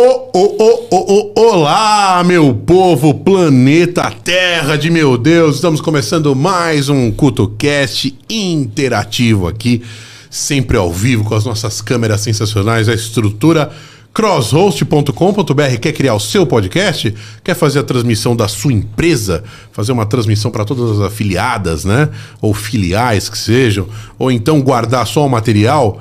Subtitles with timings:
[0.00, 5.56] oh, oh, oh, oh, oh, olá, meu povo, planeta Terra de meu Deus.
[5.56, 9.82] Estamos começando mais um CutoCast interativo aqui,
[10.30, 13.72] sempre ao vivo com as nossas câmeras sensacionais, a estrutura
[14.14, 17.12] crosshost.com.br quer criar o seu podcast?
[17.42, 19.42] Quer fazer a transmissão da sua empresa?
[19.72, 22.08] Fazer uma transmissão para todas as afiliadas, né?
[22.40, 23.88] Ou filiais que sejam?
[24.16, 26.00] Ou então guardar só o material?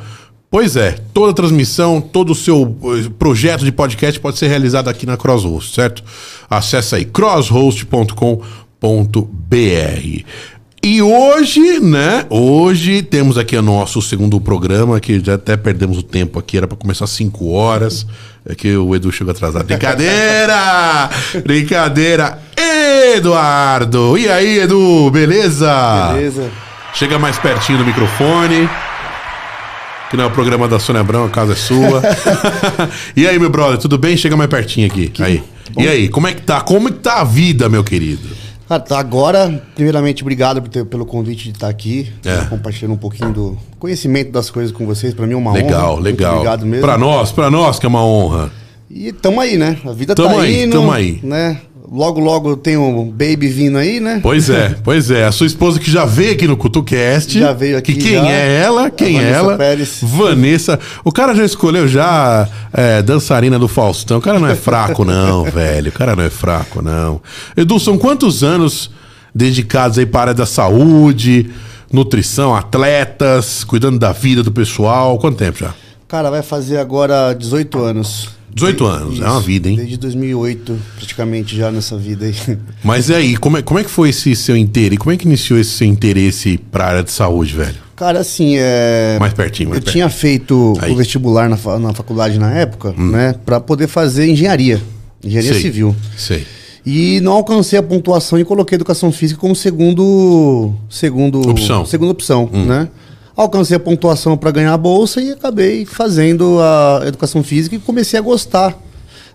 [0.50, 5.06] Pois é, toda transmissão, todo o seu eh, projeto de podcast pode ser realizado aqui
[5.06, 6.02] na Crosshost, certo?
[6.50, 8.38] Acesse aí crosshost.com.br.
[10.82, 12.26] E hoje, né?
[12.30, 16.66] Hoje temos aqui o nosso segundo programa, que já até perdemos o tempo aqui, era
[16.66, 18.08] para começar às 5 horas.
[18.46, 19.66] É que o Edu chegou atrasado.
[19.66, 21.10] Brincadeira!
[21.44, 22.40] Brincadeira!
[23.18, 24.18] Eduardo!
[24.18, 26.14] E aí, Edu, beleza?
[26.14, 26.50] Beleza.
[26.94, 28.70] Chega mais pertinho do microfone.
[30.10, 32.02] Que não é o programa da Sônia Abrão, a casa é sua.
[33.16, 34.16] e aí, meu brother, tudo bem?
[34.16, 35.12] Chega mais pertinho aqui.
[35.20, 35.44] aí.
[35.78, 36.62] E aí, como é que tá?
[36.62, 38.28] Como é que tá a vida, meu querido?
[38.70, 42.46] Cara, tá agora, primeiramente, obrigado por ter- pelo convite de estar aqui, É.
[42.46, 45.14] compartilhando um pouquinho do conhecimento das coisas com vocês.
[45.14, 46.02] Pra mim é uma Legal, honra.
[46.02, 46.32] legal.
[46.34, 46.86] Muito obrigado mesmo.
[46.86, 48.52] Pra nós, pra nós que é uma honra.
[48.90, 49.78] E tamo aí, né?
[49.86, 50.72] A vida Tamo tá aí, indo.
[50.78, 51.20] tamo aí.
[51.24, 51.60] Né?
[51.90, 54.20] Logo, logo tem um baby vindo aí, né?
[54.22, 55.26] Pois é, pois é.
[55.26, 57.40] A sua esposa que já veio aqui no CutuCast.
[57.40, 58.30] Já veio aqui, Que quem já.
[58.30, 58.90] é ela?
[58.90, 59.56] Quem é ela?
[59.56, 60.00] Pérez.
[60.04, 60.78] Vanessa.
[61.06, 64.18] O cara já escolheu já é, dançarina do Faustão.
[64.18, 65.88] O cara não é fraco, não, velho.
[65.90, 67.22] O cara não é fraco, não.
[67.56, 68.92] Edu, são quantos anos
[69.34, 71.52] dedicados aí para a área da saúde,
[71.92, 75.18] nutrição, atletas, cuidando da vida do pessoal?
[75.20, 75.74] Quanto tempo já?
[76.06, 78.30] Cara, vai fazer agora 18 anos.
[78.58, 79.76] 18 anos, é uma vida, hein?
[79.76, 82.58] Desde 2008, praticamente já nessa vida aí.
[82.84, 84.98] Mas e aí, como é, como é que foi esse seu interesse?
[84.98, 87.76] Como é que iniciou esse seu interesse para a área de saúde, velho?
[87.96, 89.18] Cara, assim, é.
[89.20, 90.92] Mais pertinho, mais Eu tinha feito Aí.
[90.92, 90.94] Hum.
[90.94, 93.36] o vestibular na, na faculdade na época, né?
[93.46, 94.82] Pra poder fazer engenharia.
[95.24, 95.96] Engenharia Sei, civil.
[96.16, 96.46] Sei.
[96.86, 100.74] E não alcancei a pontuação e coloquei educação física como segundo.
[100.90, 101.48] Segundo.
[101.50, 101.84] Opção.
[101.84, 101.86] Hum.
[101.86, 102.88] Segunda opção, né?
[103.38, 108.18] Alcancei a pontuação para ganhar a bolsa e acabei fazendo a educação física e comecei
[108.18, 108.76] a gostar.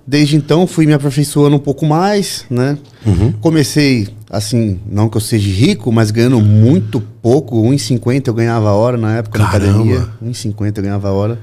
[0.04, 2.76] Desde então fui me aperfeiçoando um pouco mais, né?
[3.06, 3.32] Uhum.
[3.40, 8.72] Comecei, assim, não que eu seja rico, mas ganhando muito pouco, 1,50 eu ganhava a
[8.74, 9.66] hora na época Caramba.
[9.66, 10.08] na academia.
[10.20, 11.38] 1,50 eu ganhava a hora.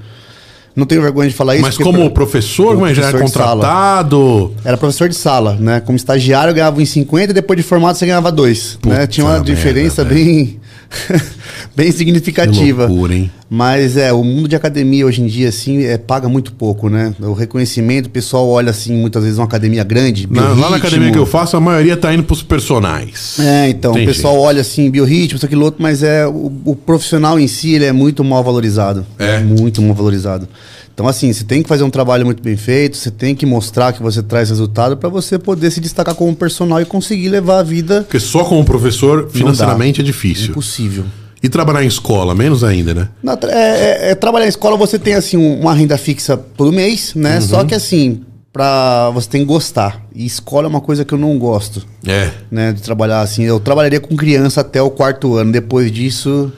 [0.76, 1.62] Não tenho vergonha de falar isso.
[1.64, 3.54] Mas como pra- professor, como mas já era de sala.
[3.64, 4.54] contratado.
[4.64, 5.80] Era professor de sala, né?
[5.80, 8.78] Como estagiário eu ganhava em 50 e depois de formado você ganhava dois.
[8.80, 9.06] Puta Né?
[9.06, 10.14] Tinha uma merda, diferença velho.
[10.24, 10.60] bem,
[11.74, 12.86] bem significativa.
[12.86, 13.30] Que loucura, hein?
[13.52, 17.12] Mas é, o mundo de academia hoje em dia, assim, é, paga muito pouco, né?
[17.20, 20.28] O reconhecimento, o pessoal olha assim, muitas vezes uma academia grande.
[20.30, 23.40] Na- lá na academia que eu faço, a maioria tá indo pros personagens.
[23.40, 26.76] É, então, Tem o pessoal olha assim, biorritmo, isso, aquilo outro, mas é o, o
[26.76, 29.04] profissional em si, ele é muito mal valorizado.
[29.18, 29.40] É?
[29.40, 30.48] Muito mal valorizado.
[30.94, 33.92] Então, assim, você tem que fazer um trabalho muito bem feito, você tem que mostrar
[33.92, 37.62] que você traz resultado para você poder se destacar como personal e conseguir levar a
[37.64, 40.50] vida Porque só como professor, financeiramente, é difícil.
[40.50, 41.04] impossível.
[41.42, 43.08] E trabalhar em escola, menos ainda, né?
[43.22, 46.70] Na é, é- é trabalhar em escola, você tem, assim, um- uma renda fixa todo
[46.72, 47.36] mês, né?
[47.36, 47.40] Uhum.
[47.40, 48.20] Só que, assim,
[48.52, 50.02] pra, você tem que gostar.
[50.14, 51.86] E escola é uma coisa que eu não gosto.
[52.06, 52.30] É.
[52.50, 53.42] né, de trabalhar assim.
[53.44, 55.52] Eu trabalharia com criança até o quarto ano.
[55.52, 56.50] Depois disso,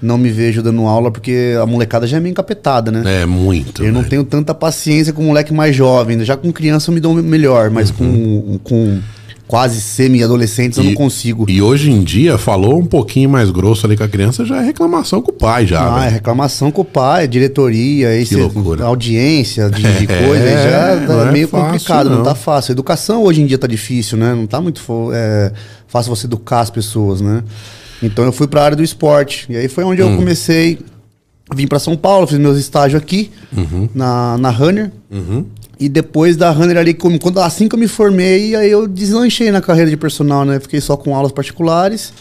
[0.00, 3.22] não me vejo dando aula porque a molecada já é meio encapetada, né?
[3.22, 3.82] É muito.
[3.84, 4.10] Eu não velho.
[4.10, 6.24] tenho tanta paciência com o moleque mais jovem.
[6.24, 9.00] Já com criança eu me dou melhor, mas com, com
[9.46, 11.44] quase semi-adolescentes eu não consigo.
[11.48, 14.64] E hoje em dia, falou um pouquinho mais grosso ali com a criança, já é
[14.64, 15.96] reclamação com o pai, já.
[15.96, 18.34] Ah, é reclamação com o pai, diretoria, esse,
[18.82, 22.16] audiência de, de É, coisa, já não tá é meio fácil, complicado, não.
[22.18, 22.24] não.
[22.24, 22.72] tá fácil.
[22.72, 24.34] A educação hoje em dia tá difícil, né?
[24.34, 25.52] Não tá muito é,
[25.86, 27.42] fácil você educar as pessoas, né?
[28.02, 29.46] Então eu fui pra área do esporte.
[29.50, 30.10] E aí foi onde Hum.
[30.12, 30.78] eu comecei.
[31.54, 33.88] Vim pra São Paulo, fiz meus estágios aqui, Uhum.
[33.94, 34.90] na, na Runner.
[35.78, 39.60] E depois da Runner ali, quando, assim que eu me formei, aí eu deslanchei na
[39.60, 40.60] carreira de personal, né?
[40.60, 42.12] Fiquei só com aulas particulares.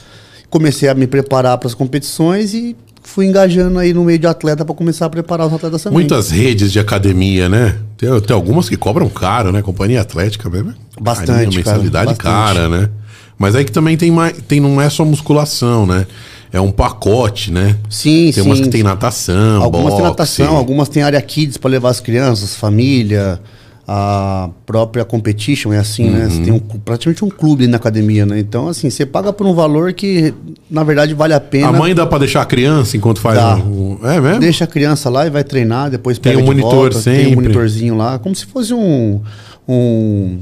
[0.50, 4.64] Comecei a me preparar para as competições e fui engajando aí no meio de atleta
[4.64, 6.00] para começar a preparar os atletas também.
[6.00, 7.78] Muitas redes de academia, né?
[7.98, 9.62] Tem, tem algumas que cobram caro, né?
[9.62, 10.72] Companhia Atlética mesmo.
[10.72, 12.24] é Bastante, carinho, cara, mensalidade bastante.
[12.24, 12.90] cara, né?
[13.38, 14.38] Mas aí que também tem mais.
[14.48, 16.06] Tem, não é só musculação, né?
[16.54, 17.76] É um pacote, né?
[17.90, 18.42] Sim, Tem sim.
[18.42, 20.04] umas que tem natação, Algumas tem boxe.
[20.04, 23.40] natação, algumas tem área kids para levar as crianças, família,
[23.88, 26.30] a própria competition é assim, né?
[26.30, 26.44] Você Uhum.
[26.44, 28.40] tem um, praticamente um clube na academia, né?
[28.40, 30.32] Então, assim, você paga por um valor que,
[30.70, 31.70] na verdade, vale a pena.
[31.70, 34.40] A mãe dá pra deixar a criança enquanto faz um, um- É mesmo?
[34.40, 37.16] Deixa a criança lá e vai treinar, depois Tem pega um de monitor volta, Tem
[37.18, 37.32] sempre.
[37.32, 39.20] um monitorzinho lá, como se fosse um
[39.68, 40.40] um,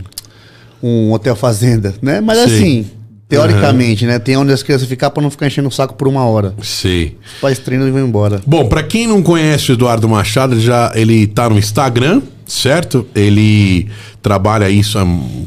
[0.84, 2.20] um hotel fazenda, né?
[2.22, 2.46] Mas Sei.
[2.58, 2.86] assim,
[3.32, 4.20] teoricamente, né?
[4.20, 6.54] Tem onde as crianças ficam para não ficar enchendo o saco por uma hora.
[6.62, 7.18] Sei.
[7.40, 8.42] Faz treino e vão embora.
[8.46, 13.08] Bom, pra quem não conhece o Eduardo Machado, ele já ele tá no Instagram, certo?
[13.16, 13.88] Ele
[14.22, 14.98] trabalha isso,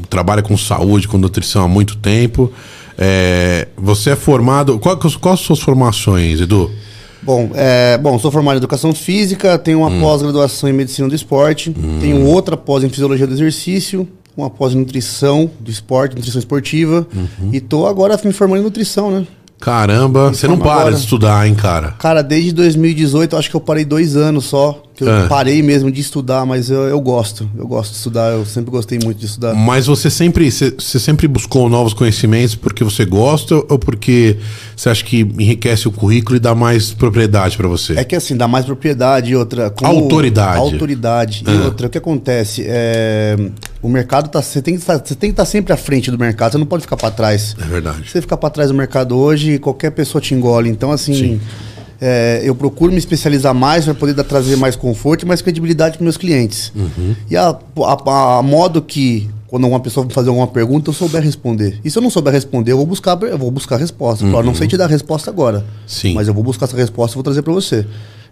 [0.09, 2.51] trabalha com saúde, com nutrição há muito tempo.
[2.97, 4.79] É, você é formado.
[4.79, 6.71] Qual, quais são as suas formações, Edu?
[7.21, 11.75] Bom, é, bom, sou formado em educação física, tenho uma pós-graduação em medicina do esporte,
[11.99, 17.07] tenho outra pós em fisiologia do exercício, uma pós em nutrição do esporte, nutrição esportiva,
[17.51, 19.25] e tô agora me formando em nutrição, né?
[19.59, 20.93] Caramba, você não para agora.
[20.93, 21.91] de estudar, hein, cara?
[21.93, 25.25] Cara, desde 2018, eu acho que eu parei dois anos só, que eu Ah.
[25.27, 28.97] parei mesmo de estudar, mas eu, eu gosto, eu gosto de estudar, eu sempre gostei
[29.03, 29.53] muito de estudar.
[29.53, 34.37] Mas você sempre, você, você sempre buscou novos conhecimentos porque você gosta ou porque
[34.75, 37.93] você acha que enriquece o currículo e dá mais propriedade pra você?
[37.99, 39.73] É que assim, dá mais propriedade e outra.
[39.83, 40.57] Autoridade.
[40.59, 41.43] Autoridade.
[41.45, 41.65] E Ah.
[41.65, 42.63] outra, o que acontece?
[42.65, 43.35] É,
[43.81, 44.41] o mercado tá.
[44.41, 47.11] Você tem, que estar- estar sempre à frente do mercado, você não pode ficar para
[47.11, 47.55] trás.
[47.61, 48.03] É verdade.
[48.05, 50.69] Se você ficar para trás do mercado hoje, qualquer pessoa te engole.
[50.69, 51.41] Então, assim, Sim.
[51.99, 55.97] É, eu procuro me especializar mais para poder dar, trazer mais conforto e mais credibilidade
[55.97, 56.71] para meus clientes.
[56.75, 57.15] Uhum.
[57.29, 61.21] E a, a, a modo que, quando uma pessoa me fazer alguma pergunta, eu souber
[61.21, 61.79] responder.
[61.83, 64.25] E se eu não souber responder, eu vou buscar, eu vou buscar a resposta.
[64.25, 65.59] Eu não sei te dar a resposta agora.
[65.59, 65.63] Uhum.
[65.87, 66.13] Sim.
[66.13, 67.85] Mas eu vou buscar essa resposta e vou trazer para você.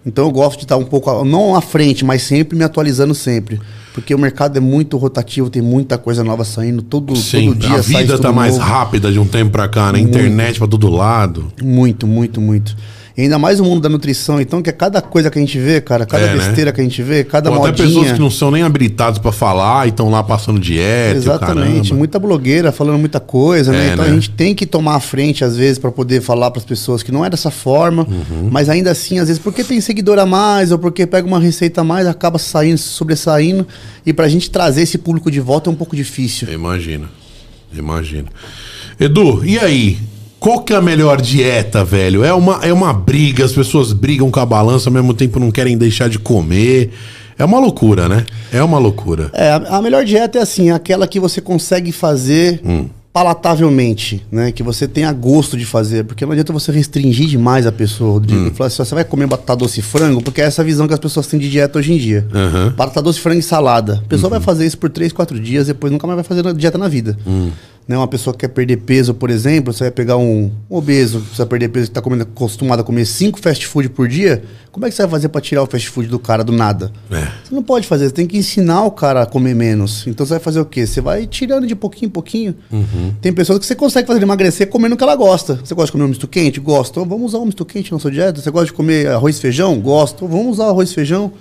[0.05, 3.59] Então eu gosto de estar um pouco, não à frente, mas sempre me atualizando sempre.
[3.93, 7.75] Porque o mercado é muito rotativo, tem muita coisa nova saindo, todo, Sim, todo dia
[7.75, 8.65] a vida tudo tá mais novo.
[8.65, 9.99] rápida de um tempo pra cá, né?
[9.99, 11.53] Internet pra todo lado.
[11.61, 12.75] Muito, muito, muito.
[13.15, 15.59] E ainda mais o mundo da nutrição, então, que é cada coisa que a gente
[15.59, 16.47] vê, cara, cada É, né?
[16.47, 17.73] besteira que a gente vê, cada até modinha.
[17.87, 21.15] pessoas que não são nem habilitadas pra falar e estão lá passando dieta.
[21.15, 23.89] Exatamente, muita blogueira falando muita coisa, né?
[23.89, 24.09] É, Então né?
[24.09, 27.03] a gente tem que tomar a frente às vezes para poder falar para as pessoas
[27.03, 28.49] que não é dessa forma, Uhum.
[28.51, 31.81] mas ainda assim, às vezes porque tem seguidor a mais ou porque pega uma receita
[31.81, 33.67] a mais, acaba saindo, sobressaindo,
[34.03, 36.51] e pra gente trazer esse público de volta é um pouco difícil.
[36.51, 37.05] Imagina.
[37.71, 38.27] Imagina.
[38.99, 39.97] Edu, e aí?
[40.43, 42.21] Qual que é a melhor dieta, velho?
[42.21, 45.49] É uma, é uma briga, as pessoas brigam com a balança, ao mesmo tempo não
[45.49, 46.89] querem deixar de comer.
[47.39, 48.25] É uma loucura, né?
[48.51, 49.29] É uma loucura.
[49.31, 52.87] É, a, melhor dieta é assim, aquela que você consegue fazer Hum.
[53.13, 54.51] palatavelmente, né?
[54.51, 58.47] Que você tenha gosto de fazer, porque não adianta você restringir demais a pessoa, Rodrigo.
[58.47, 58.51] Hum.
[58.53, 60.99] Falar assim, você vai comer batata doce e frango, porque é essa visão que as
[60.99, 62.27] pessoas têm de dieta hoje em dia.
[62.33, 62.73] Aham.
[62.75, 64.01] Batata doce, frango e salada.
[64.03, 64.31] A pessoa Uhum.
[64.31, 67.17] vai fazer isso por 3, 4 dias, depois nunca mais vai fazer dieta na vida.
[67.25, 67.49] Hum.
[67.87, 67.97] Né?
[67.97, 71.47] Uma pessoa que quer perder peso, por exemplo, você vai pegar um, obeso, você vai
[71.47, 74.95] perder peso que está acostumado a comer 5 fast food por dia, como é que
[74.95, 76.91] você vai fazer para tirar o fast food do cara do nada?
[77.11, 77.27] É.
[77.43, 80.07] Você não pode fazer, você tem que ensinar o cara a comer menos.
[80.07, 80.87] Então você vai fazer o quê?
[80.87, 82.55] Você vai tirando de pouquinho em pouquinho.
[82.71, 83.13] Uhum.
[83.21, 85.59] Tem pessoas que você consegue fazer emagrecer comendo o que ela gosta.
[85.63, 86.59] Você gosta de comer um misto quente?
[86.59, 86.91] Gosto.
[86.91, 88.41] Então vamos usar um misto quente na sua dieta.
[88.41, 89.79] Você gosta de comer arroz e feijão?
[89.79, 90.27] Gosto.
[90.27, 91.31] Vamos usar arroz e feijão.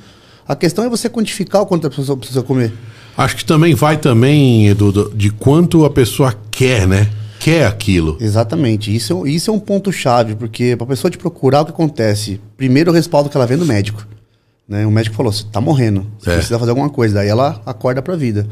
[0.47, 2.73] A questão é você quantificar o quanto a pessoa precisa comer.
[3.17, 7.09] Acho que também vai também, Edu, de quanto a pessoa quer, né?
[7.39, 8.17] Quer aquilo.
[8.21, 8.95] Exatamente.
[8.95, 11.73] Isso, é- isso é um ponto chave, porque para a pessoa te procurar, o que
[11.73, 12.41] acontece?
[12.57, 14.07] Primeiro o respaldo que ela vem do médico.
[14.69, 14.87] Né?
[14.87, 16.35] O médico falou, você tá morrendo, você É.
[16.37, 17.15] precisa fazer alguma coisa.
[17.17, 18.47] Daí ela acorda pra vida.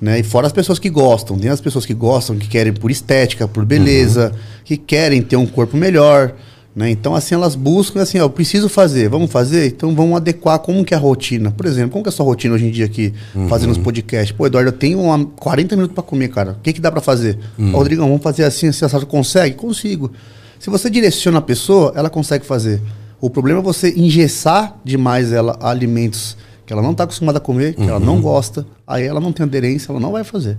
[0.00, 0.18] Né?
[0.18, 1.38] E fora as pessoas que gostam.
[1.38, 4.32] Tem as pessoas que gostam, que querem por estética, por beleza,
[4.64, 6.34] que querem ter um corpo melhor.
[6.74, 6.90] Né?
[6.90, 9.68] Então, assim, elas buscam, assim, ó, eu preciso fazer, vamos fazer?
[9.68, 11.52] Então vamos adequar como que é a rotina.
[11.52, 13.14] Por exemplo, como que é a sua rotina hoje em dia aqui,
[13.48, 14.32] fazendo os podcasts?
[14.32, 16.52] Pô, Eduardo, eu tenho uma, 40 minutos pra comer, cara.
[16.52, 17.38] O que que dá pra fazer?
[17.72, 19.54] Ó, Rodrigão, vamos fazer assim, assim, assim, consegue?
[19.54, 20.10] Consigo.
[20.58, 22.80] Se você direciona a pessoa, ela consegue fazer.
[23.20, 27.40] O problema é você engessar demais ela a alimentos que ela não está acostumada a
[27.40, 30.56] comer, que ela não gosta, aí ela não tem aderência, ela não vai fazer.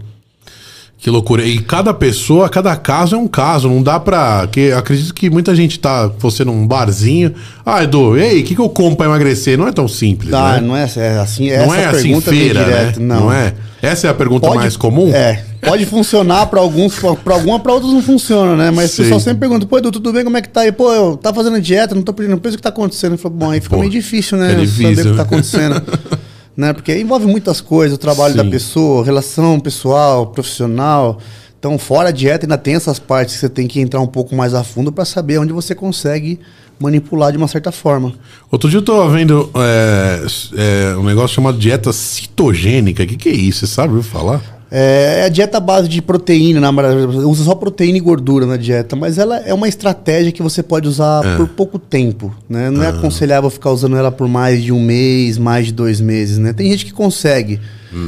[0.98, 1.44] Que loucura.
[1.44, 3.70] E cada pessoa, cada caso é um caso.
[3.70, 4.48] Não dá pra.
[4.52, 6.08] Que, acredito que muita gente tá.
[6.20, 7.34] Você num barzinho.
[7.66, 9.58] Ah, Edu, ei, o que, que eu como pra emagrecer?
[9.58, 10.32] Não é tão simples.
[10.32, 10.62] Tá, né?
[10.62, 12.94] não é, é assim, Não essa é assim feira, né?
[13.00, 13.32] não.
[13.32, 13.54] é?
[13.82, 15.14] Essa é a pergunta Pode- mais comum?
[15.14, 18.72] É, pode funcionar para alguns, para alguma, para outros não funciona, né?
[18.72, 19.02] Mas Sim.
[19.02, 20.72] o pessoal sempre pergunta, pô, Edu, tudo bem, como é que tá aí?
[20.72, 23.12] Pô, eu tá fazendo dieta, não tô perdendo peso, o que tá acontecendo?
[23.12, 24.54] Eu falo, bom, aí fica Pô, meio difícil, né?
[24.54, 25.18] é difícil, Saber o que né?
[25.18, 25.84] tá acontecendo.
[26.56, 26.74] né?
[26.74, 28.44] Porque envolve muitas coisas, o trabalho Sim.
[28.44, 31.20] da pessoa, relação pessoal, profissional.
[31.60, 34.36] Então, fora a dieta, ainda tem essas partes que você tem que entrar um pouco
[34.36, 36.40] mais a fundo para saber onde você consegue
[36.80, 38.14] manipular de uma certa forma.
[38.52, 40.26] Outro dia eu tava vendo é,
[40.58, 43.04] é, um negócio chamado dieta citogênica.
[43.04, 43.66] O que, que é isso?
[43.66, 44.55] Você sabe falar?
[44.78, 48.94] É a dieta base de proteína, na verdade, usa só proteína e gordura na dieta,
[48.94, 51.38] mas ela é uma estratégia que você pode usar É.
[51.38, 52.70] por pouco tempo, né?
[52.70, 56.38] Não é aconselhável ficar usando ela por mais de um mês, mais de dois meses,
[56.38, 56.52] né?
[56.52, 57.62] Tem gente que consegue,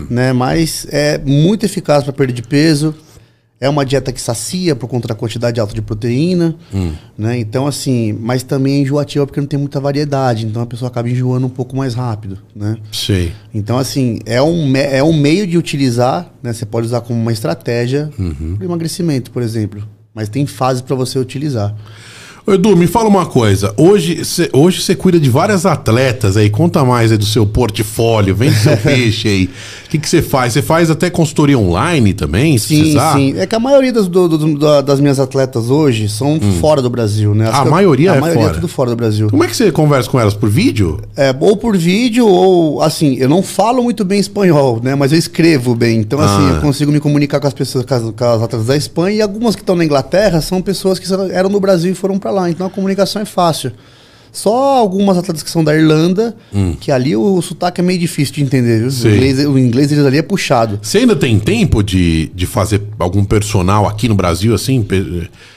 [0.10, 0.34] né?
[0.34, 2.94] Mas é muito eficaz para perda de peso.
[3.60, 6.56] É uma dieta que sacia por conta da quantidade alta de proteína,
[7.18, 7.40] né?
[7.40, 11.10] Então, assim, mas também é enjoativa porque não tem muita variedade, então a pessoa acaba
[11.10, 12.78] enjoando um pouco mais rápido, né?
[12.92, 13.32] Sei.
[13.52, 16.54] Então, assim, é um, é um meio de utilizar, né?
[16.54, 18.56] Você pode usar como uma estratégia Uhum.
[18.58, 19.84] para emagrecimento, por exemplo.
[20.14, 21.76] Mas tem fases para você utilizar.
[22.50, 23.74] Edu, me fala uma coisa.
[23.76, 26.50] Hoje você hoje cuida de várias atletas aí.
[26.50, 28.34] Conta mais aí do seu portfólio.
[28.34, 29.50] Vende seu peixe aí.
[29.86, 30.54] O que você faz?
[30.54, 32.58] Você faz até consultoria online também?
[32.58, 33.14] se Sim, precisar?
[33.18, 33.34] sim.
[33.38, 36.90] É que a maioria das, do- do- da- das minhas atletas hoje são fora do
[36.90, 37.50] Brasil, né?
[37.50, 37.58] As Hum.
[37.58, 38.54] A que eu- maioria a é maioria fora.
[38.54, 39.30] é tudo fora do Brasil.
[39.30, 40.34] Como é que você conversa com elas?
[40.34, 41.02] Por vídeo?
[41.18, 44.96] É, ou por vídeo, ou assim, eu não falo muito bem espanhol, né?
[44.96, 46.00] Mas eu escrevo bem.
[46.00, 46.54] Então, assim, Ah.
[46.56, 49.22] eu consigo me comunicar com as pessoas, com as, com as atletas da Espanha, e
[49.22, 52.37] algumas que estão na Inglaterra são pessoas que eram no Brasil e foram pra lá.
[52.50, 53.72] Então a comunicação é fácil.
[54.32, 56.36] Só algumas atletas que são da Irlanda,
[56.80, 58.84] que ali o, sotaque é meio difícil de entender?
[58.86, 60.78] O inglês, o inglês deles ali é puxado.
[60.82, 64.84] Você ainda tem tempo de, de fazer algum personal aqui no Brasil, assim?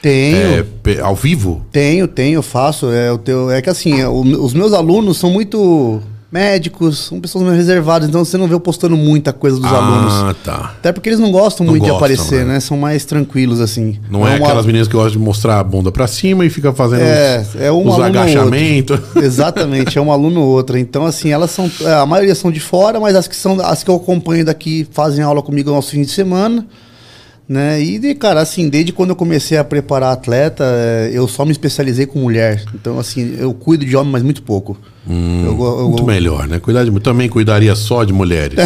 [0.01, 0.65] Tenho.
[0.87, 1.63] é, ao vivo?
[1.71, 2.89] Tenho, tenho, faço.
[2.91, 7.19] É, o teu, é que assim, é, o- os meus alunos são muito médicos, são
[7.19, 10.13] pessoas mais reservadas, então você não vê eu postando muita coisa dos alunos.
[10.13, 10.73] Ah, tá.
[10.79, 12.53] Até porque eles não gostam Não muito gostam, de aparecer, né?
[12.53, 12.59] né?
[12.59, 13.99] São mais tranquilos, assim.
[14.09, 16.49] Não é, um aquelas a- meninas que gostam de mostrar a bunda pra cima e
[16.49, 18.99] fica fazendo É, os, é um os agachamentos.
[19.21, 20.77] Exatamente, é um aluno ou outro.
[20.77, 21.69] Então, assim, elas são.
[21.81, 24.87] é, A maioria são de fora, mas as que são as que eu acompanho daqui
[24.91, 26.65] fazem aula comigo aos fins de semana.
[27.51, 27.81] Né?
[27.83, 31.51] E, de, cara, assim, desde quando eu comecei a preparar atleta, é, eu só me
[31.51, 32.63] especializei com mulher.
[32.73, 34.77] Então, assim, eu cuido de homem, mas muito pouco.
[35.05, 36.59] eu, go- eu- Muito melhor, né?
[36.59, 38.57] Cuidar de, também cuidaria só de mulheres.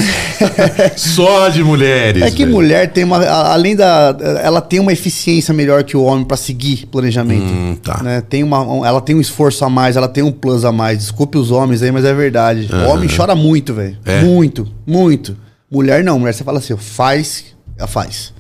[0.98, 2.22] só de mulheres.
[2.22, 2.52] É que velho.
[2.52, 3.26] mulher tem uma.
[3.26, 4.16] Além da.
[4.44, 7.52] Ela tem uma eficiência melhor que o homem para seguir planejamento.
[7.52, 8.02] Hum, tá.
[8.04, 8.22] né?
[8.22, 11.00] Tem uma, um- ela tem um esforço a mais, ela tem um plus a mais.
[11.00, 12.70] Desculpe os homens aí, mas é verdade.
[12.72, 13.98] O homem chora muito, velho.
[14.06, 14.22] É?
[14.22, 15.36] Muito, muito.
[15.72, 17.46] Mulher não, mulher você fala assim, faz,
[17.78, 18.35] ela faz.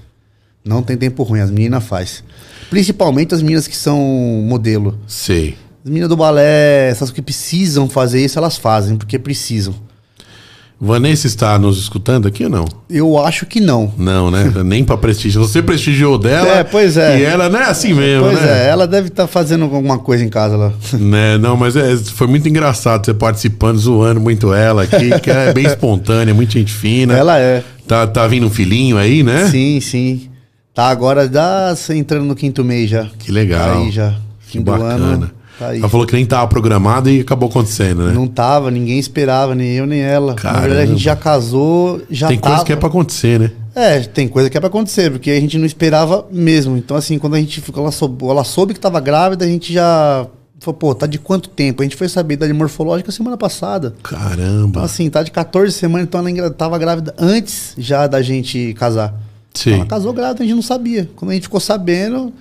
[0.65, 2.23] Não tem tempo ruim, as meninas faz.
[2.69, 4.97] Principalmente as meninas que são modelo.
[5.07, 5.55] Sei.
[5.83, 9.75] As meninas do balé, essas que precisam fazer isso, elas fazem, porque precisam.
[10.81, 12.65] Vanessa está nos escutando aqui ou não?
[12.89, 13.93] Eu acho que não.
[13.97, 14.51] Não, né?
[14.65, 15.45] Nem pra prestigiar.
[15.45, 16.49] Você prestigiou dela.
[16.49, 17.19] É, pois é.
[17.19, 18.65] E ela não é assim mesmo, Pois né?
[18.65, 20.73] é, ela deve estar fazendo alguma coisa em casa lá.
[20.99, 25.41] Né, não, mas é, foi muito engraçado você participando, zoando muito ela aqui, que ela
[25.43, 27.15] é bem espontânea, muito gente fina.
[27.15, 27.63] Ela é.
[27.87, 29.47] Tá, tá vindo um filhinho aí, né?
[29.49, 30.29] Sim, sim.
[30.75, 33.05] Tá agora já entrando no quinto mês já.
[33.17, 33.75] Que legal.
[33.75, 34.11] Tá aí já.
[34.45, 34.93] Que Fim do bacana.
[35.05, 35.31] ano.
[35.57, 35.79] Tá aí.
[35.79, 38.13] Ela falou que nem tava programado e acabou acontecendo, né?
[38.13, 40.33] Não tava, ninguém esperava, nem eu nem ela.
[40.35, 40.59] Caramba.
[40.61, 42.55] Na verdade, a gente já casou, já Tem tava.
[42.55, 43.51] coisa que é pra acontecer, né?
[43.73, 46.75] É, tem coisa que é pra acontecer, porque a gente não esperava mesmo.
[46.75, 49.71] Então, assim, quando a gente ficou, ela soube, ela soube que tava grávida, a gente
[49.71, 50.27] já
[50.59, 51.81] falou, pô, tá de quanto tempo?
[51.81, 53.93] A gente foi saber da morfológica semana passada.
[53.99, 54.81] Então, Caramba.
[54.83, 59.13] assim, tá de 14 semanas, então ela tava grávida antes já da gente casar.
[59.55, 59.75] Sim.
[59.75, 61.09] Ela casou grávida, a gente não sabia.
[61.15, 62.31] Quando a gente ficou sabendo,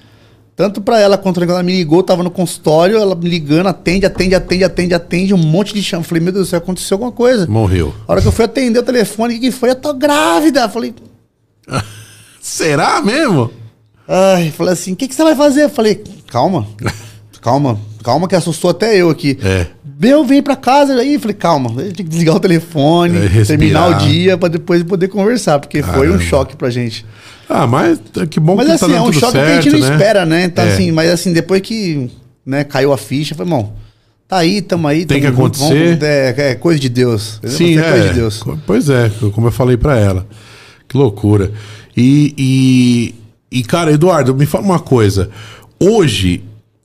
[0.57, 4.07] tanto pra ela quanto quando ela me ligou, tava no consultório, ela me ligando, atende,
[4.07, 6.05] atende, atende, atende, atende, um monte de chama.
[6.05, 7.47] Falei, meu Deus do céu, aconteceu alguma coisa.
[7.47, 7.95] Morreu.
[8.07, 9.71] A hora que eu fui atender o telefone, o que que foi?
[9.71, 10.69] Eu tô grávida.
[10.69, 10.95] Falei,
[12.41, 13.51] Será mesmo?
[14.07, 15.65] ai, falei assim, o que, que você vai fazer?
[15.65, 16.67] Eu falei, calma,
[17.41, 19.39] calma, calma que assustou até eu aqui.
[19.43, 19.67] É.
[20.01, 21.19] Meu, vem pra casa aí.
[21.19, 25.09] Falei, calma, eu tinha que desligar o telefone, É, terminar o dia pra depois poder
[25.09, 26.19] conversar, porque foi um Caramba.
[26.25, 27.05] choque pra gente.
[27.49, 29.53] Ah, mas que bom Mas que assim, tá é dando um tudo choque certo, que
[29.53, 29.95] a gente não né?
[29.95, 30.45] espera, né?
[30.45, 30.73] Então, É.
[30.73, 32.11] assim, mas assim, depois que
[32.45, 33.75] né, caiu a ficha, foi bom.
[34.27, 35.05] Tá aí, tamo aí.
[35.05, 35.85] Tem tamo que junto, acontecer.
[35.99, 37.41] vamos- é, é coisa de Deus.
[37.45, 37.83] Sim, é.
[37.91, 38.43] coisa de Deus.
[38.67, 40.27] Pois é, como eu falei pra ela.
[40.89, 41.53] Que loucura.
[41.97, 45.29] E, e, e, cara, Eduardo, me fala uma coisa.
[45.79, 46.43] Hoje,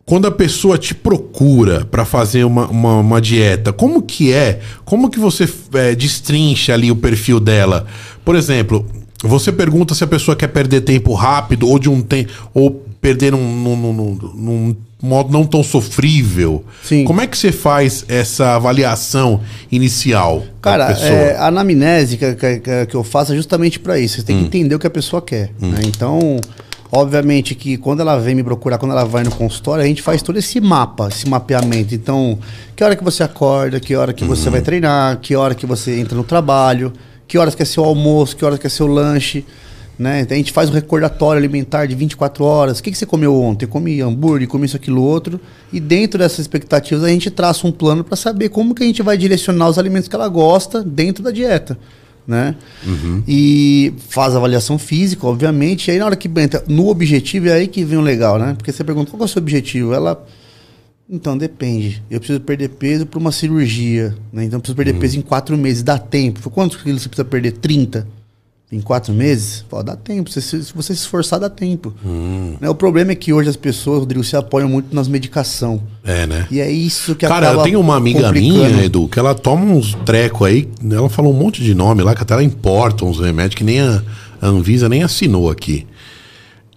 [0.10, 4.60] quando a pessoa te procura pra fazer uma, uma, uma dieta, como que é?
[4.84, 7.86] Como que você é, destrincha ali o perfil dela?
[8.26, 8.84] Por exemplo,
[9.24, 12.32] você pergunta se a pessoa quer perder tempo rápido ou de um tempo.
[12.56, 16.66] ou perder num, num, num- num modo não tão sofrível.
[16.84, 17.06] Sim.
[17.06, 19.40] Como é que você faz essa avaliação
[19.72, 20.44] inicial?
[20.62, 24.16] Cara, é, a anamnese que, que, que- eu faço é justamente pra isso.
[24.16, 24.26] Você Hum.
[24.26, 25.52] tem que entender o que a pessoa quer.
[25.62, 25.80] né?
[25.86, 26.40] Então,
[26.92, 30.22] obviamente que quando ela vem me procurar, quando ela vai no consultório, a gente faz
[30.22, 31.94] todo esse mapa, esse mapeamento.
[31.94, 32.38] Então,
[32.76, 34.30] que hora que você acorda, que hora que Uhum.
[34.30, 36.92] você vai treinar, que hora que você entra no trabalho,
[37.28, 39.46] que horas que é seu almoço, que horas que é seu lanche.
[39.98, 40.22] Né?
[40.22, 42.80] Então, a gente faz o recordatório alimentar de 24 horas.
[42.80, 43.66] O que, que você comeu ontem?
[43.66, 45.42] Comi hambúrguer, comi isso, aquilo, outro.
[45.74, 49.02] E dentro dessas expectativas, a gente traça um plano para saber como que a gente
[49.04, 51.78] vai direcionar os alimentos que ela gosta dentro da dieta.
[52.30, 52.56] Né?
[53.28, 55.88] E faz avaliação física, obviamente.
[55.88, 58.54] E aí, na hora que entra no objetivo, é aí que vem o legal, né?
[58.56, 59.96] Porque você pergunta qual é o seu objetivo?
[59.96, 60.24] Ela.
[61.10, 62.04] Então, depende.
[62.08, 64.16] Eu preciso perder peso para uma cirurgia.
[64.32, 64.44] Né?
[64.44, 65.82] Então, eu preciso perder peso em quatro meses.
[65.82, 66.48] Dá tempo.
[66.52, 67.54] Quantos quilos você precisa perder?
[67.54, 68.08] 30?
[68.72, 69.66] Em quatro meses?
[69.68, 70.30] Pô, dá tempo.
[70.30, 71.92] Se, se você se esforçar, dá tempo.
[72.62, 72.70] Né?
[72.70, 75.82] O problema é que hoje as pessoas, Rodrigo, se apoiam muito nas medicação.
[76.04, 76.46] É, né?
[76.52, 79.96] E é isso que Cara, eu tenho uma amiga minha, Edu, que ela toma uns
[80.06, 83.56] treco aí, ela falou um monte de nome lá, que até ela importa uns remédios
[83.56, 84.04] que nem a,
[84.40, 85.88] a Anvisa nem assinou aqui.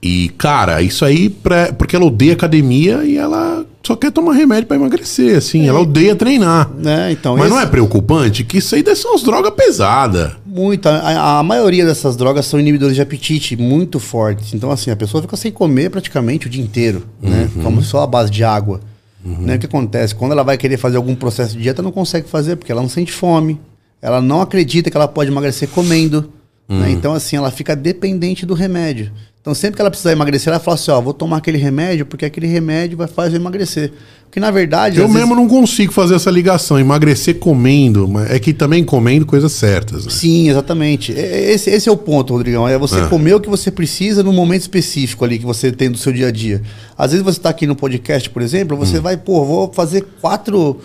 [0.03, 4.67] E, cara, isso aí, pra, porque ela odeia academia e ela só quer tomar remédio
[4.67, 5.69] pra emagrecer, assim.
[5.69, 6.69] Ela odeia treinar.
[6.85, 10.33] É, então, Mas esse- não é preocupante que isso aí ser umas drogas pesadas.
[10.55, 10.87] Muito.
[10.87, 14.53] A, a maioria dessas drogas são inibidores de apetite muito fortes.
[14.53, 17.49] Então, assim, a pessoa fica sem comer praticamente o dia inteiro, né?
[17.63, 18.81] Como só a base de água.
[19.25, 19.55] Né?
[19.55, 20.15] O que acontece?
[20.15, 22.89] Quando ela vai querer fazer algum processo de dieta, não consegue fazer, porque ela não
[22.89, 23.59] sente fome.
[24.03, 26.31] Ela não acredita que ela pode emagrecer comendo.
[26.69, 26.91] né?
[26.91, 29.11] Então, assim, ela fica dependente do remédio.
[29.43, 32.25] Então, sempre que ela precisar emagrecer, ela fala assim: ó, vou tomar aquele remédio, porque
[32.25, 33.93] aquele remédio vai fazer eu emagrecer.
[34.27, 34.99] Porque, na verdade.
[34.99, 38.85] Eu às vezes- mesmo não consigo fazer essa ligação, emagrecer comendo, mas é que também
[38.85, 40.13] comendo coisas certas, né?
[40.13, 41.11] Sim, exatamente.
[41.13, 42.69] Esse, esse é o ponto, Rodrigão.
[42.69, 43.09] É você Ah.
[43.09, 46.29] comer o que você precisa no momento específico ali que você tem do seu dia
[46.29, 46.63] a dia.
[46.97, 49.03] Às vezes você está aqui no podcast, por exemplo, você Hum.
[49.03, 50.79] vai, pô, vou fazer quatro,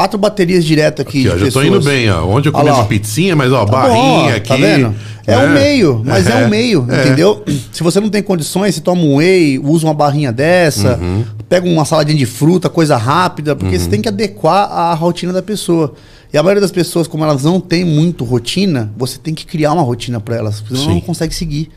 [0.00, 1.28] quatro baterias direto aqui.
[1.28, 2.24] Aqui, ó, já tô indo bem, ó.
[2.24, 4.48] Onde eu comi uma pizzinha, mas ó, Tá barrinha bom, aqui.
[4.48, 4.94] Tá vendo?
[5.26, 5.44] É né?
[5.46, 7.04] um meio, mas é, É, um meio, é.
[7.04, 7.44] entendeu?
[7.70, 11.24] Se você não tem condições, você toma um whey, usa uma barrinha dessa, Uhum.
[11.50, 15.42] pega uma saladinha de fruta, coisa rápida, porque você tem que adequar a rotina da
[15.42, 15.92] pessoa.
[16.32, 19.72] E a maioria das pessoas, como elas não têm muito rotina, você tem que criar
[19.74, 20.88] uma rotina para elas, senão Sim.
[20.94, 21.68] não consegue seguir.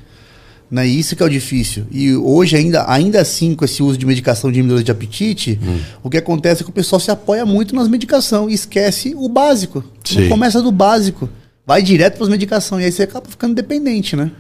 [0.72, 0.88] Né?
[0.88, 1.84] Isso que é o difícil.
[1.92, 5.78] E hoje, ainda, ainda assim, com esse uso de medicação de inibidores de apetite, Hum.
[6.04, 9.30] o que acontece é que o pessoal se apoia muito nas medicações e esquece o
[9.30, 9.84] básico.
[10.04, 10.22] Sim.
[10.22, 11.30] Não começa do básico.
[11.66, 12.82] Vai direto para as medicações.
[12.82, 14.32] E aí você acaba ficando dependente, né?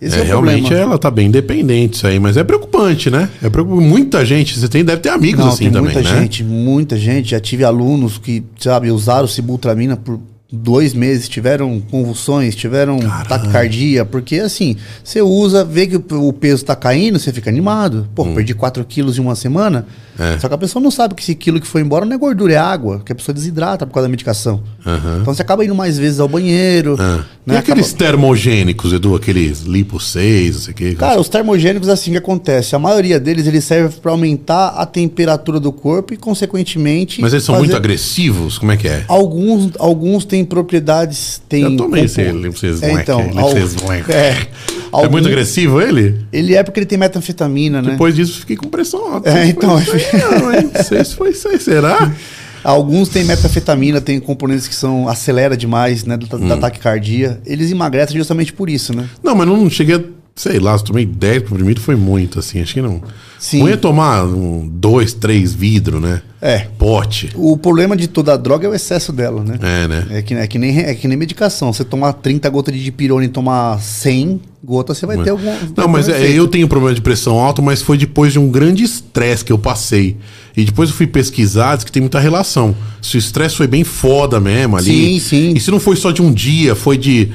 [0.00, 0.82] É, é, realmente problema.
[0.84, 3.28] ela tá bem dependente isso aí, mas é preocupante, né?
[3.40, 3.84] É preocupante.
[3.86, 6.20] Muita gente, você tem, deve ter amigos Não, assim tem também, muita né?
[6.22, 7.30] gente, muita gente.
[7.30, 10.18] Já tive alunos que, sabe, usaram sibutramina por
[10.52, 16.76] dois meses, tiveram convulsões, tiveram taquicardia, porque assim, você usa, vê que o peso tá
[16.76, 18.06] caindo, você fica animado.
[18.14, 19.86] Pô, perdi 4 quilos em uma semana.
[19.88, 20.02] Hum.
[20.18, 20.38] É.
[20.38, 22.52] Só que a pessoa não sabe que esse quilo que foi embora não é gordura,
[22.52, 24.62] é água, que a pessoa desidrata por causa da medicação.
[24.84, 25.18] Aham.
[25.22, 26.96] Então você acaba indo mais vezes ao banheiro.
[27.00, 27.24] Ah.
[27.46, 27.54] né?
[27.54, 30.94] E aqueles Acaba- termogênicos, Edu, aqueles lipo 6, não sei o que.
[30.96, 32.76] Cara, os termogênicos, assim que acontece.
[32.76, 37.20] A maioria deles, eles servem para aumentar a temperatura do corpo e, consequentemente.
[37.20, 38.58] mas eles são fazer- muito agressivos?
[38.58, 39.04] Como é que é?
[39.08, 41.40] Alguns, alguns têm propriedades.
[41.48, 44.10] Têm Eu tomei esse 6 É, então, lipo al- 6 black.
[44.12, 44.46] é, É
[44.90, 46.16] algum- muito agressivo ele?
[46.32, 47.90] Ele é porque ele tem metanfetamina, né?
[47.92, 49.30] Depois disso fiquei com pressão alta.
[49.30, 50.72] É, então, foi isso aí, não?
[50.72, 52.12] Não sei se foi isso aí, será?
[52.64, 56.46] Alguns têm metanfetamina, tem componentes que são acelera demais, né, da, Hum.
[56.48, 57.40] da taquicardia.
[57.44, 59.06] Eles emagrecem justamente por isso, né?
[59.22, 60.00] Não, mas não cheguei a.
[60.34, 62.60] Sei lá, se tomei 10 comprimidos foi muito, assim.
[62.62, 63.02] Acho que não.
[63.38, 63.60] Sim.
[63.60, 66.22] Ruim é tomar um, dois, três vidros, né?
[66.40, 66.60] É.
[66.78, 67.30] Pote.
[67.34, 69.58] O problema de toda a droga é o excesso dela, né?
[69.60, 70.06] É, né?
[70.10, 71.70] É que, é, que nem, é que nem medicação.
[71.72, 75.52] Você tomar 30 gotas de dipirona e tomar 100 gotas, você vai ter algum.
[75.76, 78.84] Não, mas é, eu tenho problema de pressão alta, mas foi depois de um grande
[78.84, 80.16] estresse que eu passei.
[80.56, 82.74] E depois eu fui pesquisar, diz que tem muita relação.
[83.02, 85.20] Se o estresse foi bem foda mesmo ali.
[85.20, 85.52] Sim, sim.
[85.54, 87.30] E se não foi só de um dia, foi de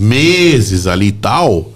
[0.00, 1.72] meses ali e tal,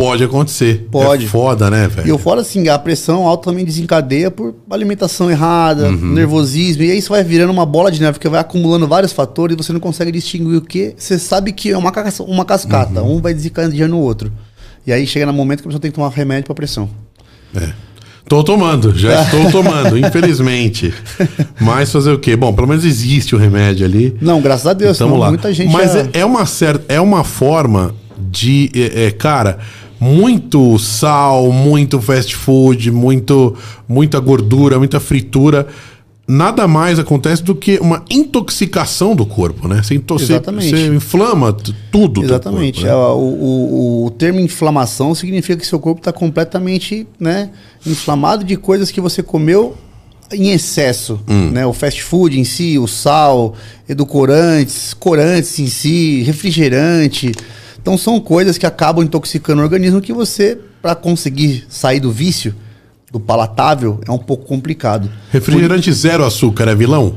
[0.00, 0.88] pode acontecer.
[0.90, 1.26] Pode.
[1.26, 2.06] É foda, né, velho?
[2.06, 6.14] E eu falo assim, a pressão alta também desencadeia por alimentação errada, Uhum.
[6.14, 9.54] nervosismo, e aí isso vai virando uma bola de neve, porque vai acumulando vários fatores
[9.54, 10.94] e você não consegue distinguir o que.
[10.96, 11.92] Você sabe que é uma,
[12.26, 13.16] uma cascata, Uhum.
[13.16, 14.32] um vai desencadeando o outro.
[14.86, 16.88] E aí chega no momento que a pessoa tem que tomar remédio pra pressão.
[17.54, 17.68] É.
[18.26, 20.94] Tô tomando, já estou tomando, infelizmente.
[21.60, 22.36] Mas fazer o quê?
[22.36, 24.16] Bom, pelo menos existe o remédio ali.
[24.20, 25.28] Não, graças a Deus, Tamo senão lá.
[25.28, 27.94] muita gente Mas já- é, é uma certa, é uma forma
[28.30, 29.58] de, é, é, cara,
[30.00, 33.54] muito sal, muito fast food, muito,
[33.86, 35.68] muita gordura, muita fritura.
[36.26, 39.82] Nada mais acontece do que uma intoxicação do corpo, né?
[39.82, 40.70] Você, Exatamente.
[40.70, 41.52] você inflama
[41.90, 42.20] tudo.
[42.20, 42.82] do Exatamente.
[42.82, 42.92] corpo, né?
[42.92, 47.50] É, o, o, o termo inflamação significa que seu corpo está completamente né,
[47.84, 49.76] inflamado de coisas que você comeu
[50.32, 51.20] em excesso.
[51.28, 51.50] Hum.
[51.50, 51.66] Né?
[51.66, 53.54] O fast food em si, o sal,
[53.88, 57.32] edulcorantes, corantes em si, refrigerante.
[57.82, 62.54] Então são coisas que acabam intoxicando o organismo que você, para conseguir sair do vício,
[63.10, 65.10] do palatável, é um pouco complicado.
[65.30, 67.14] Refrigerante zero açúcar é vilão?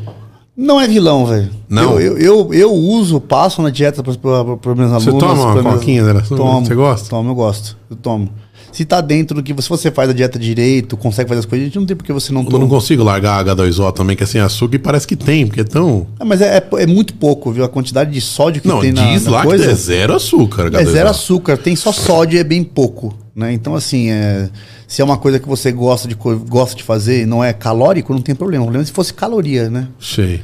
[0.55, 1.49] Não é vilão, velho.
[1.67, 1.99] Não?
[1.99, 5.03] Eu, eu, eu, eu uso, passo na dieta para os meus alunos.
[5.03, 6.03] Você toma uma meus- coquinha?
[6.29, 6.65] Tomo.
[6.65, 7.09] Você gosta?
[7.09, 7.77] Tomo, eu gosto.
[7.89, 8.29] Eu tomo.
[8.73, 9.53] Se tá dentro do que...
[9.61, 12.03] Se você faz a dieta direito, consegue fazer as coisas, a gente não tem por
[12.03, 12.59] que você não Eu toma.
[12.59, 15.61] não consigo largar a H2O também, que é sem açúcar, e parece que tem, porque
[15.61, 16.07] é tão.
[16.19, 17.63] Ah, mas é, é, é muito pouco, viu?
[17.63, 19.63] A quantidade de sódio que Não, tem na, diz na lá coisa...
[19.63, 20.63] que é zero açúcar.
[20.67, 20.91] É H2O.
[20.91, 23.53] zero açúcar, tem só sódio e é bem pouco, né?
[23.53, 24.49] Então assim, é,
[24.87, 28.11] se é uma coisa que você gosta de gosta de fazer e não é calórico,
[28.11, 28.63] não tem problema.
[28.63, 29.87] O problema é se fosse caloria, né?
[29.99, 30.41] Sei.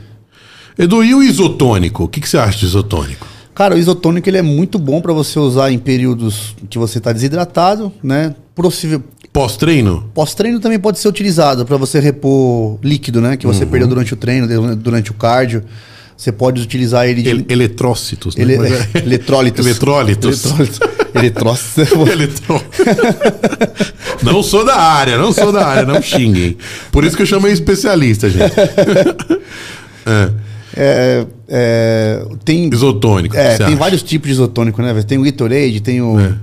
[0.77, 2.03] Edu, e o isotônico?
[2.03, 3.27] O que, que você acha de isotônico?
[3.59, 7.11] Cara, o isotônico ele é muito bom para você usar em períodos que você está
[7.11, 8.33] desidratado, né?
[8.55, 9.03] Possível
[9.33, 10.09] Pós-treino?
[10.13, 13.35] pós-treino também pode ser utilizado para você repor líquido, né?
[13.35, 15.61] Que você perdeu durante o treino, durante o cardio.
[16.15, 17.29] Você pode utilizar ele de.
[17.31, 18.43] El eletrócitos, né?
[18.43, 18.53] Ele...
[18.55, 19.65] É- Eletrólitos.
[19.65, 20.45] Eletrólitos.
[20.45, 20.79] Eletrólitos.
[21.13, 22.09] Eletrócitos.
[22.09, 22.61] Eletrô-
[24.23, 26.57] não sou da área, não sou da área, não xinguem.
[26.93, 28.53] Por isso que eu chamei especialista, gente.
[30.05, 30.31] É,
[30.81, 33.35] É, é, tem isotônico.
[33.35, 33.75] é, tem acha?
[33.75, 34.93] vários tipos de isotônico, né?
[35.03, 36.19] Tem o Gatorade, tem o.
[36.19, 36.33] É.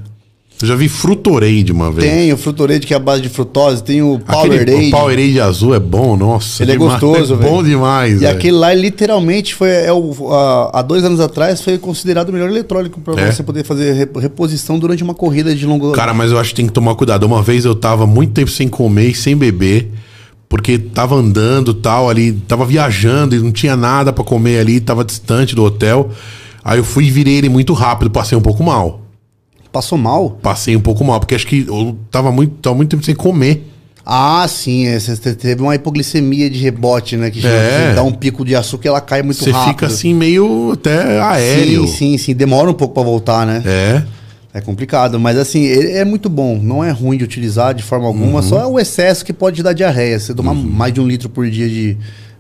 [0.63, 2.11] Eu já vi Frutorade uma vez.
[2.11, 4.87] Tem o Frutorade, que é a base de frutose, tem o Aquele Powerade.
[4.87, 6.63] o Powerade azul é bom, nossa.
[6.63, 7.51] Ele é gostoso, É velho.
[7.51, 8.33] bom demais, E velho.
[8.35, 12.49] aquele lá, literalmente, foi é o, a- há dois anos atrás, foi considerado o melhor
[12.49, 13.31] eletrônico para É?
[13.33, 15.93] você poder fazer rep- reposição durante uma corrida de longo.
[15.93, 17.25] Cara, mas eu acho que tem que tomar cuidado.
[17.25, 19.91] Uma vez eu tava muito tempo sem comer e sem beber,
[20.49, 25.05] porque tava andando tal ali, tava viajando e não tinha nada pra comer ali, tava
[25.05, 26.11] distante do hotel.
[26.65, 29.03] Aí eu fui e virei ele muito rápido, passei um pouco mal.
[29.73, 30.31] Passou mal?
[30.43, 33.71] Passei um pouco mal, porque acho que eu tava muito, tava muito tempo sem comer.
[34.09, 34.87] Ah, sim.
[34.87, 37.29] é, Você te- teve uma hipoglicemia de rebote, né?
[37.31, 37.89] Que É.
[37.91, 39.69] você dá um pico de açúcar e ela cai muito Você rápido.
[39.73, 41.87] fica assim meio até aéreo.
[41.89, 42.35] Sim, sim, sim.
[42.35, 43.63] Demora um pouco para voltar, né?
[43.67, 44.03] É.
[44.57, 46.59] É complicado, mas assim, ele é muito bom.
[46.59, 49.75] Não é ruim de utilizar de forma alguma, só é o excesso que pode dar
[49.75, 50.19] diarreia.
[50.19, 51.95] Você tomar mais de um litro por dia de,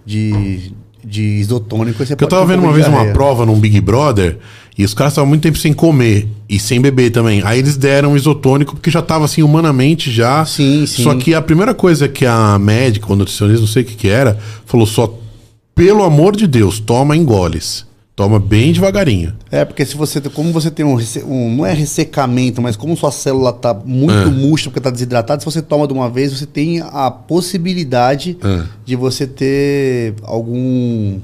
[0.06, 0.72] de,
[1.04, 4.38] de isotônico, você eu tava ter um vendo uma vez uma prova num Big Brother
[4.78, 7.42] e os caras estavam muito tempo sem comer e sem beber também.
[7.44, 10.42] Aí eles deram isotônico porque já tava assim humanamente já.
[10.46, 11.02] Sim, sim.
[11.02, 14.08] Só que a primeira coisa que a médica, o nutricionista, não sei o que que
[14.08, 15.14] era, falou só
[15.74, 17.84] pelo amor de Deus, toma engoles.
[18.16, 19.36] Toma bem devagarinho.
[19.50, 20.96] É, porque se você, como você tem um,
[21.26, 24.24] um- não é ressecamento, mas como sua célula tá muito É.
[24.24, 28.62] murcha porque tá desidratada, se você toma de uma vez, você tem a possibilidade É.
[28.86, 31.18] de você ter algum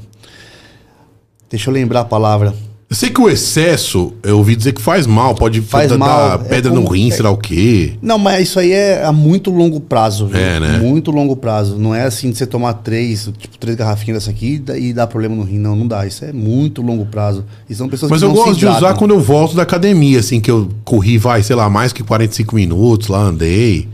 [1.49, 2.55] Deixa eu lembrar a palavra.
[2.93, 6.39] Eu sei que o excesso, eu ouvi dizer que faz mal, pode Faz dar, mal,
[6.39, 7.95] dar é pedra como- no rim, sei lá o quê.
[8.03, 10.27] Não, mas isso aí é a muito longo prazo.
[10.27, 10.37] viu?
[10.39, 10.77] É, né?
[10.79, 11.79] Muito longo prazo.
[11.79, 15.35] Não é assim de você tomar três, tipo, três garrafinhas dessa aqui e dar problema
[15.35, 15.57] no rim.
[15.57, 16.07] Não, não dá.
[16.07, 17.47] Isso é muito longo prazo.
[17.67, 20.39] E são pessoas Mas que eu gosto de usar quando eu volto da academia, assim,
[20.39, 23.89] que eu corri, vai, sei lá, mais que 45 minutos, lá andei.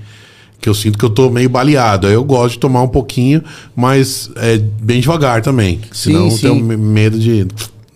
[0.60, 2.08] Que eu sinto que eu tô meio baleado.
[2.08, 3.44] Aí eu gosto de tomar um pouquinho,
[3.76, 5.78] mas é bem devagar também.
[5.92, 6.38] Senão eu sim.
[6.48, 7.46] tenho me- medo de.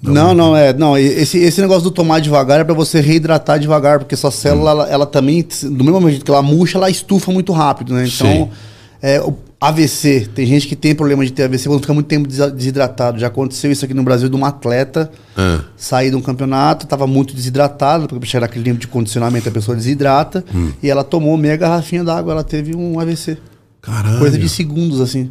[0.03, 0.73] Não, não, é.
[0.73, 4.71] Não, esse, esse negócio do tomar devagar é pra você reidratar devagar, porque sua célula,
[4.71, 8.05] ela, ela também, do mesmo jeito que ela murcha, ela estufa muito rápido, né?
[8.07, 8.51] Então,
[9.01, 9.23] é,
[9.61, 13.21] AVC, tem gente que tem problema de ter AVC quando fica muito tempo desidratado.
[13.21, 17.07] Já aconteceu isso aqui no Brasil de uma atleta Ah, sair de um campeonato, estava
[17.07, 20.73] muito desidratado, porque chegar aquele tempo de condicionamento a pessoa desidrata, Hum.
[20.83, 23.39] e ela tomou meia garrafinha d'água, ela teve um AVC.
[23.81, 24.19] caralho.
[24.19, 25.31] Coisa de segundos, assim.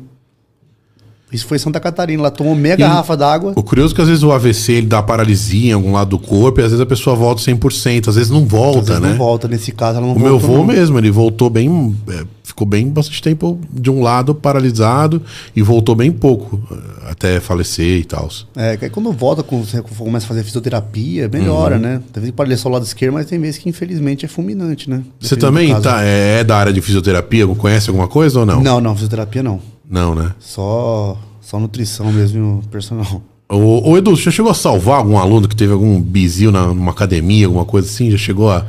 [1.31, 3.53] Isso foi em Santa Catarina, ela tomou meia garrafa d'água.
[3.55, 6.19] O curioso é que às vezes o AVC ele dá paralisia em algum lado do
[6.19, 9.09] corpo e às vezes a pessoa volta 100%, às vezes não volta, Às vezes né?
[9.09, 10.65] não volta, nesse caso ela não O meu avô não.
[10.65, 11.95] mesmo, ele voltou bem.
[12.09, 15.21] é, ficou bem bastante tempo de um lado paralisado
[15.55, 18.29] e voltou bem pouco, eh, até falecer e tal.
[18.55, 21.81] É, que aí quando volta, quando você começa a fazer fisioterapia, melhora, Uhum.
[21.81, 22.01] né?
[22.11, 24.27] Tem vezes que pode ler só o lado esquerdo, mas tem vezes que infelizmente é
[24.27, 25.01] fulminante, né?
[25.19, 27.47] Você também tá, é, é da área de fisioterapia?
[27.47, 28.61] Conhece alguma coisa ou não?
[28.61, 29.59] Não, não, fisioterapia não.
[29.91, 30.31] Não, né?
[30.39, 33.21] Só, só nutrição mesmo, personal.
[33.49, 36.67] Ô, ô, Edu, você já chegou a salvar algum aluno que teve algum bizil na,
[36.67, 38.09] numa academia, alguma coisa assim?
[38.09, 38.65] Já chegou a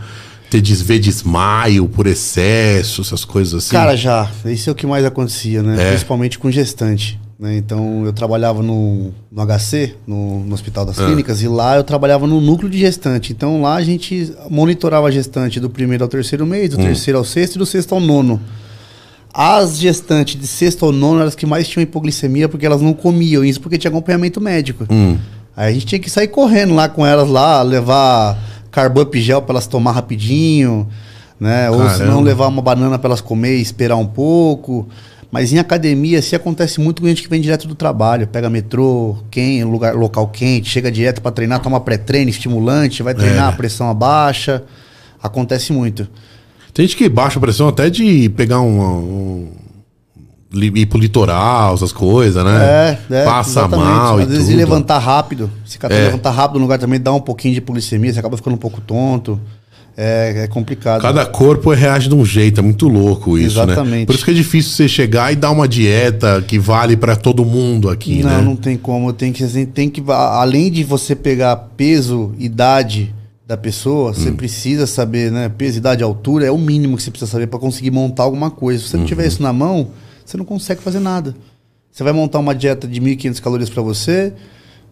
[0.51, 3.71] ter desver de desmaio por excesso, essas coisas assim?
[3.71, 4.29] Cara, já.
[4.45, 5.81] Isso é o que mais acontecia, né?
[5.81, 5.89] É.
[5.91, 7.19] Principalmente com gestante.
[7.39, 7.57] né?
[7.57, 11.07] Então, eu trabalhava no, no HC, no, no Hospital das Ah.
[11.07, 13.33] Clínicas, e lá eu trabalhava no núcleo de gestante.
[13.33, 16.85] Então, lá a gente monitorava a gestante do primeiro ao terceiro mês, do Hum.
[16.85, 18.41] terceiro ao sexto e do sexto ao nono.
[19.35, 22.93] As gestantes de sexto ao nono eram as que mais tinham hipoglicemia porque elas não
[22.93, 23.45] comiam.
[23.45, 24.87] Isso porque tinha acompanhamento médico.
[24.91, 25.17] Hum.
[25.57, 28.39] Aí a gente tinha que sair correndo lá com elas lá, levar
[28.71, 30.87] carbup gel para elas tomar rapidinho,
[31.41, 31.71] né?
[31.71, 32.13] Ou se Caramba.
[32.13, 34.87] não levar uma banana para elas comer e esperar um pouco.
[35.31, 39.17] Mas em academia, se acontece muito com gente que vem direto do trabalho, pega metrô,
[39.31, 43.49] quem, lugar, local quente, chega direto para treinar, toma pré-treino, estimulante, vai treinar, É.
[43.49, 44.63] a pressão abaixa.
[45.23, 46.07] Acontece muito.
[46.75, 48.81] Tem gente que baixa a pressão até de pegar um.
[48.81, 49.49] um
[50.55, 52.99] ir pro litoral, essas coisas, né?
[53.11, 53.89] É, é Passa exatamente.
[53.89, 54.57] mal Às e vezes tudo.
[54.57, 55.51] levantar rápido.
[55.65, 55.89] Se É.
[55.89, 58.81] levantar rápido no lugar também dá um pouquinho de hipoglicemia, você acaba ficando um pouco
[58.81, 59.41] tonto.
[59.97, 61.03] É, é complicado.
[61.03, 63.65] Cada corpo reage de um jeito, é muito louco isso, né?
[63.73, 64.07] Exatamente.
[64.07, 67.45] Por isso que é difícil você chegar e dar uma dieta que vale pra todo
[67.45, 68.41] mundo aqui, não, né?
[68.41, 69.13] não tem como.
[69.13, 70.03] Tem que, assim, tem que.
[70.11, 73.15] Além de você pegar peso, idade
[73.47, 74.15] da pessoa, Hum.
[74.15, 75.49] você precisa saber, né?
[75.49, 78.83] Peso, idade, altura é o mínimo que você precisa saber para conseguir montar alguma coisa.
[78.83, 79.09] Se você não Uhum.
[79.09, 79.89] tiver isso na mão,
[80.25, 81.35] você não consegue fazer nada.
[81.91, 84.33] Você vai montar uma dieta de 1.500 calorias para você,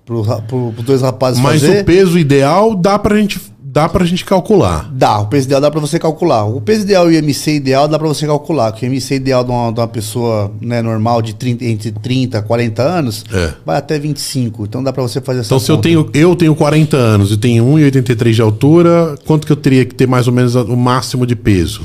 [0.05, 1.81] para os dois rapazes Mas fazer.
[1.81, 3.41] o peso ideal dá pra gente
[3.73, 4.91] dá pra gente calcular.
[4.93, 6.45] Dá, o peso ideal dá pra você calcular.
[6.45, 8.73] O peso ideal e o IMC ideal dá pra você calcular.
[8.73, 12.39] Que o IMC ideal de uma, de uma pessoa né, normal de 30, entre 30
[12.39, 13.53] e 40 anos É.
[13.65, 14.65] vai até 25.
[14.65, 17.37] Então dá pra você fazer essa Então, se eu tenho, eu tenho 40 anos e
[17.37, 21.25] tenho 1,83 de altura, quanto que eu teria que ter mais ou menos o máximo
[21.25, 21.83] de peso?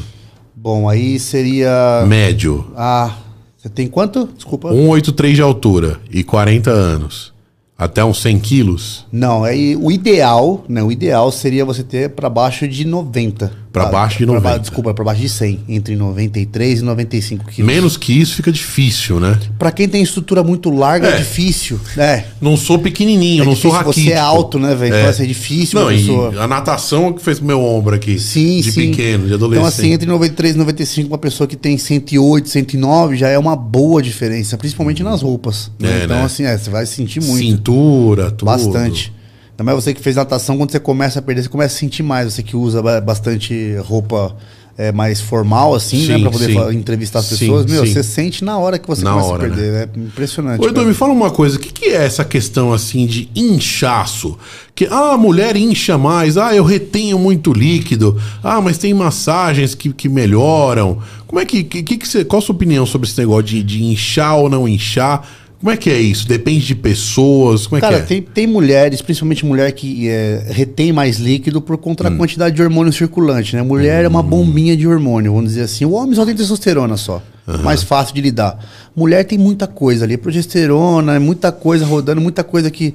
[0.56, 2.04] Bom, aí seria.
[2.08, 2.66] Médio.
[2.76, 3.12] Ah,
[3.56, 4.28] você tem quanto?
[4.36, 4.70] Desculpa.
[4.72, 7.35] 1,83 de altura e 40 anos.
[7.78, 9.06] Até uns 100 quilos.
[9.12, 10.82] Não, aí o ideal, né?
[10.82, 13.52] O ideal seria você ter pra baixo de 90.
[13.76, 14.60] Pra baixo de Pra ba- 90.
[14.62, 15.60] desculpa, pra baixo de 100.
[15.68, 17.72] Entre 93 e 95 quilos.
[17.74, 19.38] Menos que isso fica difícil, né?
[19.60, 21.18] Pra quem tem estrutura muito larga, é, É.
[21.18, 21.80] difícil.
[21.98, 22.24] É.
[22.42, 24.06] Não sou pequenininho, É não sou raquítico.
[24.08, 24.94] Você é alto, né, velho?
[24.96, 25.00] É.
[25.00, 26.34] Então assim, é difícil Não, pessoa.
[26.44, 28.18] a natação é que fez meu ombro aqui.
[28.20, 28.92] Sim, de sim.
[28.92, 29.58] pequeno, de adolescente.
[29.68, 33.56] Então, assim, entre 93 e 95, uma pessoa que tem 108, 109, já é uma
[33.56, 35.72] boa diferença, principalmente nas roupas.
[35.80, 36.02] né?
[36.02, 36.24] É, Então, né?
[36.24, 37.40] assim, é, você vai sentir muito.
[37.40, 38.46] Cintura, tudo.
[38.46, 39.12] Bastante.
[39.58, 42.03] Ainda mais você que fez natação, quando você começa a perder, você começa a sentir
[42.03, 42.34] mais.
[42.34, 44.36] Você que usa ba- bastante roupa
[44.78, 46.16] é, mais formal, assim, né?
[46.18, 46.53] Sim, Pra poder sim.
[46.56, 47.66] fa- entrevistar as Sim, pessoas.
[47.66, 47.93] Meu, sim.
[47.93, 49.74] você sente na hora que você Na começa hora, a perder.
[49.95, 50.62] É impressionante.
[50.62, 54.38] Ô, Edu, me fala uma coisa, o que, que é essa questão assim de inchaço?
[54.76, 59.74] Que ah, a mulher incha mais, ah, eu retenho muito líquido, ah, mas tem massagens
[59.74, 60.99] que, que melhoram.
[61.26, 63.64] Como é que, que, que, que você, qual a sua opinião sobre esse negócio de,
[63.64, 65.26] de inchar ou não inchar?
[65.66, 66.28] Como é que é isso?
[66.28, 67.66] Depende de pessoas?
[67.66, 68.05] Como é Cara, que é?
[68.05, 72.11] tem, tem mulheres, principalmente mulher que é, retém mais líquido por conta Hum.
[72.11, 73.63] da quantidade de hormônio circulante, né?
[73.63, 75.84] Mulher é uma bombinha de hormônio, vamos dizer assim.
[75.84, 77.20] O homem só tem testosterona só.
[77.63, 78.59] Mais fácil de lidar.
[78.95, 82.93] Mulher tem muita coisa ali, progesterona, é muita coisa rodando, muita coisa que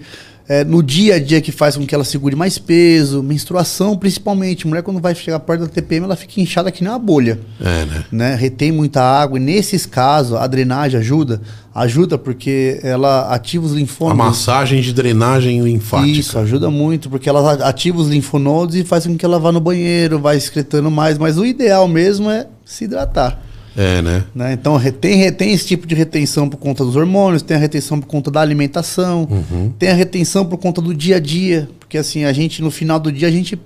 [0.53, 4.67] é, no dia a dia que faz com que ela segure mais peso, menstruação principalmente.
[4.67, 7.85] Mulher quando vai chegar perto da TPM, ela fica inchada que nem uma bolha É,
[7.85, 8.05] né?
[8.11, 11.41] né, retém muita água e nesses casos a drenagem ajuda,
[11.73, 14.19] ajuda porque ela ativa os A linfonodos.
[14.19, 16.19] massagem de drenagem linfática.
[16.19, 19.61] Isso, ajuda muito, porque ela ativa os linfonodos e faz com que ela vá no
[19.61, 23.41] banheiro, vai excretando mais, mas o ideal mesmo é se hidratar.
[23.77, 24.25] É, né?
[24.35, 24.53] Né?
[24.53, 28.07] Então retém, retém esse tipo de retenção por conta dos hormônios, tem a retenção por
[28.07, 29.73] conta da alimentação, Uhum.
[29.79, 32.99] tem a retenção por conta do dia a dia, porque assim, a gente no final
[32.99, 33.59] do dia a gente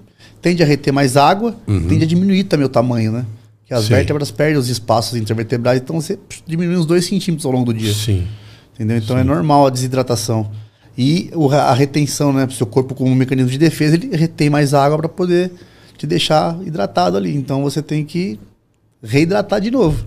[0.42, 1.56] tende a reter mais água,
[1.88, 3.24] tende a diminuir também o tamanho, né?
[3.66, 3.86] Que as Uhum.
[3.88, 3.94] Sim.
[3.94, 7.94] vértebras perdem os espaços intervertebrais, então você diminui uns 2 centímetros ao longo do dia.
[7.94, 8.26] Sim.
[8.74, 8.98] Entendeu?
[8.98, 10.50] Então é normal a desidratação.
[10.98, 12.46] E o- a retenção, né?
[12.50, 15.50] Seu corpo, como um mecanismo de defesa, ele retém mais água para poder
[15.96, 17.34] te deixar hidratado ali.
[17.34, 18.38] Então você tem que
[19.04, 20.04] reidratar de novo.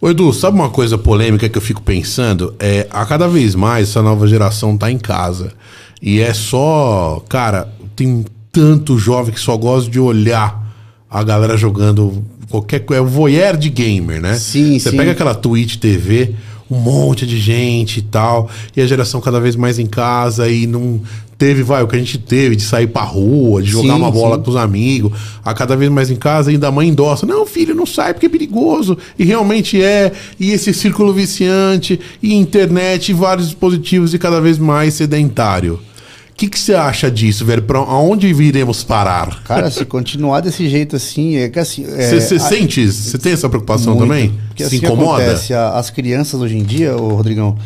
[0.00, 2.54] Ô Edu, sabe uma coisa polêmica que eu fico pensando?
[2.58, 5.52] É, a cada vez mais essa nova geração tá em casa.
[6.00, 7.22] E é só.
[7.28, 10.60] Cara, tem tanto jovem que só gosta de olhar
[11.08, 13.00] a galera jogando qualquer coisa.
[13.00, 14.34] É o voyeur de gamer, né?
[14.34, 14.96] Sim, Você sim.
[14.96, 16.34] pega aquela Twitch TV,
[16.68, 18.50] um monte de gente e tal.
[18.76, 21.00] E a geração cada vez mais em casa e não
[21.42, 24.12] teve, vai, o que a gente teve de sair pra rua, de jogar Sim, uma
[24.12, 24.44] bola sim.
[24.44, 27.26] com os amigos, a cada vez mais em casa, ainda a mãe endossa.
[27.26, 28.96] Não, filho, não sai porque é perigoso.
[29.18, 30.12] E realmente é.
[30.38, 35.80] E esse círculo viciante, e internet, e vários dispositivos, e cada vez mais sedentário.
[36.30, 37.62] O que você acha disso, velho?
[37.62, 39.42] Pra aonde viremos parar?
[39.42, 41.84] Cara, se continuar desse jeito assim, é que assim.
[41.84, 43.02] Você é, sente isso?
[43.02, 44.08] Você tem essa preocupação muito.
[44.08, 44.32] também?
[44.46, 45.24] Porque Se assim incomoda?
[45.24, 47.58] acontece, as crianças hoje em dia, ô Rodrigão,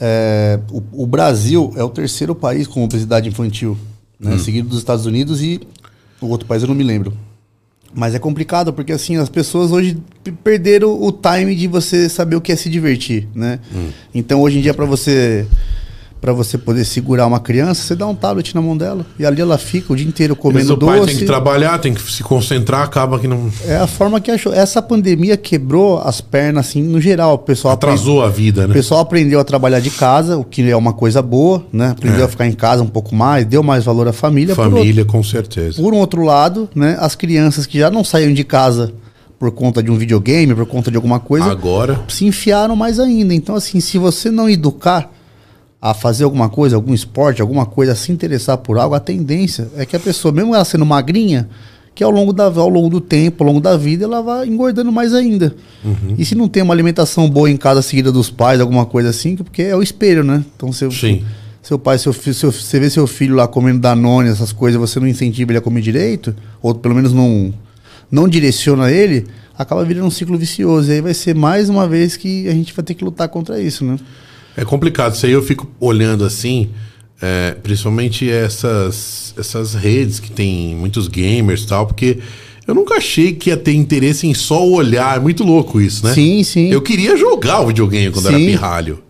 [0.00, 3.76] é, o, o Brasil é o terceiro país com obesidade infantil,
[4.18, 4.34] né?
[4.34, 4.38] Hum.
[4.38, 5.60] Seguido dos Estados Unidos e
[6.20, 7.12] o outro país eu não me lembro.
[7.94, 9.96] Mas é complicado porque assim as pessoas hoje
[10.44, 13.58] perderam o time de você saber o que é se divertir, né?
[13.74, 13.88] Hum.
[14.14, 15.46] Então hoje em dia para você
[16.20, 19.40] para você poder segurar uma criança, você dá um tablet na mão dela e ali
[19.40, 21.10] ela fica o dia inteiro Mas comendo o pai doce.
[21.10, 23.50] tem que trabalhar, tem que se concentrar, acaba que não.
[23.66, 24.52] É a forma que achou.
[24.52, 27.34] Essa pandemia quebrou as pernas, assim, no geral.
[27.34, 28.74] O pessoal, Atrasou a vida, o né?
[28.74, 31.90] pessoal aprendeu a trabalhar de casa, o que é uma coisa boa, né?
[31.90, 32.24] Aprendeu É.
[32.24, 34.54] a ficar em casa um pouco mais, deu mais valor à família.
[34.54, 35.80] Por outro, Família, com certeza.
[35.80, 36.96] por um outro lado, né?
[36.98, 38.92] As crianças que já não saíam de casa
[39.38, 42.00] por conta de um videogame, por conta de alguma coisa, Agora.
[42.08, 43.34] se enfiaram mais ainda.
[43.34, 45.10] Então, assim, se você não educar
[45.80, 49.68] a fazer alguma coisa, algum esporte, alguma coisa, a se interessar por algo, a tendência
[49.76, 51.48] é que a pessoa, mesmo ela sendo magrinha,
[51.94, 54.92] que ao longo, da, ao longo do tempo, ao longo da vida, ela vai engordando
[54.92, 55.54] mais ainda.
[56.18, 59.34] E se não tem uma alimentação boa em casa seguida dos pais, alguma coisa assim,
[59.34, 60.44] porque é o espelho, né?
[60.54, 61.24] Então, seu, Sim.
[61.62, 65.00] seu pai, seu filho, seu, você vê seu filho lá comendo Danone, essas coisas, você
[65.00, 67.54] não incentiva ele a comer direito, ou pelo menos não,
[68.10, 70.90] não direciona ele, acaba virando um ciclo vicioso.
[70.90, 73.58] E aí vai ser mais uma vez que a gente vai ter que lutar contra
[73.58, 73.96] isso, né?
[74.56, 75.14] É complicado.
[75.14, 76.70] Isso aí eu fico olhando assim,
[77.20, 82.18] é, principalmente essas, essas redes que tem muitos gamers e tal, porque
[82.66, 85.16] eu nunca achei que ia ter interesse em só olhar.
[85.16, 86.12] É muito louco isso, né?
[86.12, 86.68] Sim, sim.
[86.68, 88.46] Eu queria jogar o videogame quando era Sim.
[88.46, 89.05] pirralho.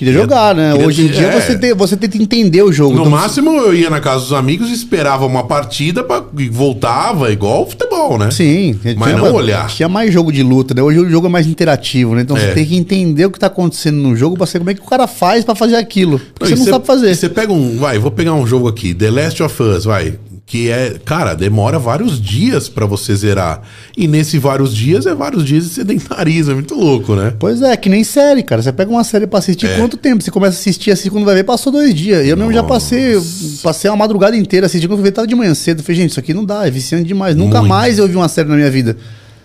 [0.00, 0.72] Queria jogar, né?
[0.72, 1.40] Queria Hoje em dia é.
[1.40, 2.94] você, tem, você tenta entender o jogo.
[2.94, 7.30] No Então, máximo eu ia na casa dos amigos, esperava uma partida pra, e voltava,
[7.30, 8.30] igual futebol, né?
[8.30, 8.80] Sim.
[8.96, 9.68] Mas não olhar.
[9.68, 10.80] Tinha mais jogo de luta, né?
[10.82, 12.22] Hoje o jogo é mais interativo, né?
[12.22, 12.40] Então É.
[12.40, 14.80] você tem que entender o que tá acontecendo no jogo pra saber como é que
[14.80, 16.18] o cara faz pra fazer aquilo.
[16.34, 17.10] Porque E você não cê- sabe fazer.
[17.10, 17.76] e Você pega um.
[17.76, 20.14] Vai, vou pegar um jogo aqui, The Last of Us, vai.
[20.50, 20.96] Que é.
[21.04, 23.62] Cara, demora vários dias pra você zerar.
[23.96, 26.50] E nesse vários dias é vários dias de sedentarismo.
[26.50, 27.32] É muito louco, né?
[27.38, 28.60] Pois é, que nem série, cara.
[28.60, 29.76] Você pega uma série pra assistir É.
[29.76, 30.20] quanto tempo?
[30.24, 32.26] Você começa a assistir assim, quando vai ver, passou dois dias.
[32.26, 33.22] Eu mesmo já passei, eu
[33.62, 35.78] passei uma madrugada inteira assistindo, quando eu vi, tava de manhã cedo.
[35.78, 37.36] Eu falei, gente, isso aqui não dá, é viciante demais.
[37.36, 37.68] Nunca Muito.
[37.68, 38.96] mais eu vi uma série na minha vida.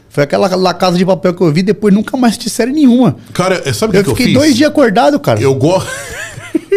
[0.09, 3.15] Foi aquela La Casa de Papel que eu vi, depois nunca mais assisti série nenhuma.
[3.31, 4.33] Cara, é- sabe o Eu que, que eu fiquei fiz?
[4.41, 5.39] dois dias acordado, cara.
[5.39, 5.87] Eu gosto.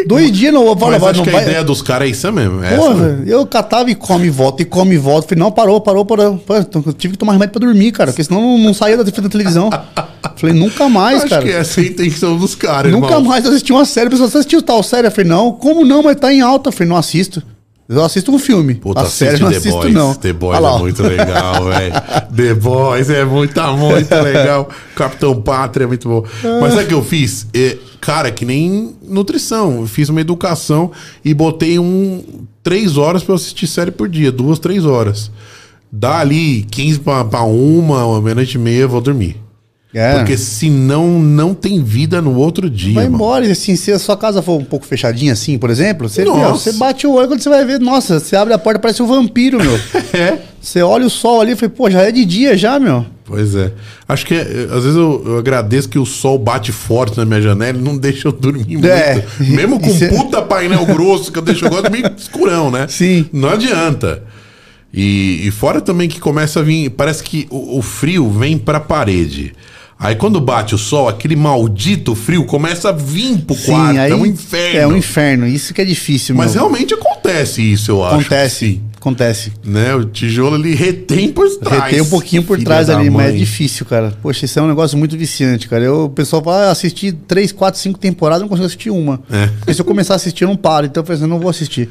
[0.06, 1.42] Dois dias não vou falar, Mas acho que a vai.
[1.42, 2.62] ideia dos caras é isso mesmo.
[2.62, 3.24] É essa Porra, mesmo.
[3.26, 5.28] eu catava e come e volta, e come e volta.
[5.28, 6.36] Falei, não, parou, parou, parou.
[6.38, 8.96] Pô, então eu tive que tomar remédio pra dormir, cara, porque senão não, não saía
[8.96, 9.70] da frente da televisão.
[10.36, 11.42] Falei, nunca mais, Acho cara.
[11.42, 13.24] que essa é a intenção dos caras, Nunca irmão.
[13.24, 14.06] mais eu assisti uma série.
[14.06, 15.06] A pessoa, você assistiu tal série?
[15.06, 16.02] Eu falei, não, como não?
[16.02, 16.68] Mas tá em alta.
[16.68, 17.42] Eu falei, não assisto.
[17.88, 18.74] Eu assisto um filme.
[18.74, 19.94] Puta, a série não The assisto, Boys.
[19.94, 20.14] não.
[20.14, 21.92] The Boys é muito legal, velho.
[22.36, 24.68] The Boys é muito, tá muito legal.
[24.94, 26.22] Capitão Pátria é muito bom.
[26.60, 27.46] Mas sabe o que eu fiz?
[27.54, 29.80] É, cara, que nem nutrição.
[29.80, 30.92] Eu fiz uma educação
[31.24, 32.22] e botei um
[32.62, 34.30] três horas pra eu assistir série por dia.
[34.30, 35.30] Duas, três horas.
[35.90, 39.40] Dá ali 15 pra, pra uma, uma meia-noite e meia, eu vou dormir.
[39.94, 40.16] É.
[40.18, 42.92] Porque senão não tem vida no outro dia.
[42.94, 46.08] Vai embora, e assim, se a sua casa for um pouco fechadinha assim, por exemplo,
[46.08, 48.78] você, meu, você bate o olho quando você vai ver, nossa, você abre a porta,
[48.78, 49.78] parece um vampiro, meu.
[50.12, 50.38] É.
[50.60, 53.06] Você olha o sol ali e fala, pô, já é de dia já, meu.
[53.24, 53.72] Pois é.
[54.08, 57.40] Acho que é, às vezes eu, eu agradeço que o sol bate forte na minha
[57.40, 58.84] janela e não deixa eu dormir muito.
[58.88, 59.24] É.
[59.40, 62.86] Mesmo com cê- puta painel grosso que eu deixo, gosto meio escurão, né?
[62.88, 63.26] Sim.
[63.32, 64.22] Não adianta.
[64.92, 66.90] E, e fora também que começa a vir.
[66.90, 69.54] Parece que o, o frio vem pra parede.
[70.00, 73.98] Aí quando bate o sol, aquele maldito frio começa a vir pro quarto.
[73.98, 74.78] é um inferno.
[74.78, 76.62] É um inferno, isso que é difícil, Mas meu.
[76.62, 78.14] realmente acontece isso, eu acho.
[78.14, 78.82] Acontece, Sim.
[78.96, 79.52] acontece.
[79.64, 79.92] Né?
[79.96, 81.82] O tijolo ele retém por trás.
[81.82, 83.38] Retém um pouquinho por Filha trás ali, mas é mãe.
[83.38, 84.16] difícil, cara.
[84.22, 85.82] Poxa, isso é um negócio muito viciante, cara.
[85.82, 89.20] Eu, o pessoal fala, ah, assisti 3, 4, 5 temporadas, não consigo assistir uma.
[89.28, 89.48] É.
[89.48, 90.86] Porque se eu começar a assistir, eu não paro.
[90.86, 91.88] Então eu falei assim, não vou assistir.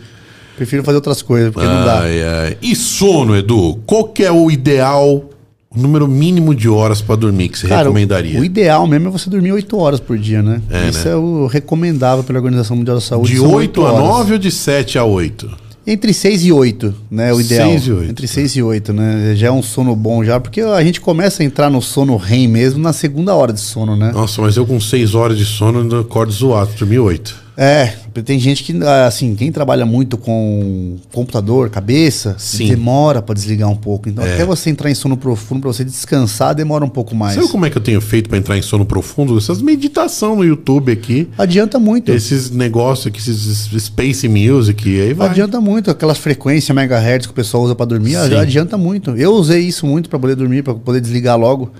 [0.55, 1.99] Prefiro fazer outras coisas, porque não dá.
[2.03, 2.57] Ai, ai.
[2.61, 3.79] E sono, Edu?
[3.85, 5.29] Qual que é o ideal,
[5.77, 8.39] número mínimo de horas pra dormir que você Cara, recomendaria?
[8.39, 10.61] o ideal mesmo é você dormir 8 horas por dia, né?
[10.69, 11.13] É, Isso né?
[11.13, 13.31] é o recomendável pela Organização Mundial da Saúde.
[13.33, 14.07] De são 8 a horas.
[14.07, 15.67] 9 ou de 7 a 8?
[15.89, 17.33] Entre 6 e 8, né?
[17.33, 17.69] O ideal.
[17.69, 18.11] 6 e oito.
[18.11, 19.33] Entre 6 e 8, né?
[19.37, 22.45] Já é um sono bom já, porque a gente começa a entrar no sono REM
[22.49, 24.11] mesmo na segunda hora de sono, né?
[24.11, 27.46] Nossa, mas eu com 6 horas de sono ainda acordo zoado, dormi 8.
[27.59, 27.91] É,
[28.23, 28.71] tem gente que,
[29.07, 32.67] assim, quem trabalha muito com computador, cabeça, Sim.
[32.67, 34.07] demora pra desligar um pouco.
[34.07, 34.35] Então, É.
[34.35, 37.33] até você entrar em sono profundo, pra você descansar, demora um pouco mais.
[37.33, 39.35] Sabe como é que eu tenho feito pra entrar em sono profundo?
[39.35, 41.27] Essas meditação no YouTube aqui.
[41.35, 42.11] Adianta muito.
[42.11, 45.29] Esses negócios aqui, esses space music, aí vai.
[45.29, 45.89] Adianta muito.
[45.89, 48.35] Aquelas frequências megahertz que o pessoal usa pra dormir, Sim.
[48.35, 49.17] adianta muito.
[49.17, 51.71] Eu usei isso muito pra poder dormir, pra poder desligar logo.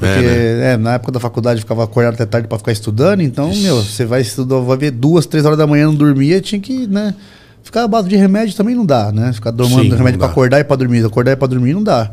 [0.00, 3.20] Porque É, é, na época da faculdade eu ficava acordado até tarde pra ficar estudando,
[3.20, 6.60] então, meu, você vai estudar, vai ver duas, três horas da manhã não dormia, tinha
[6.60, 7.14] que, né?
[7.62, 9.32] Ficar à base de remédio também não dá, né?
[9.32, 10.32] Ficar tomando Sim, remédio pra dá.
[10.32, 12.10] acordar e pra dormir, acordar e pra dormir não dá.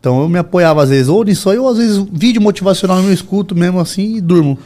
[0.00, 3.12] Então eu me apoiava às vezes ou nisso aí, ou às vezes vídeo motivacional eu
[3.12, 4.58] escuto mesmo assim e durmo.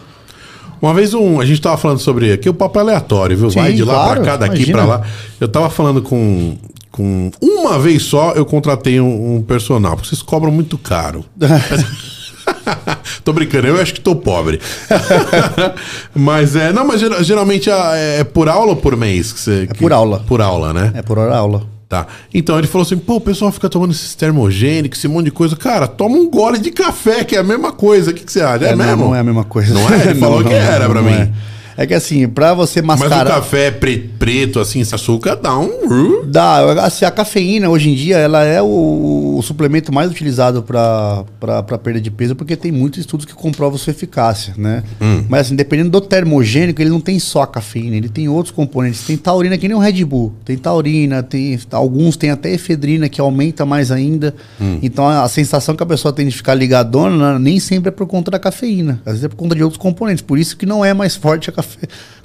[0.81, 3.51] Uma vez um, a gente tava falando sobre aqui o papo é aleatório, viu?
[3.51, 5.03] Vai Sim, de lá claro, pra cá, daqui pra lá.
[5.39, 6.57] Eu tava falando com,
[6.91, 11.25] com uma vez só eu contratei um, um personal, porque vocês cobram muito caro.
[13.25, 14.61] tô brincando, eu acho que tô pobre.
[16.15, 19.69] mas é, não, mas geral- geralmente é, é por aula ou por mês que você
[19.71, 20.21] É por aula.
[20.27, 20.93] Por aula, né?
[20.95, 21.63] É por hora aula.
[21.89, 22.07] Tá.
[22.33, 25.57] Então ele falou assim: pô, o pessoal fica tomando esses termogênicos, esse monte de coisa.
[25.57, 28.13] Cara, toma um gole de café, que é a mesma coisa.
[28.13, 28.65] O que, que você acha?
[28.67, 29.05] É, não, mesmo?
[29.07, 29.75] Não é a mesma coisa.
[29.75, 30.11] Não é?
[30.11, 31.11] Ele falou que era pra mim.
[31.13, 31.31] É.
[31.77, 33.31] É que assim, pra você Mas mascarar...
[33.31, 36.27] o café pre- preto, assim, sem açúcar, dá um.
[36.27, 41.79] Dá, assim, a cafeína hoje em dia ela é o, o suplemento mais utilizado para
[41.83, 44.83] perda de peso porque tem muitos estudos que comprovam sua eficácia, né?
[45.01, 45.25] Hum.
[45.29, 49.03] Mas assim, dependendo do termogênico, ele não tem só a cafeína, ele tem outros componentes.
[49.03, 53.21] Tem taurina que nem o Red Bull, tem taurina, tem alguns tem até efedrina que
[53.21, 54.35] aumenta mais ainda.
[54.61, 54.79] Hum.
[54.83, 57.93] Então a, a sensação que a pessoa tem de ficar ligadona né, nem sempre é
[57.93, 60.23] por conta da cafeína, às vezes é por conta de outros componentes.
[60.23, 61.79] Por isso que não é mais forte a café,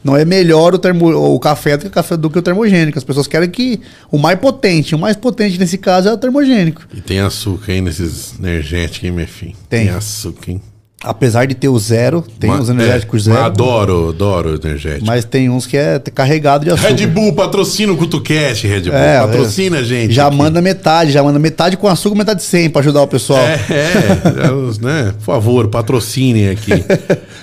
[0.03, 2.97] não é melhor o, termo, o café do que, o café do que o termogênico.
[2.97, 3.81] As pessoas querem que
[4.11, 6.88] o mais potente, o mais potente nesse caso é o termogênico.
[6.93, 9.55] E tem açúcar aí nesses energéticos, hein, meu filho?
[9.69, 9.89] Tem.
[9.89, 10.61] açúcar, hein?
[11.05, 13.43] Apesar de ter o zero, tem Ma- os energéticos é, zero.
[13.45, 15.05] Adoro, adoro energético.
[15.05, 16.89] Mas tem uns que é carregado de açúcar.
[16.95, 18.93] Red Bull, patrocina o CutuCast, Red Bull.
[18.95, 20.13] É, patrocina a gente.
[20.13, 20.35] Já aqui.
[20.35, 23.39] manda metade, já manda metade com açúcar, metade sem pra ajudar o pessoal.
[23.39, 25.13] É, é, elas, né?
[25.19, 26.71] Por favor, patrocinem aqui.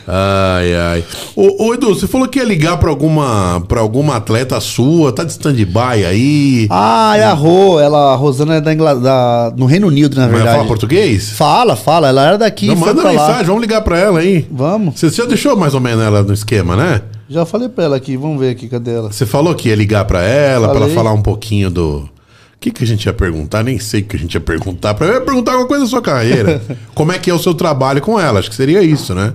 [0.05, 1.05] Ai, ai.
[1.37, 5.23] Ô, ô, Edu, você falou que ia ligar pra alguma, pra alguma atleta sua, tá
[5.23, 6.67] de stand-by aí.
[6.71, 10.23] Ah, é a Rô, ela, a Rosana é da, Ingla- da- no Reino Unido, na
[10.25, 10.57] Mas verdade.
[10.57, 11.31] fala português?
[11.31, 14.47] Fala, fala, ela era daqui, Não, manda mensagem, vamos ligar pra ela aí.
[14.51, 14.99] Vamos.
[14.99, 17.03] Você já deixou mais ou menos ela no esquema, né?
[17.29, 19.13] Já falei pra ela aqui, vamos ver aqui, cadê ela?
[19.13, 20.95] Você falou que ia ligar pra ela, pra ela Falei.
[20.95, 21.99] falar um pouquinho do.
[21.99, 23.63] O que, que a gente ia perguntar?
[23.65, 24.95] Nem sei o que a gente ia perguntar.
[24.95, 26.61] Pra eu ia perguntar alguma coisa da sua carreira.
[26.95, 28.39] Como é que é o seu trabalho com ela?
[28.39, 29.33] Acho que seria isso, né?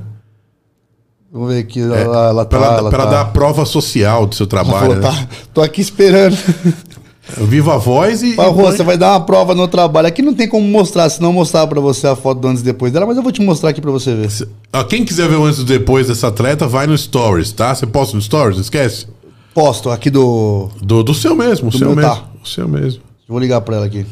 [1.32, 3.10] Vamos ver aqui, ela, ela Pra, tá, ela, ela pra tá.
[3.12, 4.80] dar a prova social do seu Ela trabalho.
[4.80, 5.02] falou, né?
[5.02, 6.38] tá, tô aqui esperando.
[7.38, 8.36] Viva a voz e.
[8.36, 10.08] Mas, e Rô, põe- você vai dar uma prova no trabalho.
[10.08, 12.66] Aqui não tem como mostrar, se não mostrar pra você a foto do antes e
[12.66, 14.30] depois dela, mas eu vou te mostrar aqui pra você ver.
[14.74, 17.74] Ó, quem quiser ver o antes e depois dessa atleta, vai no Stories, tá?
[17.76, 19.08] Você posta no Stories, esquece?
[19.54, 20.70] Posto aqui do.
[20.82, 22.12] Do, do seu mesmo, o seu meu, mesmo.
[22.12, 22.24] tá.
[22.44, 23.02] O seu mesmo.
[23.28, 24.06] Vou ligar pra ela aqui.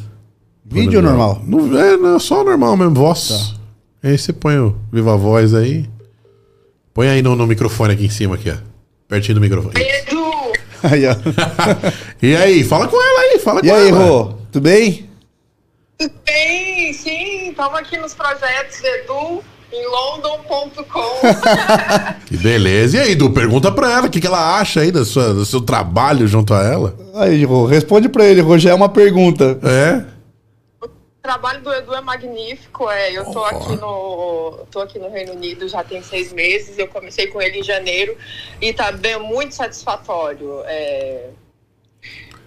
[0.66, 1.42] Vídeo ou normal?
[1.46, 3.28] Não, é, não, só normal mesmo, voz.
[4.02, 4.10] Tá.
[4.10, 5.86] Aí você põe o Viva a Voz aí.
[6.94, 8.56] Põe aí no, no microfone aqui em cima, aqui, ó.
[9.08, 9.74] Pertinho do microfone.
[10.86, 11.16] Edu, Aí, ó.
[12.22, 13.98] e aí, fala com ela aí, fala E com aí, ela.
[14.06, 14.34] Rô?
[14.52, 15.10] Tudo bem?
[16.26, 20.76] bem, sim, estamos aqui nos projetos Edu em london.com.
[22.26, 22.98] Que beleza.
[22.98, 25.46] E aí, Du, pergunta pra ela o que, que ela acha aí da sua, do
[25.46, 26.96] seu trabalho junto a ela.
[27.16, 29.58] Aí, Rô, responde pra ele, Rô, já é uma pergunta.
[29.64, 30.15] É?
[31.26, 32.88] O trabalho do Edu é magnífico.
[32.88, 36.78] É, eu tô aqui no tô aqui no Reino Unido já tem seis meses.
[36.78, 38.16] Eu comecei com ele em janeiro
[38.62, 40.62] e tá bem muito satisfatório.
[40.66, 41.30] É,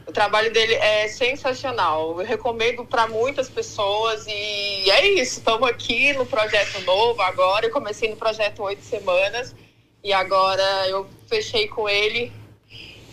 [0.07, 2.20] o trabalho dele é sensacional.
[2.20, 5.41] Eu recomendo para muitas pessoas e é isso.
[5.41, 7.66] Estamos aqui no projeto novo agora.
[7.66, 9.57] Eu comecei no projeto oito semanas
[10.05, 12.33] e agora eu fechei com ele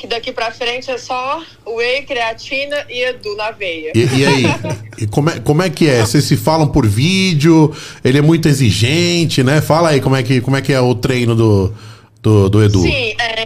[0.06, 3.92] que daqui para frente é só whey, creatina e Edu na veia.
[3.96, 4.44] E, e aí?
[4.98, 6.00] E como, é, como é que é?
[6.00, 7.76] Vocês se falam por vídeo?
[8.02, 9.62] Ele é muito exigente, né?
[9.62, 11.74] Fala aí como é que, como é, que é o treino do,
[12.22, 12.80] do, do Edu.
[12.80, 13.46] Sim, é,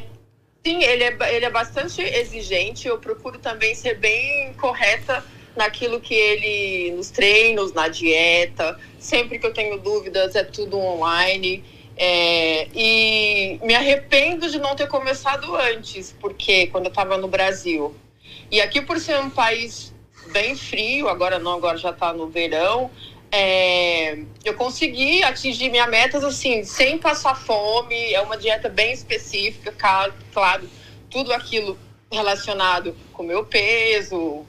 [0.64, 2.88] sim ele, é, ele é bastante exigente.
[2.88, 5.26] Eu procuro também ser bem correta
[5.58, 6.92] naquilo que ele.
[6.96, 8.78] nos treinos, na dieta.
[9.00, 11.64] Sempre que eu tenho dúvidas, é tudo online.
[12.02, 17.94] É, e me arrependo de não ter começado antes, porque quando eu estava no Brasil.
[18.50, 19.94] E aqui, por ser um país
[20.32, 22.90] bem frio, agora não, agora já está no verão,
[23.30, 28.14] é, eu consegui atingir minhas metas assim, sem passar fome.
[28.14, 30.70] É uma dieta bem específica, ca- claro,
[31.10, 31.78] tudo aquilo
[32.12, 34.46] relacionado com meu peso,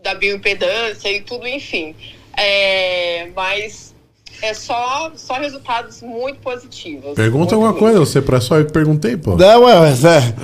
[0.00, 1.96] da bioimpedância e tudo, enfim.
[2.36, 3.92] É, mas
[4.42, 7.14] é só, só resultados muito positivos.
[7.14, 9.36] Pergunta Muito alguma coisa, você pra só eu perguntei, pô.
[9.36, 10.34] Não, ué, mas é,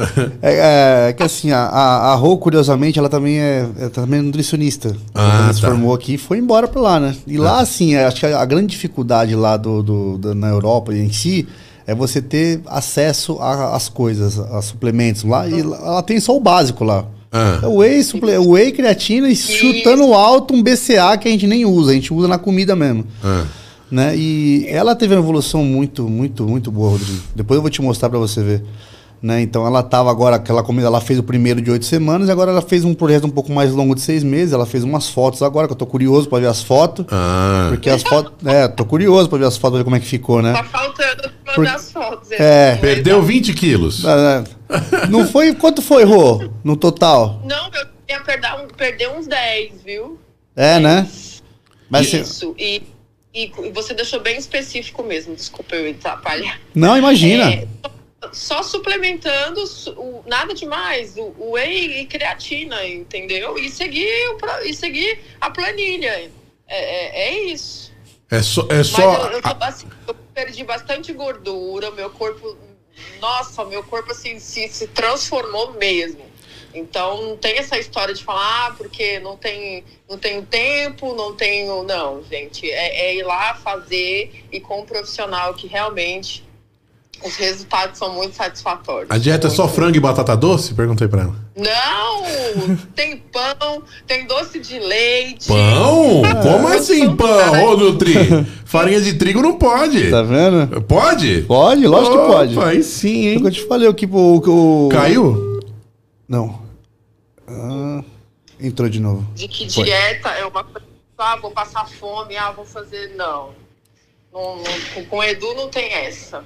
[0.42, 4.22] é, é que assim, a, a, a Rô, curiosamente, ela também é, é também é
[4.22, 4.96] nutricionista.
[5.14, 5.68] Ah, ela se tá.
[5.68, 7.14] formou aqui e foi embora pra lá, né?
[7.26, 10.48] E lá, assim, é, acho que a, a grande dificuldade lá do, do- da- na
[10.48, 11.46] Europa em si
[11.86, 15.48] é você ter acesso às coisas, a suplementos lá.
[15.48, 17.04] E lá- ela tem só o básico lá.
[17.30, 17.60] Ah.
[17.62, 21.90] É whey, suple, whey, creatina e chutando alto um BCA que a gente nem usa,
[21.90, 23.04] a gente usa na comida mesmo.
[23.24, 23.44] Ah.
[23.92, 24.16] Né?
[24.16, 27.20] E ela teve uma evolução muito, muito, muito boa, Rodrigo.
[27.36, 28.64] Depois eu vou te mostrar pra você ver.
[29.20, 29.42] Né?
[29.42, 32.50] Então ela tava agora, aquela comida, ela fez o primeiro de oito semanas, e agora
[32.50, 34.54] ela fez um projeto um pouco mais longo de seis meses.
[34.54, 37.04] Ela fez umas fotos agora, que eu tô curioso pra ver as fotos.
[37.10, 37.66] Ah.
[37.68, 38.32] Porque as fotos.
[38.46, 40.54] É, tô curioso pra ver as fotos, ver como é que ficou, né?
[40.54, 42.32] Tá faltando mandar Por- as fotos.
[42.32, 42.76] É.
[42.76, 44.04] Perdeu 20 quilos.
[44.06, 45.06] Ah, é.
[45.08, 45.54] Não foi.
[45.54, 46.48] Quanto foi, Rô?
[46.64, 47.42] No total?
[47.44, 50.18] Não, eu ia perder, um- perder uns 10, viu?
[50.56, 51.06] É, né?
[51.90, 52.54] Mas Isso.
[52.58, 52.82] E,
[53.34, 55.34] e você deixou bem específico mesmo.
[55.34, 56.60] Desculpa eu atrapalhar.
[56.74, 57.50] Não, imagina.
[57.52, 57.66] É,
[58.32, 63.58] só suplementando, su- o- nada demais, o, o whey e creatina, entendeu?
[63.58, 66.30] E seguir, o e seguir a planilha.
[66.68, 66.78] É,
[67.28, 67.92] é, é isso.
[68.30, 68.62] É só.
[68.70, 72.56] É Mas só eu, eu, assim, eu perdi bastante gordura, meu corpo.
[73.20, 76.31] Nossa, meu corpo assim, se, se transformou mesmo.
[76.74, 81.34] Então não tem essa história de falar, ah, porque não tem, não tenho tempo, não
[81.34, 81.82] tenho.
[81.84, 82.68] Não, gente.
[82.70, 86.44] É, é ir lá fazer e com um profissional que realmente
[87.24, 89.08] os resultados são muito satisfatórios.
[89.08, 90.74] a dieta é só frango e batata doce?
[90.74, 91.36] Perguntei pra ela.
[91.54, 92.22] Não!
[92.96, 95.46] Tem pão, tem doce de leite.
[95.48, 96.22] Pão?
[96.42, 98.14] Como assim pão, ô Nutri?
[98.64, 100.10] Farinha de trigo não pode.
[100.10, 100.80] Tá vendo?
[100.82, 101.42] Pode?
[101.42, 102.58] Pode, lógico que pode.
[102.58, 103.40] Opa, Aí sim, É hein?
[103.44, 104.36] eu te falei, o que o.
[104.46, 105.60] o- Caiu?
[106.28, 106.61] Não.
[107.52, 108.04] Ah,
[108.60, 109.26] entrou de novo.
[109.34, 109.84] De que Foi.
[109.84, 110.86] dieta é uma coisa,
[111.18, 113.14] ah, vou passar fome, ah, vou fazer.
[113.16, 113.50] Não.
[114.32, 116.38] Não, não- com o Edu não tem essa.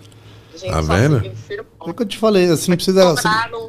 [0.54, 1.16] A gente Tá só vendo?
[1.50, 3.04] É o que eu te falei, assim, não precisa.
[3.12, 3.68] assim- Estourar no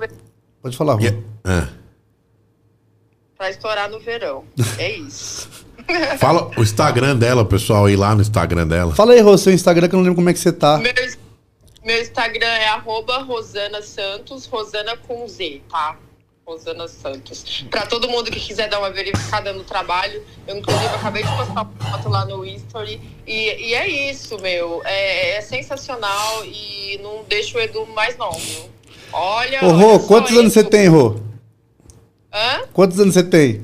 [0.61, 0.99] Pode falar, Rô.
[1.05, 1.67] É.
[3.37, 4.43] Pra estourar no verão.
[4.79, 5.49] É isso.
[6.17, 8.93] Fala o Instagram dela, pessoal, ir lá no Instagram dela.
[8.95, 10.77] Fala aí, Rô, seu Instagram, que eu não lembro como é que você tá.
[10.79, 10.91] Meu,
[11.83, 15.95] meu Instagram é arroba Rosana Santos, Rosana com Z, tá?
[16.47, 17.65] Rosana Santos.
[17.69, 21.51] Pra todo mundo que quiser dar uma verificada no trabalho, eu inclusive acabei de postar
[21.51, 23.01] uma foto lá no History.
[23.27, 24.81] E, e é isso, meu.
[24.85, 28.31] É, é sensacional e não deixa o Edu mais não?
[29.11, 29.65] Olha.
[29.65, 30.61] Ô, Rô, quantos anos isso.
[30.61, 31.19] você tem, Rô?
[32.33, 32.65] Hã?
[32.71, 33.61] Quantos anos você tem?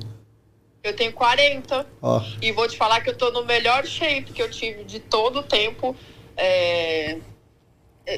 [0.84, 1.88] Eu tenho 40.
[2.02, 2.22] Ó.
[2.42, 5.40] E vou te falar que eu tô no melhor shape que eu tive de todo
[5.40, 5.96] o tempo.
[6.36, 7.18] É,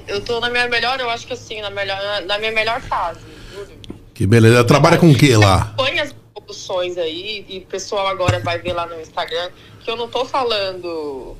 [0.07, 3.19] Eu tô na minha melhor, eu acho que assim, na, melhor, na minha melhor fase.
[3.53, 3.85] juro.
[4.15, 4.63] Que beleza.
[4.63, 5.73] Trabalha com o que lá?
[5.77, 9.49] Põe as produções aí e o pessoal agora vai ver lá no Instagram
[9.83, 11.35] que eu não tô falando.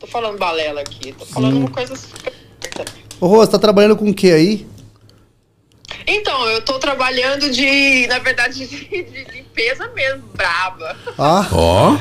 [0.00, 2.32] Tô falando balela aqui, tô falando uma coisa super.
[3.20, 4.66] Ô, Rô, você tá trabalhando com o que aí?
[6.06, 10.96] Então, eu tô trabalhando de, na verdade, de, de limpeza mesmo, braba.
[11.18, 11.98] Ah, Ó,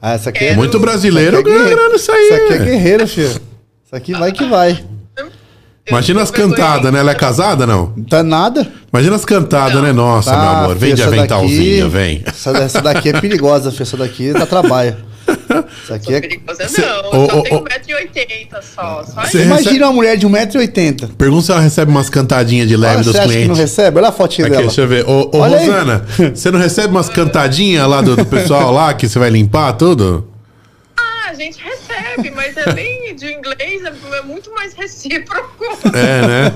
[0.00, 0.48] ah essa aqui é.
[0.48, 1.76] Quero- muito brasileiro é ganha guerreiro.
[1.80, 2.22] grana isso aí.
[2.24, 3.28] Isso aqui é guerreiro, filho.
[3.28, 4.84] Isso aqui vai que vai.
[5.88, 7.00] Imagina as cantadas, né?
[7.00, 7.92] Ela é casada, não?
[7.96, 8.70] Não tá nada?
[8.92, 9.92] Imagina as cantadas, né?
[9.92, 10.76] Nossa, meu Tá, amor.
[10.76, 12.22] Vem de essa aventalzinho, daqui- vem.
[12.26, 13.82] Essa, essa daqui é perigosa, filho.
[13.82, 14.96] Essa daqui dá trabalho.
[15.82, 16.20] Isso aqui é.
[16.20, 16.88] perigosa, Cê- não.
[17.10, 17.64] só ô, tenho ô.
[17.64, 19.02] 1,80m só.
[19.04, 19.42] Só Cê-.
[19.42, 21.08] Imagina uma mulher de 1,80m.
[21.16, 23.58] Pergunta se ela recebe umas cantadinhas de leve Ah, dos que não clientes.
[23.58, 23.98] recebe?
[23.98, 24.66] Olha a fotinha Aqui, dela.
[24.68, 25.04] deixa eu ver.
[25.08, 25.22] Ô.
[25.32, 26.04] Rosana,
[26.34, 30.28] você não recebe umas cantadinhas lá do, do pessoal lá que você vai limpar tudo?
[30.96, 31.79] Ah, a gente recebe,
[32.34, 35.64] mas é bem de inglês, é é muito mais recíproco.
[35.94, 36.52] É, né?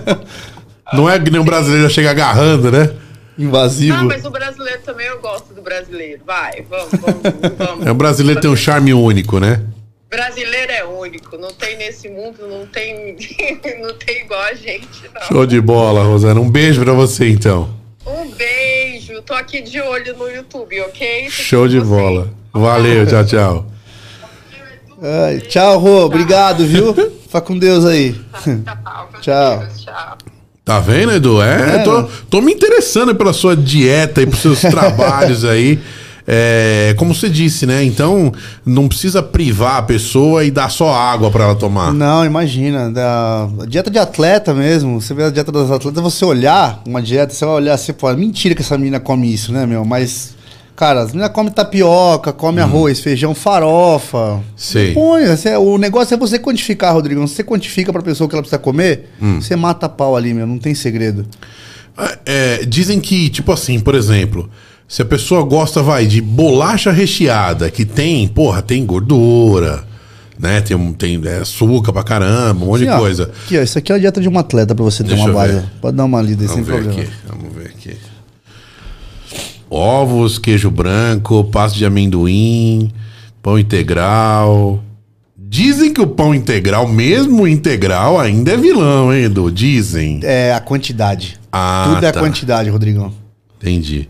[0.93, 2.95] Não é que nem um brasileiro já chega agarrando, né?
[3.37, 3.97] Invasivo.
[3.97, 6.23] Ah, mas o brasileiro também eu gosto do brasileiro.
[6.25, 7.87] Vai, vamos, vamos, vamos.
[7.87, 9.61] É, o brasileiro tem um charme único, né?
[10.09, 13.17] Brasileiro é único, não tem nesse mundo, não tem,
[13.83, 15.23] não tem igual a gente, não.
[15.23, 16.41] Show de bola, Rosana.
[16.41, 17.69] Um beijo pra você, então.
[18.07, 21.29] Um beijo, tô aqui de olho no YouTube, ok?
[21.31, 22.31] Show de bola.
[22.53, 23.74] Valeu, tchau, tchau.
[25.05, 26.05] Ai, tchau, Rô.
[26.07, 26.95] Obrigado, viu?
[27.27, 28.15] Fica com Deus aí.
[28.43, 28.59] Tchau.
[29.21, 29.59] Tchau.
[29.59, 30.19] Deus, tchau.
[30.65, 31.43] Tá vendo, Edu?
[31.43, 31.79] É, É.
[31.81, 35.79] tô, tô me interessando pela sua dieta e pelos seus trabalhos aí.
[36.27, 37.85] É, como você disse, né?
[37.85, 38.33] Então,
[38.65, 41.93] não precisa privar a pessoa e dar só água pra ela tomar.
[41.93, 42.91] Não, imagina.
[42.91, 45.03] Da, a dieta de atleta mesmo.
[45.03, 48.11] Você vê a dieta das atletas, você olhar uma dieta, você vai olhar assim, pô,
[48.15, 49.85] mentira que essa menina come isso, né, meu?
[49.85, 50.34] Mas,
[50.77, 54.41] cara, as meninas comem tapioca, come arroz, feijão, farofa.
[54.57, 54.93] Sei.
[54.93, 55.23] Põe,
[55.61, 57.27] o negócio é você quantificar, Rodrigo.
[57.29, 59.11] Se você quantifica pra pessoa que ela precisa comer,
[59.41, 60.47] você mata a pau ali, meu.
[60.47, 61.27] Não tem segredo.
[62.27, 64.51] É, dizem que, tipo assim, por exemplo,
[64.89, 69.85] se a pessoa gosta, vai, de bolacha recheada, que tem, porra, tem gordura,
[70.37, 70.61] né?
[70.61, 73.23] Tem, tem é, açúcar pra caramba, um monte Assim, de ó, coisa.
[73.45, 75.33] Aqui, ó, isso aqui é a dieta de um atleta pra você ter Deixa uma
[75.33, 75.53] base.
[75.55, 75.65] ver.
[75.81, 77.01] Pode dar uma lida aí, sem ver problema.
[77.01, 77.97] aqui, vamos ver aqui.
[79.71, 82.93] Ovos, queijo branco, pasta de amendoim,
[83.43, 84.83] pão integral.
[85.37, 89.51] Dizem que o pão integral, mesmo integral, ainda é vilão, hein, Edu?
[89.51, 90.21] Dizem.
[90.23, 91.39] É a quantidade.
[91.53, 92.19] Ah, Tudo é tá.
[92.19, 93.13] a quantidade, Rodrigão.
[93.61, 94.09] Entendi.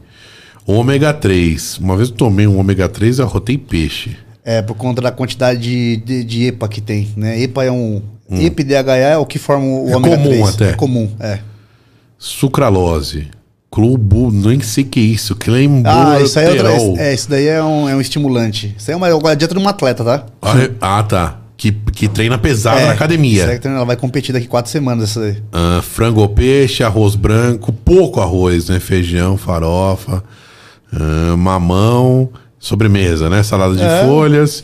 [0.67, 1.79] Ômega 3.
[1.79, 4.17] Uma vez eu tomei um ômega 3 e arrotei peixe.
[4.43, 7.39] É, por conta da quantidade de, de, de EPA que tem, né?
[7.41, 8.03] EPA é um...
[8.31, 9.91] EPA e DHA é o que forma o Hum.
[9.91, 10.49] É ômega comum 3.
[10.49, 10.71] até.
[10.71, 11.39] É comum, é.
[12.19, 13.29] Sucralose.
[13.75, 15.35] Clubo, nem sei o que é isso.
[15.35, 16.07] Clenbuterol.
[16.13, 18.73] Ah, isso aí é, outra, é, isso daí é um, é um estimulante.
[18.79, 20.27] Isso aí é uma, é uma dieta de um atleta, tá?
[20.81, 21.41] Ah, tá.
[21.57, 23.43] Que, que treina pesado é, na academia.
[23.43, 25.43] Isso aí que ela vai competir daqui quatro semanas, essa daí.
[25.53, 28.79] Ah, frango ou peixe, arroz branco, pouco arroz, né?
[28.79, 30.23] Feijão, farofa,
[30.93, 33.43] ah, mamão, sobremesa, né?
[33.43, 34.05] Salada de É.
[34.07, 34.63] folhas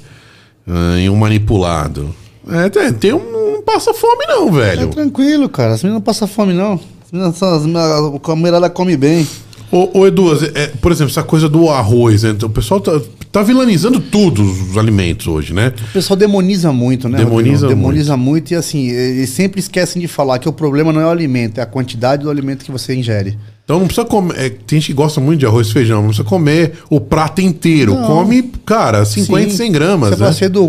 [0.69, 2.15] ah, e um manipulado.
[2.49, 4.87] É, tem, tem um, não passa fome não, É velho.
[4.89, 5.73] tranquilo, cara.
[5.75, 6.79] As meninas não passam fome, não.
[7.13, 9.27] As a mulherada come bem.
[9.73, 12.31] Ô, ô Edu, é, por exemplo, essa coisa do arroz, né?
[12.31, 13.01] Então, o pessoal tá,
[13.31, 15.73] tá vilanizando tudo os alimentos hoje, né?
[15.91, 17.19] O pessoal demoniza muito, né?
[17.19, 17.69] Demoniza Rodrigo?
[17.69, 18.51] Demoniza muito.
[18.53, 21.63] e assim, eles sempre esquecem de falar que o problema não é o alimento, é
[21.63, 23.39] a quantidade do alimento que você ingere.
[23.65, 24.35] Então não precisa comer.
[24.37, 27.41] é, tem gente que gosta muito de arroz e feijão, não precisa comer o prato
[27.41, 27.95] inteiro.
[27.95, 28.05] Não.
[28.05, 29.57] Come, cara, 50, Sim.
[29.57, 30.33] 100 gramas, Você né?
[30.33, 30.69] você do,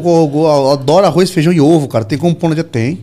[0.71, 2.05] adora arroz, feijão e ovo, cara.
[2.05, 2.63] Tem como pôr no dia?
[2.63, 2.99] Tem.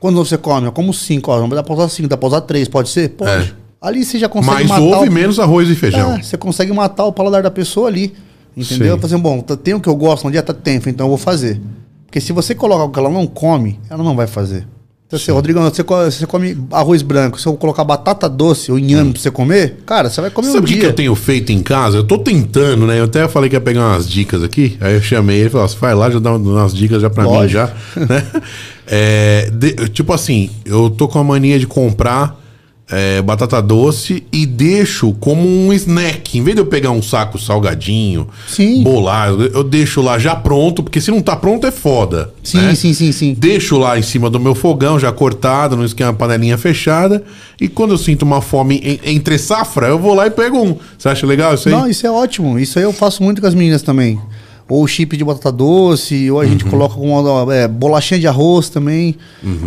[0.00, 0.66] Quando você come?
[0.66, 1.46] Eu como cinco, ó.
[1.46, 3.10] Dá pra usar cinco, dá pra usar três, pode ser?
[3.10, 3.30] Pode.
[3.30, 3.52] É.
[3.80, 4.82] Ali você já consegue Mais matar.
[4.82, 6.14] ovo o- e menos arroz e feijão.
[6.14, 8.14] É, você consegue matar o paladar da pessoa ali.
[8.56, 8.98] Entendeu?
[8.98, 10.52] Fazer, bom, tá- tem o que eu gosto na dieta?
[10.52, 11.60] Tem, então eu vou fazer.
[12.06, 14.66] Porque se você coloca algo que ela não come, ela não vai fazer.
[15.10, 19.12] Então, assim, Rodrigão, você, você come arroz branco, se eu colocar batata doce ou inhame
[19.12, 20.84] pra você comer, cara, você vai comer um Sabe o que, dia.
[20.84, 21.96] eu tenho feito em casa?
[21.96, 23.00] Eu tô tentando, né?
[23.00, 24.78] Eu até falei que ia pegar umas dicas aqui.
[24.80, 27.24] Aí eu chamei ele e falei: você vai lá, já dá umas dicas já pra
[27.24, 27.52] mim Lógico.
[27.52, 27.66] já.
[28.06, 28.24] né?
[28.92, 32.39] É, de- tipo assim, eu tô com a mania de comprar
[32.90, 36.38] é, batata doce e deixo como um snack.
[36.38, 38.82] Em vez de eu pegar um saco salgadinho, Sim.
[38.82, 42.32] bolar, eu deixo lá já pronto, porque se não tá pronto é foda.
[42.42, 42.74] Sim, né?
[42.74, 43.34] sim, sim, sim.
[43.38, 47.22] Deixo lá em cima do meu fogão, já cortado, no esquema panelinha fechada.
[47.60, 50.76] E quando eu sinto uma fome entre safra, eu vou lá e pego um.
[50.98, 51.74] Você acha legal isso aí?
[51.74, 52.58] Não, isso é ótimo.
[52.58, 54.18] Isso aí eu faço muito com as meninas também.
[54.70, 58.68] Ou chip de batata doce, ou a gente coloca com uma, é, bolachinha de arroz
[58.68, 59.16] também,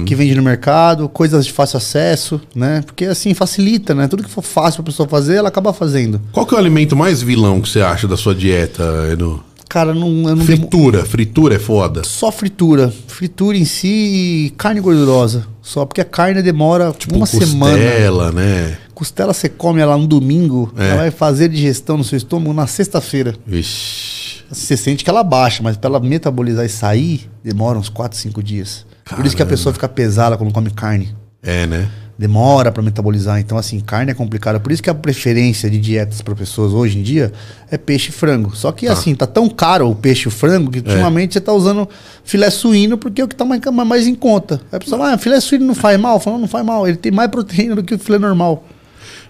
[0.05, 2.81] que vende no mercado, coisas de fácil acesso, né?
[2.85, 4.07] Porque assim facilita, né?
[4.07, 6.21] Tudo que for fácil pra pessoa fazer, ela acaba fazendo.
[6.31, 9.43] Qual que é o alimento mais vilão que você acha da sua dieta, Edu?
[9.69, 11.03] Cara, não, eu não demo- Fritura.
[11.03, 12.03] Fritura é foda.
[12.05, 12.93] Só fritura.
[13.07, 15.47] Fritura em si e carne gordurosa.
[15.63, 17.75] Só porque a carne demora Tipo uma semana.
[17.75, 18.77] costela, né?
[18.93, 20.89] Costela você come ela no domingo, É.
[20.89, 23.33] ela vai fazer digestão no seu estômago na sexta-feira.
[23.47, 24.12] Vixe.
[24.53, 28.43] Você sente que ela baixa, mas pra ela metabolizar e sair, demora uns 4, 5
[28.43, 28.85] dias.
[29.03, 31.13] Por isso que a pessoa fica pesada quando come carne.
[31.41, 31.89] É, né?
[32.17, 33.39] Demora pra metabolizar.
[33.39, 34.59] Então, assim, carne é complicada.
[34.59, 37.33] Por isso que a preferência de dietas para pessoas hoje em dia
[37.69, 38.55] é peixe e frango.
[38.55, 41.51] Só que, assim, tá tão caro o peixe e o frango que ultimamente você tá
[41.51, 41.89] usando
[42.23, 44.61] filé suíno porque é o que tá mais, mais em conta.
[44.71, 46.19] Aí a pessoa fala, ah, filé suíno não faz mal?
[46.19, 46.87] Fala, não, não faz mal.
[46.87, 48.63] Ele tem mais proteína do que o filé normal.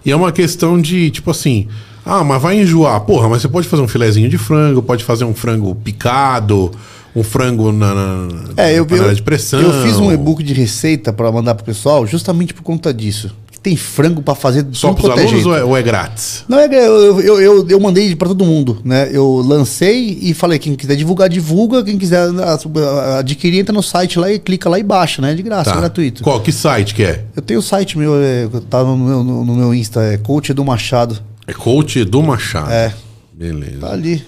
[0.04, 1.66] E é uma questão de, tipo assim,
[2.04, 3.00] ah, mas vai enjoar.
[3.00, 6.70] Porra, mas você pode fazer um filezinho de frango, pode fazer um frango picado,
[7.14, 9.60] um frango na, na É, eu, panela eu, de pressão.
[9.60, 13.34] eu fiz um e-book de receita pra mandar pro pessoal justamente por conta disso.
[13.62, 15.48] Tem frango pra fazer Só pros quanto é alunos jeito.
[15.48, 16.44] ou é, ou é grátis?
[16.46, 19.08] Não, é eu, eu, eu, eu mandei pra todo mundo, né?
[19.10, 21.82] Eu lancei e falei, quem quiser divulgar, divulga.
[21.82, 25.32] Quem quiser ah, adquirir, entra no site lá e clica lá e baixa, né?
[25.34, 26.22] De graça, é gratuito.
[26.22, 27.24] Qual, que site que é?
[27.34, 30.50] Eu tenho o site meu, é, tá no meu, no, no meu Insta, é Coach
[30.52, 31.16] Edu Machado.
[31.46, 32.70] É Coach Edu Machado.
[32.72, 32.94] É.
[33.32, 33.80] Beleza.
[33.80, 34.24] Tá ali.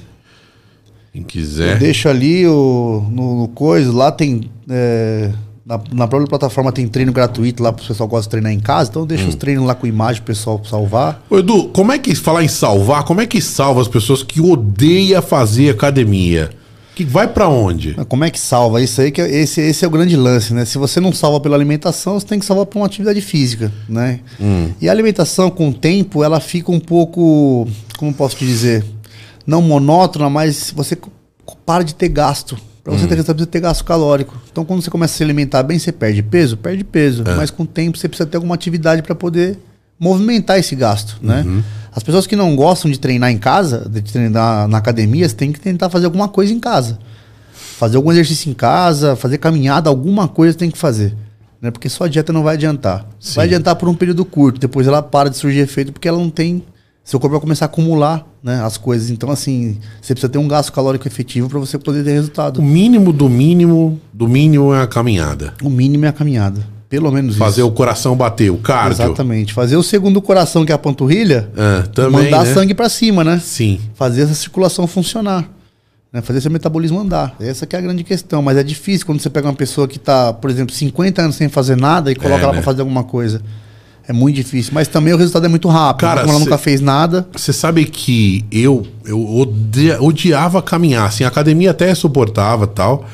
[1.12, 1.78] Quem Eu quiser.
[1.78, 4.50] deixo ali o, no, no coisa, lá tem.
[4.68, 5.30] é,
[5.64, 8.60] na, na própria plataforma tem treino gratuito lá pro pessoal que gosta de treinar em
[8.60, 11.24] casa, então eu deixo os treinos lá com imagem pro pessoal salvar.
[11.28, 14.40] Ô, Edu, como é que, falar em salvar, como é que salva as pessoas que
[14.40, 16.50] odeiam fazer academia?
[16.96, 17.94] Que vai pra onde?
[18.08, 18.80] Como é que salva?
[18.80, 20.64] Isso aí que é- esse, esse é o grande lance, né?
[20.64, 24.20] Se você não salva pela alimentação, você tem que salvar por uma atividade física, né?
[24.80, 27.68] E a alimentação, com o tempo, ela fica um pouco,
[27.98, 28.82] como posso te dizer,
[29.46, 30.96] não monótona, mas você
[31.66, 32.56] para de ter gasto.
[32.82, 34.34] Pra você ter, você precisa ter gasto calórico.
[34.50, 36.56] Então, quando você começa a se alimentar bem, você perde peso?
[36.56, 37.24] Perde peso.
[37.36, 39.58] Mas com o tempo, você precisa ter alguma atividade para poder
[40.00, 41.44] movimentar esse gasto, né?
[41.96, 45.50] As pessoas que não gostam de treinar em casa, de treinar na academia, você tem
[45.50, 46.98] que tentar fazer alguma coisa em casa.
[47.54, 51.16] Fazer algum exercício em casa, fazer caminhada, alguma coisa tem que fazer.
[51.58, 51.70] Né?
[51.70, 53.06] Porque só a dieta não vai adiantar.
[53.18, 53.36] Sim.
[53.36, 56.28] Vai adiantar por um período curto, depois ela para de surgir efeito porque ela não
[56.28, 56.62] tem.
[57.02, 59.08] Seu corpo vai começar a acumular né, as coisas.
[59.08, 62.58] Então, assim, você precisa ter um gasto calórico efetivo para você poder ter resultado.
[62.58, 65.54] O mínimo do mínimo do mínimo é a caminhada.
[65.62, 66.75] O mínimo é a caminhada.
[66.88, 67.68] Pelo menos Fazer isso.
[67.68, 69.04] o coração bater, o cardio.
[69.04, 69.52] Exatamente.
[69.52, 72.54] Fazer o segundo coração, que é a panturrilha, É, também, mandar né?
[72.54, 73.40] sangue para cima, né?
[73.42, 73.80] Sim.
[73.94, 75.48] fazer essa circulação funcionar.
[76.12, 76.22] Né?
[76.22, 77.34] Fazer seu metabolismo andar.
[77.40, 78.40] Essa que é a grande questão.
[78.40, 81.48] Mas é difícil quando você pega uma pessoa que está, por exemplo, 50 anos sem
[81.48, 82.58] fazer nada e coloca É, ela né?
[82.58, 83.42] para fazer alguma coisa.
[84.08, 84.70] É muito difícil.
[84.72, 86.02] Mas também o resultado é muito rápido.
[86.06, 87.26] Cara, Como ela cê- nunca fez nada.
[87.36, 91.08] Você sabe que eu, eu ode- odiava caminhar.
[91.08, 93.04] Assim, a academia até suportava tal.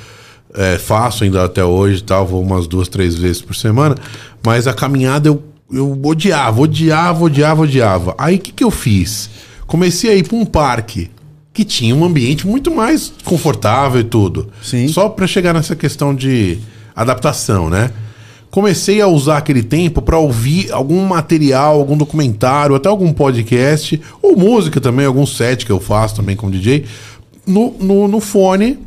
[0.55, 2.27] É, faço ainda até hoje tal.
[2.27, 3.97] Vou umas duas, três vezes por semana.
[4.45, 5.43] Mas a caminhada eu,
[5.73, 8.15] eu odiava, odiava, odiava, odiava.
[8.19, 9.31] Aí o que, que eu fiz?
[9.67, 11.11] Comecei a ir para um parque
[11.53, 14.51] que tinha um ambiente muito mais confortável e tudo.
[14.63, 14.89] Sim.
[14.89, 16.59] Só para chegar nessa questão de
[16.95, 17.91] adaptação, né?
[18.51, 24.37] Comecei a usar aquele tempo para ouvir algum material, algum documentário, até algum podcast, ou
[24.37, 26.85] música também, algum set que eu faço também como DJ,
[27.47, 28.79] no, no, no fone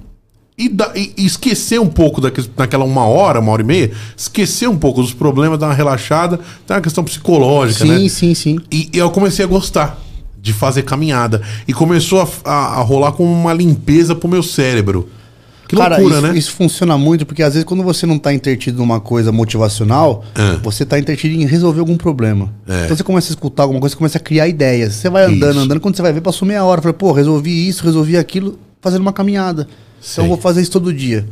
[0.57, 3.91] e, da- e- e esquecer um pouco daquele, naquela uma hora, uma hora e meia,
[4.15, 8.09] esquecer um pouco dos problemas, dar uma relaxada, tem uma questão psicológica, Sim, né?
[8.09, 8.59] sim, sim.
[8.71, 9.99] E eu comecei a gostar
[10.41, 11.41] de fazer caminhada.
[11.67, 15.09] E começou a, a- a rolar como uma limpeza pro meu cérebro.
[15.67, 16.37] Que Cara, loucura, isso, né?
[16.37, 20.57] isso funciona muito porque às vezes quando você não está intertido numa coisa motivacional, É.
[20.61, 22.53] você está intertido em resolver algum problema.
[22.67, 22.83] É.
[22.85, 24.93] Então você começa a escutar alguma coisa, você começa a criar ideias.
[24.93, 25.59] Você vai andando, Isso.
[25.61, 26.79] andando, quando você vai ver, passou meia hora.
[26.83, 29.67] Fala, pô, resolvi isso, resolvi aquilo, fazendo uma caminhada.
[30.11, 31.25] Então eu vou fazer isso todo dia.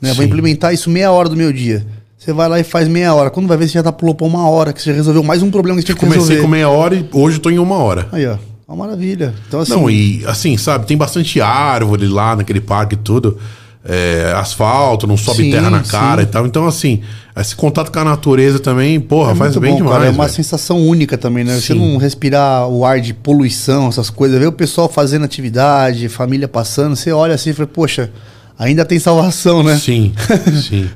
[0.00, 0.12] Né?
[0.12, 1.86] Vou implementar isso meia hora do meu dia.
[2.18, 3.30] Você vai lá e faz meia hora.
[3.30, 5.50] Quando vai ver, você já tá pulou pra uma hora, que você resolveu mais um
[5.50, 6.42] problema que você tinha que Comecei resolver.
[6.42, 8.08] com meia hora e hoje tô em uma hora.
[8.10, 8.36] Aí, ó.
[8.66, 9.32] Uma maravilha.
[9.46, 9.72] Então, assim.
[9.72, 13.38] Não, e assim, sabe, tem bastante árvore lá naquele parque e tudo.
[13.88, 15.90] É, asfalto, não sobe Sim, terra na sim.
[15.90, 16.46] cara e tal.
[16.46, 17.02] Então, assim,
[17.36, 19.96] esse contato com a natureza também, porra, faz muito bem bom, demais.
[19.96, 20.06] cara.
[20.06, 20.36] É uma velho.
[20.36, 21.54] sensação única também, né?
[21.54, 21.78] Você Sim.
[21.78, 26.96] não respirar o ar de poluição, essas coisas, ver o pessoal fazendo atividade, família passando,
[26.96, 28.10] você olha assim e fala, poxa,
[28.58, 29.76] ainda tem salvação, né?
[29.76, 30.12] Sim,
[30.68, 30.88] sim.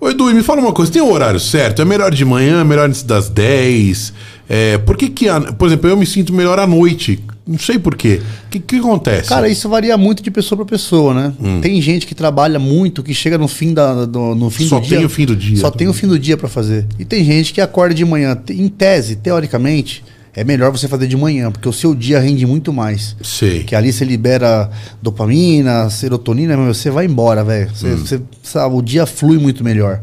[0.00, 1.80] Ô Edu, me fala uma coisa, tem um horário certo?
[1.80, 4.12] É melhor de manhã, é melhor antes das 10?
[4.48, 7.18] É, por que que, a- por exemplo, eu me sinto melhor à noite?
[7.46, 8.20] Não sei por quê.
[8.46, 9.28] O que, que acontece?
[9.28, 11.32] Cara, isso varia muito de pessoa para pessoa, né?
[11.40, 11.60] Hum.
[11.60, 14.86] Tem gente que trabalha muito, que chega no fim, da, do, no fim Só do
[14.86, 14.96] dia.
[14.98, 15.56] tem o fim do dia.
[15.58, 16.86] Só tem o fim do dia para fazer.
[16.98, 18.36] E tem gente que acorda de manhã.
[18.50, 20.02] Em tese, teoricamente,
[20.34, 23.14] é melhor você fazer de manhã, porque o seu dia rende muito mais.
[23.22, 23.62] Sei.
[23.64, 24.70] Que ali você libera
[25.02, 27.68] dopamina, serotonina, você vai embora, velho.
[27.84, 27.96] Hum.
[27.96, 30.00] você- sabe, o dia flui muito melhor.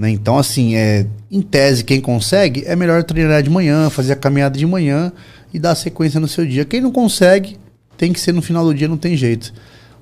[0.00, 0.08] Né?
[0.10, 4.58] Então, assim, é, em tese, quem consegue, é melhor treinar de manhã, fazer a caminhada
[4.58, 5.12] de manhã
[5.52, 6.64] e dar sequência no seu dia.
[6.64, 7.58] Quem não consegue,
[7.98, 9.52] tem que ser no final do dia, não tem jeito.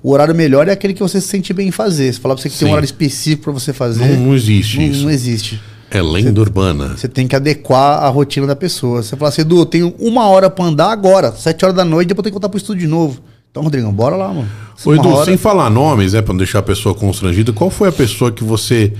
[0.01, 2.13] O horário melhor é aquele que você se sente bem em fazer.
[2.13, 2.69] Se falar pra você que tem Sim.
[2.69, 5.03] um horário específico pra você fazer, Não, não existe não, isso.
[5.03, 5.59] não existe.
[5.91, 6.95] É lenda urbana.
[6.95, 9.03] Você tem que adequar a rotina da pessoa.
[9.03, 12.07] Você fala assim, Edu, eu tenho uma hora pra andar agora, sete horas da noite,
[12.07, 13.19] depois eu tenho que voltar pro estúdio de novo.
[13.51, 14.47] Então, Rodrigão, bora lá, mano.
[14.85, 17.89] Ô, Edu, hora- sem falar nomes, né, pra não deixar a pessoa constrangida, qual foi
[17.89, 18.93] a pessoa que você.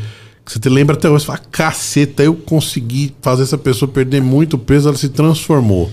[0.51, 1.21] Você te lembra até hoje?
[1.25, 5.91] Você fala, caceta, eu consegui fazer essa pessoa perder muito peso, ela se transformou.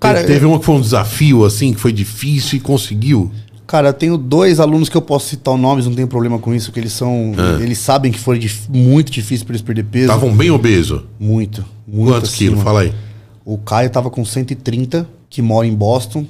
[0.00, 3.30] Cara, Te- teve uma que foi um desafio, assim, que foi difícil e conseguiu.
[3.66, 6.72] Cara, eu tenho dois alunos que eu posso citar nomes, não tem problema com isso,
[6.72, 7.34] que eles são.
[7.36, 7.62] Ah.
[7.62, 10.04] Eles sabem que foi dif- muito difícil pra eles perder peso.
[10.06, 11.04] Estavam bem obeso.
[11.20, 12.12] Muito, muito.
[12.12, 12.50] Quantos acima.
[12.50, 12.64] quilos?
[12.64, 12.92] Fala aí.
[13.44, 16.24] O Caio tava com 130, que mora em Boston.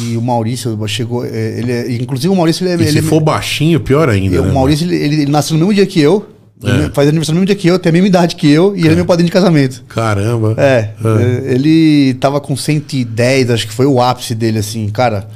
[0.00, 1.24] E o Maurício chegou.
[1.24, 2.86] é, Ele é- inclusive o Maurício, ele é.
[2.86, 4.40] E ele se é- for baixinho, pior ainda.
[4.42, 6.26] o né, Maurício, ele, ele- ele nasceu no mesmo dia que eu.
[6.62, 6.90] É.
[6.90, 8.92] Faz aniversário no mesmo dia que eu, tem a mesma idade que eu, e ele
[8.92, 9.84] é meu padrinho de casamento.
[9.88, 10.54] Caramba.
[10.56, 15.28] É, é, ele tava com 110, acho que foi o ápice dele, assim, cara.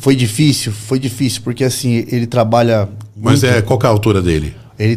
[0.00, 2.88] Foi difícil, foi difícil, porque assim, ele trabalha.
[3.16, 3.56] Mas muito.
[3.56, 4.54] é, qual que é a altura dele?
[4.78, 4.96] Ele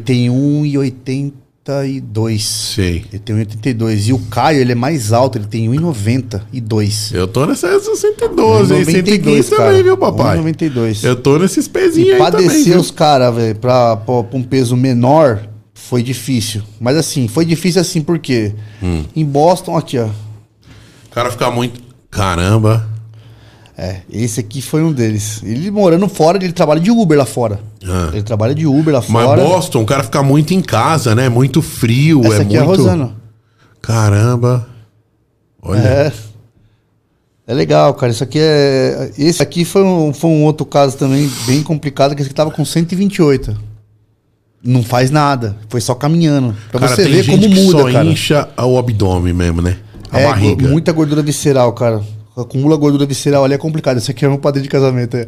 [0.92, 1.34] tem
[1.68, 2.40] 1,82.
[2.40, 3.06] Sei.
[3.12, 4.08] Ele tem 1,82.
[4.10, 7.14] E o Caio, ele é mais alto, ele tem 1,92.
[7.14, 9.64] Eu tô nessa 112, aí 115 cara.
[9.70, 10.38] também, viu, papai?
[10.40, 11.04] 1,92.
[11.04, 14.40] Eu tô nesses pezinhos E aí pra também, descer os caras, velho, pra, pra, pra
[14.40, 16.62] um peso menor, foi difícil.
[16.80, 19.04] Mas assim, foi difícil assim porque Hum.
[19.16, 20.06] em Boston, aqui, ó.
[20.08, 21.82] O cara fica muito...
[22.10, 22.88] Caramba.
[23.80, 25.44] É, esse aqui foi um deles.
[25.44, 27.60] Ele morando fora, ele trabalha de Uber lá fora.
[27.86, 28.10] Ah.
[28.12, 29.44] Ele trabalha de Uber lá Mas fora.
[29.44, 31.30] Boston, o cara fica muito em casa, né?
[31.30, 32.56] Muito frio, Essa é aqui muito...
[32.56, 33.12] é a Rosana.
[33.80, 34.68] Caramba.
[35.62, 35.80] Olha.
[35.80, 36.14] É.
[37.46, 38.12] É legal, cara.
[38.12, 39.12] Isso aqui é.
[39.16, 42.50] Esse aqui foi um, foi um outro caso também bem complicado, que esse aqui tava
[42.50, 43.56] com 128.
[44.64, 45.56] Não faz nada.
[45.70, 46.56] Foi só caminhando.
[46.72, 48.06] Pra cara, você tem ver gente como que muda, só cara.
[48.06, 49.78] incha o abdômen mesmo, né?
[50.12, 50.68] A é, barriga.
[50.68, 52.02] muita gordura visceral, cara.
[52.38, 53.98] Acumula gordura visceral ali é complicado.
[53.98, 55.18] Esse aqui é meu padrinho de casamento.
[55.18, 55.28] É.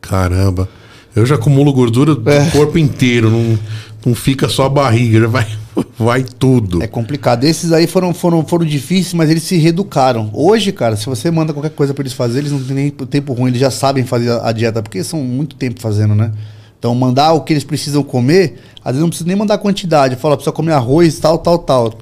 [0.00, 0.68] Caramba.
[1.14, 2.50] Eu já acumulo gordura do É.
[2.50, 3.30] corpo inteiro.
[3.30, 3.58] Não,
[4.04, 5.46] não fica só a barriga, já vai,
[5.98, 6.82] vai tudo.
[6.82, 7.44] É complicado.
[7.44, 10.30] Esses aí foram, foram, foram difíceis, mas eles se reeducaram.
[10.34, 13.32] Hoje, cara, se você manda qualquer coisa pra eles fazerem, eles não têm nem tempo
[13.32, 16.32] ruim, eles já sabem fazer a, dieta, porque são muito tempo fazendo, né?
[16.78, 20.16] Então, mandar o que eles precisam comer, às vezes não precisa nem mandar quantidade.
[20.16, 21.94] Fala, precisa comer arroz, tal, tal, tal.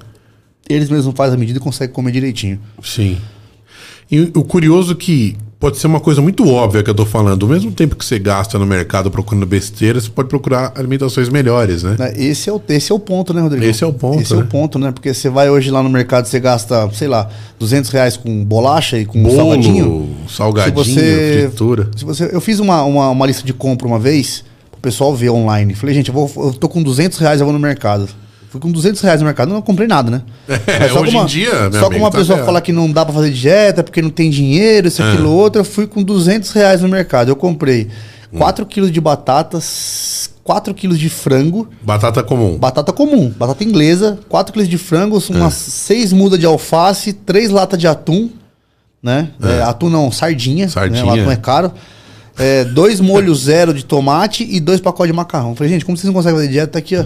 [0.69, 2.59] Eles mesmos fazem a medida e conseguem comer direitinho.
[2.83, 3.17] Sim.
[4.11, 7.43] E o curioso é que pode ser uma coisa muito óbvia que eu tô falando.
[7.45, 11.81] Ao mesmo tempo que você gasta no mercado procurando besteira, você pode procurar alimentações melhores,
[11.81, 11.95] né?
[11.97, 12.13] Né?
[12.15, 13.65] Esse, é o, esse é o ponto, né, Rodrigo?
[13.65, 14.43] Esse é o ponto, Esse é né?
[14.43, 14.91] o ponto, né?
[14.91, 18.99] Porque você vai hoje lá no mercado, você gasta, sei lá, 200 reais com bolacha
[18.99, 20.15] e com Bolo, salgadinho.
[20.29, 21.89] salgadinho, Se você- fritura.
[21.95, 25.31] Se você, eu fiz uma, uma, uma lista de compra uma vez, pro pessoal ver
[25.31, 25.73] online.
[25.73, 28.07] Falei, gente, eu, vou, eu tô com 200 reais, eu vou no mercado.
[28.55, 30.21] Fui com 200 reais no mercado, não comprei nada, né?
[30.79, 32.45] Mas só hoje uma- em dia, Só amigo, uma tá pessoa ferrado.
[32.45, 35.11] falar que não dá pra fazer dieta porque não tem dinheiro, isso, É.
[35.11, 35.59] aquilo, outro.
[35.59, 37.27] Eu fui com 200 reais no mercado.
[37.27, 37.89] Eu comprei
[38.31, 38.37] Hum.
[38.37, 42.57] 4 quilos de batatas, 4 quilos de frango, Batata comum.
[42.57, 45.33] batata comum, batata inglesa, 4 quilos de frango, É.
[45.35, 48.29] umas 6 mudas de alface, 3 latas de atum,
[49.03, 49.31] né?
[49.43, 50.69] É, atum não, sardinha.
[50.69, 51.03] Sardinha.
[51.03, 51.11] Né?
[51.11, 51.73] O atum é caro.
[52.37, 55.55] É, dois molhos zero de tomate e dois pacotes de macarrão.
[55.55, 56.67] Falei, gente, como vocês não conseguem fazer dieta?
[56.73, 57.05] Tá aqui, ó.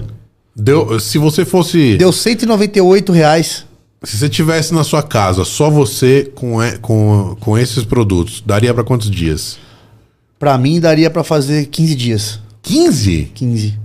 [0.60, 1.98] Deu, se você fosse.
[1.98, 3.66] Deu 198 reais.
[4.04, 8.84] Se você tivesse na sua casa, só você com, com, com esses produtos, daria pra
[8.84, 9.58] quantos dias?
[10.38, 12.40] Pra mim, daria pra fazer 15 dias.
[12.62, 13.32] 15?
[13.34, 13.80] 15.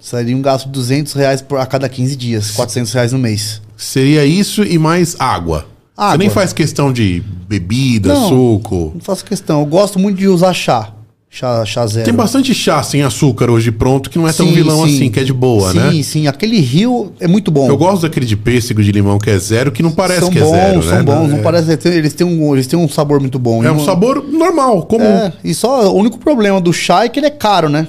[0.00, 2.50] Seria um gasto de 200 reais por, a cada 15 dias.
[2.52, 3.60] 400 reais no mês.
[3.76, 5.66] Seria isso e mais água.
[5.94, 6.18] Você Água.
[6.18, 8.28] nem faz questão de bebida, Não.
[8.28, 8.92] suco.
[8.94, 9.60] Não faço questão.
[9.60, 10.92] Eu gosto muito de usar chá.
[11.38, 12.06] Chá, chá zero.
[12.06, 14.94] Tem bastante chá sem açúcar hoje pronto que não é tão Sim, vilão sim.
[14.94, 15.90] assim, que é de boa, sim, né?
[15.90, 16.26] Sim, sim.
[16.26, 17.68] Aquele rio é muito bom.
[17.68, 20.40] Eu gosto daquele de pêssego de limão que é zero, que não parece são que
[20.40, 21.02] bons, é zero, são né?
[21.02, 21.28] bons.
[21.28, 23.62] Não é, parece, eles, têm um, eles têm um sabor muito bom.
[23.62, 25.04] é um não- sabor normal, comum.
[25.04, 27.86] É, e só o único problema do chá é que ele é caro, né?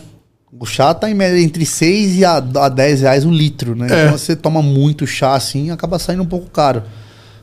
[0.60, 3.88] O chá tá em média entre 6 e a, a 10 reais o litro, né?
[3.90, 4.06] É.
[4.07, 6.84] Então você toma muito chá assim, acaba saindo um pouco caro.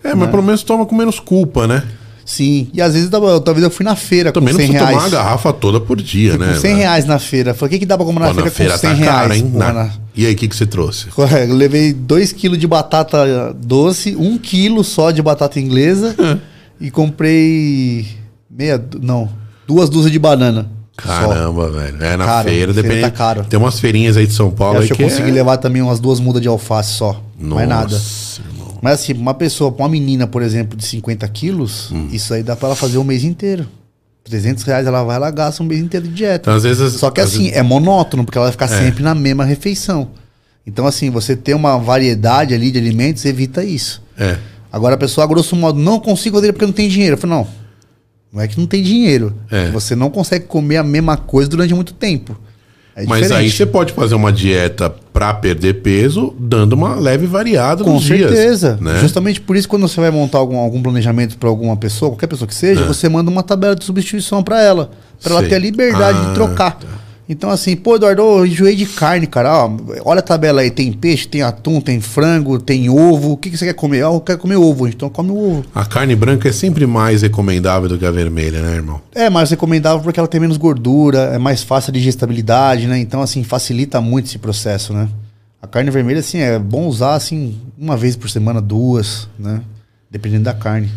[0.03, 1.83] É, mas pelo menos toma com menos culpa, né?
[2.25, 2.69] Sim.
[2.73, 5.05] E às vezes, talvez eu fui na feira Também com não 100 precisa reais.
[5.05, 6.55] tomar uma garrafa toda por dia, Fui né?
[6.55, 6.77] com 100 velho?
[6.77, 7.53] reais na feira.
[7.55, 8.97] Falei, o que, que dá pra comprar na, Pô, na feira, feira com 100 tá
[9.13, 9.19] reais?
[9.21, 9.51] caro, hein?
[9.53, 11.07] Pô, Na- na- E aí, o que, que você trouxe?
[11.09, 16.17] Correto, eu levei 2 kg de batata doce, 1 kg só de batata inglesa
[16.81, 18.07] e comprei
[18.51, 19.29] meia, não,
[19.67, 20.67] duas dúzias de banana.
[21.01, 21.09] só.
[21.09, 22.03] Caramba, velho.
[22.03, 23.01] É na Caro, feira, depende.
[23.01, 23.45] tá caro.
[23.45, 25.33] Tem umas feirinhas aí de São Eu Paulo acho aí que eu consegui é...
[25.33, 27.21] levar também umas duas mudas de alface só.
[27.39, 28.01] mais nada.
[28.85, 32.09] Mas assim, uma pessoa, uma menina, por exemplo, de 50 quilos, Hum.
[32.13, 33.67] isso aí dá pra ela fazer um mês inteiro.
[34.25, 36.43] 300 reais ela vai, ela gasta um mês inteiro de dieta.
[36.51, 36.93] Então, às vezes...
[36.93, 40.11] Só que assim, vezes- é monótono, porque ela vai ficar sempre na mesma refeição.
[40.67, 44.03] Então assim, você ter uma variedade ali de alimentos evita isso.
[44.19, 44.37] É.
[44.71, 47.15] Agora a pessoa, a grosso modo, não consigo fazer porque não tem dinheiro.
[47.15, 47.47] Eu falo, não,
[48.31, 49.35] não é que não tem dinheiro.
[49.51, 49.71] É.
[49.71, 52.39] Você não consegue comer a mesma coisa durante muito tempo.
[52.97, 57.83] É Mas aí você pode fazer uma dieta pra perder peso, dando uma leve variada
[57.83, 58.31] Com nos dias.
[58.31, 58.79] certeza.
[58.81, 58.99] Né?
[59.01, 62.47] Justamente por isso, quando você vai montar algum, algum planejamento para alguma pessoa, qualquer pessoa
[62.47, 64.91] que seja, você manda uma tabela de substituição para ela.
[65.23, 65.49] Para ela É.
[65.49, 66.79] Ter a liberdade Ah, de trocar.
[67.29, 69.65] Então, assim, pô, Eduardo, eu enjoei de carne, cara.
[69.65, 73.33] Ó, olha a tabela aí: tem peixe, tem atum, tem frango, tem ovo.
[73.33, 74.03] O que, que você quer comer?
[74.03, 74.87] Ah, eu quero comer ovo.
[74.87, 75.65] Então, come o ovo.
[75.75, 79.01] A carne branca é sempre mais recomendável do que a vermelha, né, irmão?
[79.15, 82.99] É mais recomendável porque ela tem menos gordura, é mais fácil a digestibilidade, né?
[82.99, 85.09] Então, assim, facilita muito esse processo, né?
[85.63, 89.63] A carne vermelha, assim, é bom usar, assim, uma vez por semana, duas, né?
[90.11, 90.91] Dependendo da carne.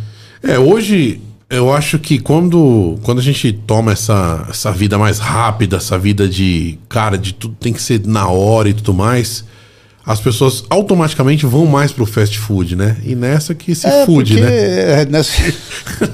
[0.43, 5.77] É, hoje eu acho que quando, quando a gente toma essa, essa vida mais rápida,
[5.77, 9.45] essa vida de, cara, de tudo tem que ser na hora e tudo mais,
[10.05, 12.97] as pessoas automaticamente vão mais pro fast food, né?
[13.03, 15.01] E nessa que se é, fude, porque né?
[15.01, 15.33] é nessa...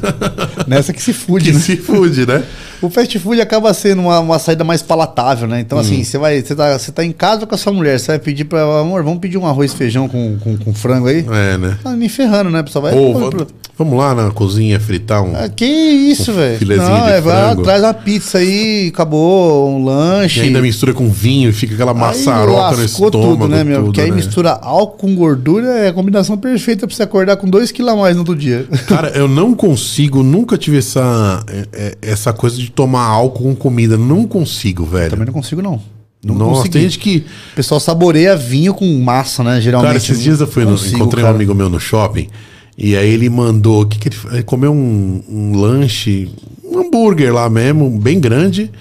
[0.68, 1.60] nessa que se fude, Que né?
[1.60, 2.44] se fude, né?
[2.82, 5.60] O fast food acaba sendo uma, uma saída mais palatável, né?
[5.60, 5.82] Então, Hum.
[5.82, 8.20] assim, você vai, você tá, você tá em casa com a sua mulher, você vai
[8.20, 11.26] pedir pra ela, amor, vamos pedir um arroz e feijão com, com, com frango aí?
[11.32, 11.78] É, né?
[11.84, 12.60] Tá me ferrando, né?
[12.60, 12.94] A pessoa vai.
[12.96, 13.32] Ou
[13.78, 15.36] vamos lá na cozinha fritar um.
[15.36, 16.58] Ah, que isso, Um velho?
[16.60, 17.64] filezinho Não, de é, vai frango.
[17.64, 20.42] traz uma pizza aí, acabou, um E lanche.
[20.42, 23.12] ainda mistura com vinho e fica aquela maçaroca no estômago.
[23.38, 23.78] tudo, né, meu?
[23.78, 24.16] tudo, Porque aí né?
[24.18, 27.96] mistura álcool com gordura é a combinação perfeita pra você acordar com 2 quilos a
[27.96, 28.66] mais no outro dia.
[28.88, 33.56] Cara, eu não consigo, nunca tive essa, é, é, essa coisa de tomar álcool com
[33.56, 33.98] comida.
[33.98, 35.10] Não consigo, velho.
[35.10, 35.82] Também não consigo, não.
[36.26, 36.70] Não Nossa, consegui.
[36.72, 37.18] tem gente que.
[37.52, 39.60] O pessoal saboreia vinho com massa, né?
[39.60, 39.88] Geralmente.
[39.90, 41.36] Cara, esses dias eu fui no, consigo, encontrei um cara.
[41.36, 42.30] amigo meu no shopping.
[42.78, 43.84] E aí ele mandou.
[43.84, 46.30] O que, que ele, ele comeu um, um lanche,
[46.64, 48.72] um hambúrguer lá mesmo, bem grande.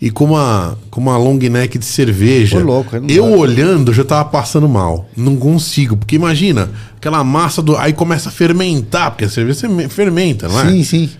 [0.00, 2.58] E com uma, com uma long neck de cerveja.
[2.58, 5.08] Ô, louco, eu olhando já tava passando mal.
[5.16, 5.96] Não consigo.
[5.96, 7.76] Porque imagina, aquela massa do.
[7.76, 10.70] Aí começa a fermentar, porque a cerveja fermenta, não é?
[10.70, 11.10] Sim, sim.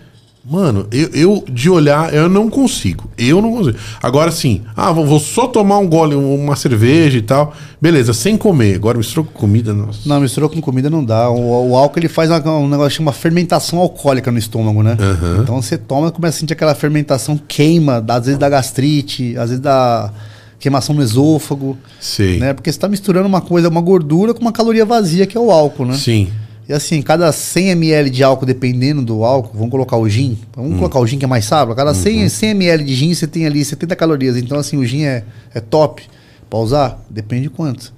[0.45, 3.09] Mano, eu, eu de olhar, eu não consigo.
[3.17, 3.77] Eu não consigo.
[4.01, 7.53] Agora sim, ah, vou, só tomar um gole, uma cerveja e tal.
[7.81, 8.75] Beleza, sem comer.
[8.75, 9.99] Agora misturou com comida, nossa.
[10.05, 11.29] Não, misturou com comida não dá.
[11.29, 14.97] O, o álcool ele faz uma- um negócio que chama fermentação alcoólica no estômago, né?
[14.99, 15.39] Aham.
[15.43, 19.49] Então você toma e começa a sentir aquela fermentação queima, às vezes dá gastrite, às
[19.49, 20.11] vezes dá
[20.59, 22.37] queimação no esôfago, Sei.
[22.39, 22.53] né?
[22.53, 25.51] Porque você está misturando uma coisa, uma gordura com uma caloria vazia, que é o
[25.51, 25.93] álcool, né?
[25.95, 26.29] Sim.
[26.67, 30.77] E assim, cada 100 ml de álcool, dependendo do álcool, vamos colocar o gin, vamos
[30.77, 33.45] colocar o gin que é mais sábio, cada 100, 100 ml de gin você tem
[33.45, 35.23] ali 70 calorias, então assim, o gin é,
[35.53, 36.03] é top
[36.49, 37.03] pra usar?
[37.09, 37.93] Depende de quanto.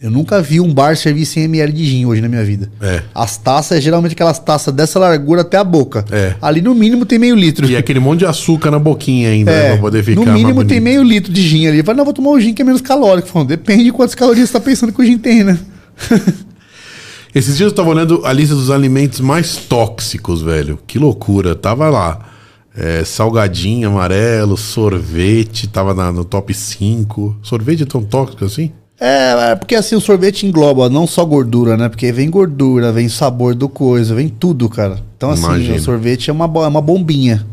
[0.00, 2.68] Eu nunca vi um bar servir 100 ml de gin hoje na minha vida.
[2.80, 3.02] É.
[3.14, 6.04] As taças é geralmente aquelas taças dessa largura até a boca.
[6.10, 6.34] É.
[6.42, 7.70] Ali no mínimo tem meio litro.
[7.70, 10.64] E aquele monte de açúcar na boquinha ainda, né, É, pra poder ficar no mínimo
[10.64, 11.84] tem meio litro de gin ali.
[11.84, 13.28] Fala, não, vou tomar o gin que é menos calórico.
[13.28, 15.56] Falando, depende de quantas calorias você tá pensando que o gin tem, né?
[17.34, 20.78] Esses dias eu tava olhando a lista dos alimentos mais tóxicos, velho.
[20.86, 21.54] Que loucura.
[21.54, 22.28] Tava lá.
[22.74, 27.36] é, salgadinho amarelo, sorvete, tava na- no top 5.
[27.42, 28.72] Sorvete é tão tóxico assim?
[28.98, 31.88] É, é porque assim o sorvete engloba não só gordura, né?
[31.90, 34.98] Porque vem gordura, vem sabor do coisa, vem tudo, cara.
[35.16, 35.74] Então assim, Imagino.
[35.76, 37.46] o sorvete é uma, é uma bombinha.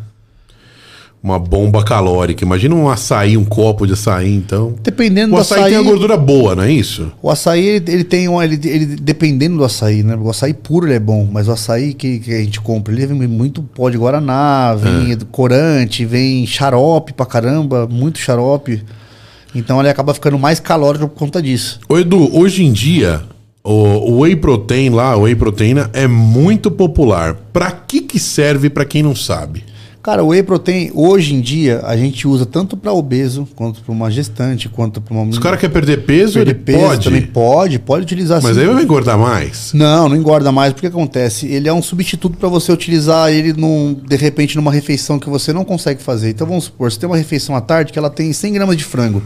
[1.22, 2.46] Uma bomba calórica.
[2.46, 4.74] Imagina um açaí, um copo de açaí, então.
[4.82, 7.12] Dependendo O do açaí, açaí, tem a gordura boa, não é isso?
[7.22, 10.16] o açaí ele, ele tem um, ele, ele dependendo do açaí, né?
[10.16, 13.28] O açaí puro é bom, mas o açaí que, que a gente compra, ele vem
[13.28, 18.82] muito pó de guaraná, vem corante, vem xarope pra caramba, muito xarope.
[19.54, 21.80] Então ele acaba ficando mais calórico por conta disso.
[21.90, 23.24] Ô Edu, hoje em dia,
[23.64, 27.36] o, o whey protein lá, o whey proteína é muito popular.
[27.52, 29.64] Pra que que serve pra quem não sabe?
[30.10, 33.92] Cara, o whey protein, hoje em dia, a gente usa tanto para obeso, quanto para
[33.92, 35.32] uma gestante, quanto para uma.
[35.32, 37.04] Se o cara quer perder peso, perder ele peso pode.
[37.04, 38.62] também pode, pode utilizar Mas sim.
[38.64, 39.72] aí vai engordar mais.
[39.72, 40.74] Não, não engorda mais.
[40.74, 41.46] Porque acontece?
[41.46, 45.54] Ele é um substituto para você utilizar ele num, de repente numa refeição que você
[45.54, 46.32] não consegue fazer.
[46.32, 48.86] Então vamos supor, você tem uma refeição à tarde que ela tem 100 gramas de
[48.86, 49.22] frango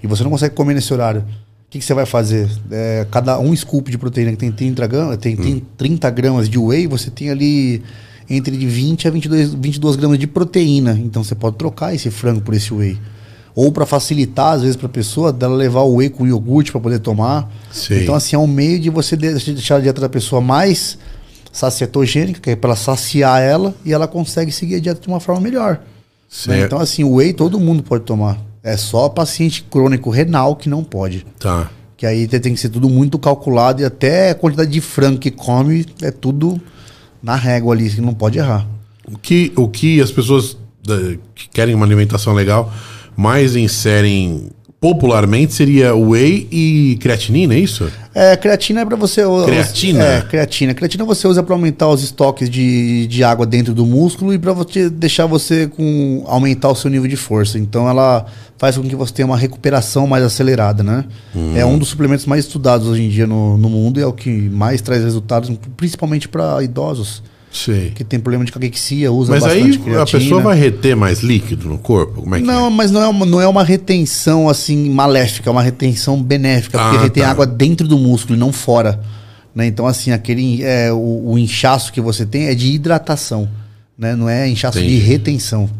[0.00, 1.22] e você não consegue comer nesse horário.
[1.22, 2.48] O que, que você vai fazer?
[2.70, 6.56] É, cada um scoop de proteína que tem 30 gramas, tem, tem 30 gramas de
[6.56, 7.82] whey, você tem ali
[8.28, 10.92] entre de 20 a 22, 22 gramas de proteína.
[11.02, 12.98] Então você pode trocar esse frango por esse whey.
[13.54, 16.80] Ou para facilitar, às vezes, para a pessoa, dela levar o whey com iogurte para
[16.80, 17.48] poder tomar.
[17.70, 18.02] Sei.
[18.02, 20.98] Então, assim, é um meio de você de- deixar a dieta da pessoa mais
[21.52, 25.40] sacietogênica, que é para saciar ela, e ela consegue seguir a dieta de uma forma
[25.40, 25.80] melhor.
[26.48, 26.62] né?
[26.66, 28.38] Então, assim, o whey todo mundo pode tomar.
[28.62, 31.24] É só paciente crônico renal que não pode.
[31.38, 31.70] Tá.
[31.96, 35.30] Que aí tem que ser tudo muito calculado e até a quantidade de frango que
[35.30, 36.60] come é tudo
[37.24, 38.66] na régua ali, que não pode errar.
[39.10, 42.70] O que, o que as pessoas eh, que querem uma alimentação legal
[43.16, 44.50] mais inserem
[44.84, 47.90] popularmente seria whey e creatinina, é isso?
[48.14, 49.22] É, creatina é para você.
[49.46, 50.04] Creatina?
[50.04, 50.74] É, creatina.
[50.74, 54.52] Creatina você usa para aumentar os estoques de, de água dentro do músculo e para
[54.52, 56.22] você deixar você com.
[56.26, 57.58] aumentar o seu nível de força.
[57.58, 58.26] Então ela
[58.58, 61.06] faz com que você tenha uma recuperação mais acelerada, né?
[61.56, 64.12] É um dos suplementos mais estudados hoje em dia no, no mundo e é o
[64.12, 67.22] que mais traz resultados, principalmente para idosos
[67.54, 67.90] Sei.
[67.94, 70.20] que tem problema de caquexia, usa Mas aí bastante a creatina.
[70.20, 72.20] pessoa vai reter mais líquido no corpo?
[72.22, 72.70] Como é que Não, é?
[72.70, 76.96] mas não é, uma, não é uma retenção assim maléfica, é uma retenção benéfica, porque
[76.96, 77.30] Ah, retém tá.
[77.30, 79.00] água dentro do músculo e não fora.
[79.54, 79.66] Né?
[79.66, 83.48] Então, assim, aquele é, o, o inchaço que você tem é de hidratação,
[83.96, 84.16] né?
[84.16, 84.98] não é inchaço Entendi.
[84.98, 85.70] de retenção.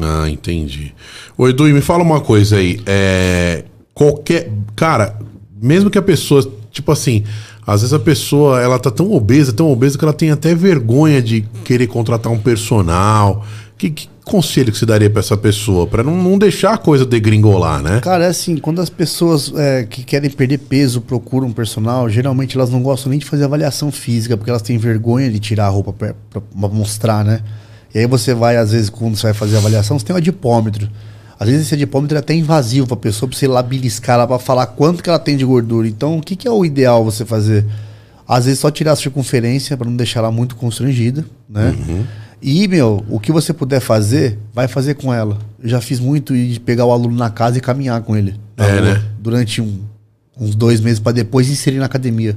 [0.00, 0.94] Ah, entendi.
[1.36, 2.80] Ô, Edu, me fala uma coisa aí.
[2.86, 4.50] É, qualquer.
[4.74, 5.18] Cara,
[5.60, 6.50] mesmo que a pessoa.
[6.70, 7.24] Tipo assim,
[7.66, 11.20] às vezes a pessoa ela tá tão obesa, tão obesa que ela tem até vergonha
[11.20, 13.44] de querer contratar um personal.
[13.76, 15.86] Que, que conselho que você daria pra essa pessoa?
[15.86, 18.00] Pra não, não deixar a coisa degringolar, né?
[18.00, 22.56] Cara, é assim, quando as pessoas é, que querem perder peso procuram um personal, geralmente
[22.56, 25.70] elas não gostam nem de fazer avaliação física, porque elas têm vergonha de tirar a
[25.70, 27.40] roupa pra mostrar, né?
[27.92, 30.88] E aí você vai, às vezes, quando você vai fazer avaliação, você tem um adipômetro.
[31.40, 34.38] Às vezes esse adipômetro é até invasivo pra pessoa, pra você lá beliscar ela pra
[34.38, 35.88] falar quanto que ela tem de gordura.
[35.88, 37.64] Então, o que, que é o ideal você fazer?
[38.28, 41.74] Às vezes só tirar a circunferência pra não deixar ela muito constrangida, né?
[42.42, 45.38] E, meu, o que você puder fazer, vai fazer com ela.
[45.62, 48.34] Eu já fiz muito de pegar o aluno na casa e caminhar com ele.
[48.56, 49.02] É, rua, né?
[49.18, 49.80] Durante um-
[50.38, 52.36] uns dois meses pra depois inserir na academia.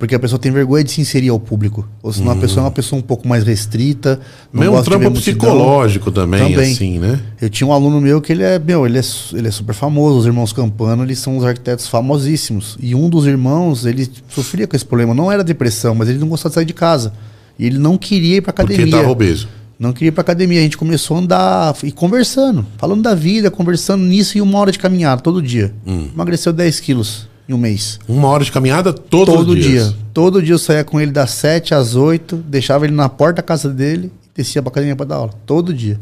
[0.00, 1.86] Porque a pessoa tem vergonha de se inserir ao público.
[2.02, 4.18] Ou senão a pessoa é uma pessoa um pouco mais restrita.
[4.50, 6.72] não Meio um trampo psicológico também, Também.
[6.72, 7.20] assim, né?
[7.38, 9.02] Eu tinha um aluno meu que ele é, meu, ele é,
[9.34, 10.20] ele é super famoso.
[10.20, 12.78] Os irmãos Campano, eles são os arquitetos famosíssimos.
[12.80, 15.12] E um dos irmãos, ele sofria com esse problema.
[15.12, 17.12] Não era depressão, mas ele não gostava de sair de casa.
[17.58, 18.96] E ele não queria ir pra Porque academia.
[18.96, 19.48] tava obeso.
[19.78, 20.60] Não queria ir pra academia.
[20.60, 22.64] A gente começou a andar e conversando.
[22.78, 25.74] Falando da vida, conversando nisso e uma hora de caminhada todo dia.
[25.86, 26.08] Hum.
[26.14, 27.98] Emagreceu 10 quilos em um mês.
[28.08, 29.88] Uma hora de caminhada todos todo os dias.
[29.88, 29.96] dia.
[30.14, 33.42] Todo dia eu saía com ele das 7 às 8, deixava ele na porta da
[33.42, 35.30] casa dele e descia pra academia pra dar aula.
[35.44, 35.98] Todo dia.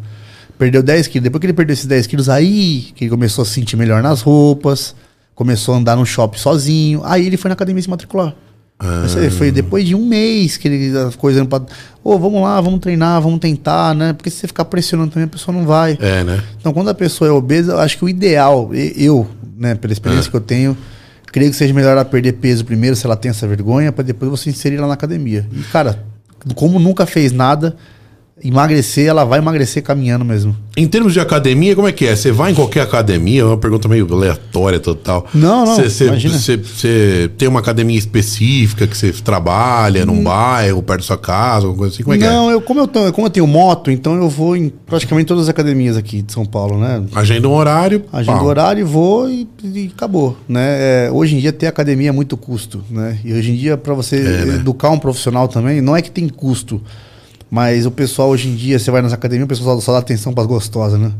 [0.58, 1.24] Perdeu 10 quilos.
[1.24, 4.02] Depois que ele perdeu esses 10 quilos, aí que ele começou a se sentir melhor
[4.02, 4.94] nas roupas,
[5.34, 7.00] começou a andar no shopping sozinho.
[7.04, 8.34] Aí ele foi na academia se matricular.
[8.80, 9.04] Ah.
[9.36, 11.60] Foi depois de um mês que ele as coisas pra.
[12.04, 14.12] Ô, vamos lá, vamos treinar, vamos tentar, né?
[14.12, 15.98] Porque se você ficar pressionando também, a pessoa não vai.
[16.00, 16.40] É, né?
[16.60, 19.26] Então, quando a pessoa é obesa, eu acho que o ideal, eu,
[19.56, 20.30] né, pela experiência É.
[20.30, 20.76] que eu tenho,
[21.32, 24.30] creio que seja melhor ela perder peso primeiro, se ela tem essa vergonha, para depois
[24.30, 25.46] você inserir ela na academia.
[25.52, 26.04] E, cara,
[26.54, 27.76] como nunca fez nada,
[28.42, 30.56] emagrecer, ela vai emagrecer caminhando mesmo.
[30.76, 32.14] Em termos de academia, como é que é?
[32.14, 33.40] Você vai em qualquer academia?
[33.40, 35.26] É uma pergunta meio aleatória total.
[35.34, 41.18] Não, não, Você- tem uma academia específica que você trabalha num bairro, perto da sua
[41.18, 42.02] casa, alguma coisa assim?
[42.04, 44.56] Como é que não, eu, como, eu tô- como eu tenho moto, então eu vou
[44.56, 47.02] em praticamente todas as academias aqui de São Paulo, né?
[47.14, 47.18] é?
[47.18, 48.04] Agenda um horário.
[48.12, 51.06] Agenda o horário, vou e, e acabou, né?
[51.06, 53.18] É, hoje em dia ter academia é muito custo, né?
[53.24, 54.54] E hoje em dia para você É, né?
[54.56, 56.80] educar um profissional também, não é que tem custo,
[57.50, 60.32] mas o pessoal hoje em dia, você vai nas academias, o pessoal só, dá atenção
[60.32, 61.12] para as gostosas, né?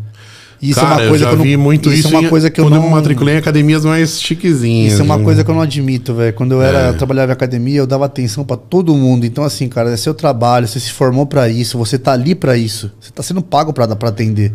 [0.61, 2.23] Isso Cara, é uma coisa eu já que eu não, vi muito isso, é uma
[2.27, 4.93] em- coisa que eu quando não eu me matriculei em academias mais chiquezinhas.
[4.95, 5.23] isso é uma né?
[5.23, 6.33] coisa que eu não admito, velho.
[6.33, 6.89] Quando eu era É.
[6.89, 9.25] eu trabalhava em academia, eu dava atenção pra todo mundo.
[9.25, 12.57] Então, assim, cara, é seu trabalho, você se formou pra isso, você tá ali pra
[12.57, 12.91] isso.
[13.01, 14.53] Você tá sendo pago pra atender.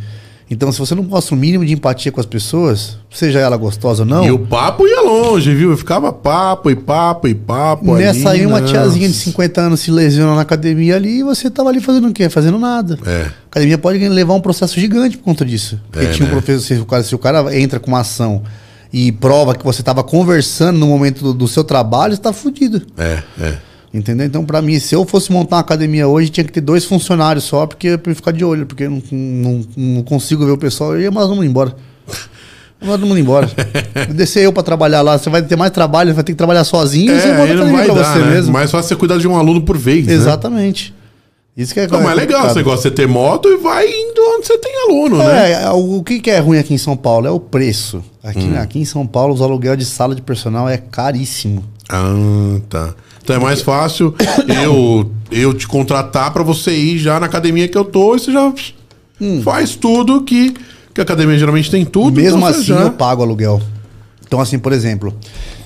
[0.52, 4.04] Então, se você não mostra o mínimo de empatia com as pessoas, seja ela gostosa
[4.04, 5.76] ou não, E o papo ia longe, viu?
[5.78, 7.96] Ficava papo e papo e papo.
[7.96, 8.72] nessa ali, aí uma nossa.
[8.74, 12.14] tiazinha de 50 anos se lesiona na academia ali e você tava ali fazendo o
[12.14, 12.30] quê?
[12.30, 13.00] Fazendo nada.
[13.06, 13.22] É.
[13.24, 15.80] A academia pode levar um processo gigante por conta disso.
[15.92, 16.36] Porque É, tinha um né?
[16.36, 18.44] professor, se o, cara, se o cara entra com uma ação
[18.92, 22.82] e prova que você estava conversando no momento do, do seu trabalho, você tá fudido.
[22.98, 23.58] É, é.
[23.94, 24.26] Entendeu?
[24.26, 27.44] Então, pra mim, se eu fosse montar uma academia hoje, tinha que ter dois funcionários
[27.44, 30.58] só, porque pra eu ficar de olho, porque eu não, não, não consigo ver o
[30.58, 31.76] pessoal, eu ia mandar todo mundo embora.
[32.82, 33.50] Mando todo mundo embora.
[34.14, 37.14] Descer eu pra trabalhar lá, você vai ter mais trabalho, vai ter que trabalhar sozinho,
[37.18, 38.32] você É, monta aí não vai pra dar, você né?
[38.32, 38.52] mesmo.
[38.52, 40.14] Mais fácil você cuidar de um aluno por vez, né?
[40.14, 40.94] Exatamente.
[41.56, 44.20] Isso que é Não, mas é legal esse negócio, você ter moto e vai indo
[44.36, 45.52] onde você tem aluno, né?
[45.66, 48.04] É, o o que, que é ruim aqui em São Paulo é o preço.
[48.24, 48.48] Aqui, Hum.
[48.50, 51.64] né, aqui em São Paulo, os aluguel de sala de personal é caríssimo.
[51.94, 52.94] Ah, tá.
[53.24, 54.14] Então é mais fácil
[54.64, 58.32] eu, eu te contratar pra você ir já na academia que eu tô e você
[58.32, 58.52] já
[59.44, 60.54] faz tudo que,
[60.94, 62.20] que a academia geralmente tem tudo.
[62.20, 63.62] Mesmo então assim, já- eu pago aluguel.
[64.26, 65.14] Então, assim, por exemplo,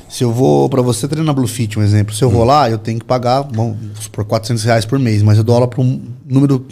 [0.09, 2.33] se eu vou pra você treinar Blue Fit, um exemplo, se eu Hum.
[2.33, 3.77] vou lá, eu tenho que pagar, vamos
[4.11, 6.65] por 400 reais por mês, mas eu dou aula para um número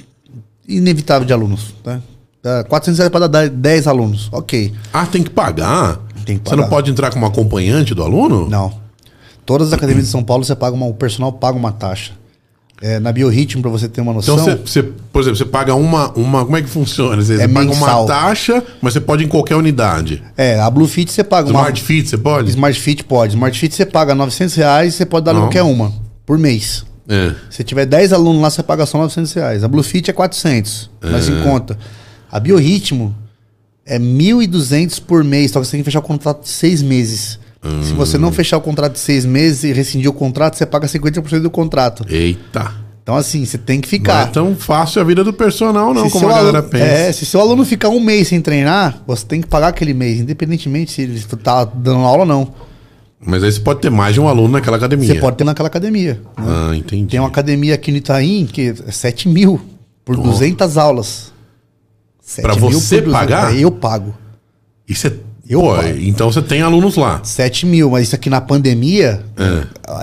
[0.67, 2.01] inevitável de alunos, tá?
[2.43, 4.73] Dá 400 reais para dar 10 alunos, ok.
[4.93, 5.99] Ah, tem que pagar?
[6.25, 6.75] Tem que Você não pagar.
[6.75, 8.47] pode entrar como acompanhante do aluno?
[8.49, 8.84] Não.
[9.45, 12.13] Todas as academias de São Paulo, você paga uma, o personal paga uma taxa.
[12.81, 15.73] É, na Biorritmo, para você ter uma noção, Então você, você- por exemplo, você paga
[15.75, 16.43] uma, uma.
[16.43, 17.21] Como é que funciona?
[17.23, 18.01] Você, É paga mensal.
[18.01, 20.21] uma taxa, mas você pode ir em qualquer unidade.
[20.35, 21.59] é, a Blue Fit você paga uma...
[21.61, 22.49] Smart Fit, você pode?
[22.49, 23.33] Smart Fit pode.
[23.33, 25.41] Smart Fit você paga 900 reais e você pode dar Não.
[25.43, 25.93] qualquer uma,
[26.25, 26.85] por mês.
[27.07, 27.33] É.
[27.49, 29.63] Se tiver 10 alunos lá, você paga só 900 reais.
[29.63, 31.77] A Blue Fit é 400, mas em conta.
[32.29, 33.15] A Biorritmo
[33.85, 37.39] é 1.200 por mês, só que você tem que fechar o contrato de seis meses.
[37.83, 40.87] Se você não fechar o contrato de seis meses e rescindir o contrato, você paga
[40.87, 42.05] 50% do contrato.
[42.09, 42.71] Eita.
[43.03, 44.31] Então, assim, você tem que Não é ficar.
[44.31, 46.85] tão fácil a vida do personal, não, Se como a galera aluno- pensa.
[46.85, 50.19] É, se seu aluno ficar um mês sem treinar, você tem que pagar aquele mês,
[50.19, 52.53] independentemente se ele tá dando aula ou não.
[53.23, 55.07] Mas aí você pode ter mais de um aluno naquela academia.
[55.07, 56.19] Você pode ter naquela academia.
[56.37, 56.43] né?
[56.71, 57.05] Ah, entendi.
[57.11, 59.61] Tem uma academia aqui no Itaim que é 7 mil
[60.03, 61.31] por 200 aulas.
[62.21, 63.13] 7 Pra mil você por 200.
[63.13, 63.55] pagar?
[63.55, 64.15] É, Eu pago.
[64.89, 65.13] E você...
[65.47, 67.21] Eu Pô, então você tem alunos lá.
[67.23, 69.23] 7 mil, mas isso aqui na pandemia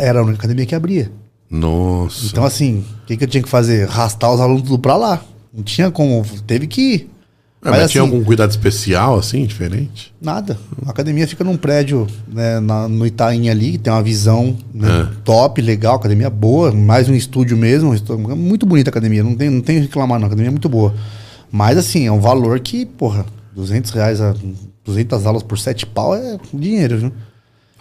[0.01, 1.11] era a única academia que abria.
[1.51, 2.27] Nossa.
[2.27, 3.89] Então, assim, o que, que eu tinha que fazer?
[3.89, 5.23] Arrastar os alunos tudo pra lá.
[5.53, 6.25] Não tinha como.
[6.47, 7.11] Teve que ir.
[7.65, 10.13] É, mas tinha assim, algum cuidado especial, assim, diferente?
[10.21, 10.59] Nada.
[10.87, 14.89] A academia fica num prédio né, na- no Itaim ali, que tem uma visão né,
[15.13, 15.17] É.
[15.25, 17.95] top, legal, academia boa, mais um estúdio mesmo.
[18.37, 20.25] Muito bonita a academia, não tem, não tem que reclamar, não.
[20.25, 20.93] A academia é muito boa.
[21.53, 24.35] Mas assim, é um valor que, porra, 200 reais, a
[24.85, 27.13] 200 aulas por 7 pau é dinheiro, viu?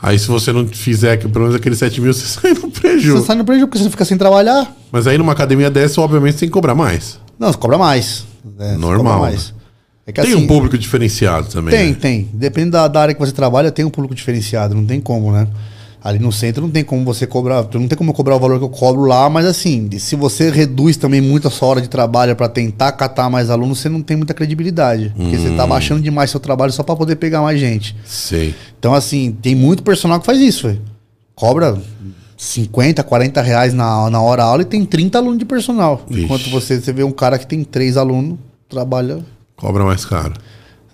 [0.01, 3.17] Aí se você não fizer que pelo menos aqueles 7 mil, você sai no prejuízo.
[3.17, 4.75] Você sai no prejuízo porque você fica sem trabalhar.
[4.91, 7.19] Mas aí numa academia dessa, obviamente, você tem que cobrar mais.
[7.37, 8.25] Não, você cobra mais.
[8.57, 8.75] né?
[8.77, 9.53] Normal, cobra mais.
[10.05, 11.73] É que, tem assim, um público diferenciado também.
[11.73, 11.97] Tem, né?
[11.99, 12.29] tem.
[12.33, 15.47] Depende da, da área que você trabalha, tem um público diferenciado, não tem como, né?
[16.03, 18.57] Ali no centro não tem como você cobrar, não tem como eu cobrar o valor
[18.57, 21.87] que eu cobro lá, mas assim, se você reduz também muito a sua hora de
[21.87, 25.13] trabalho para tentar catar mais alunos, você não tem muita credibilidade.
[25.15, 25.57] Porque você Hum.
[25.57, 27.95] tá baixando demais seu trabalho só para poder pegar mais gente.
[28.03, 28.55] Sei.
[28.79, 30.81] Então, assim, tem muito personal que faz isso, velho.
[31.35, 31.77] Cobra
[32.35, 36.03] 50, 40 reais na, na hora aula e tem 30 alunos de personal.
[36.09, 36.23] Vixe.
[36.23, 39.19] Enquanto você, você vê um cara que tem 3 alunos, trabalha.
[39.55, 40.33] Cobra mais caro.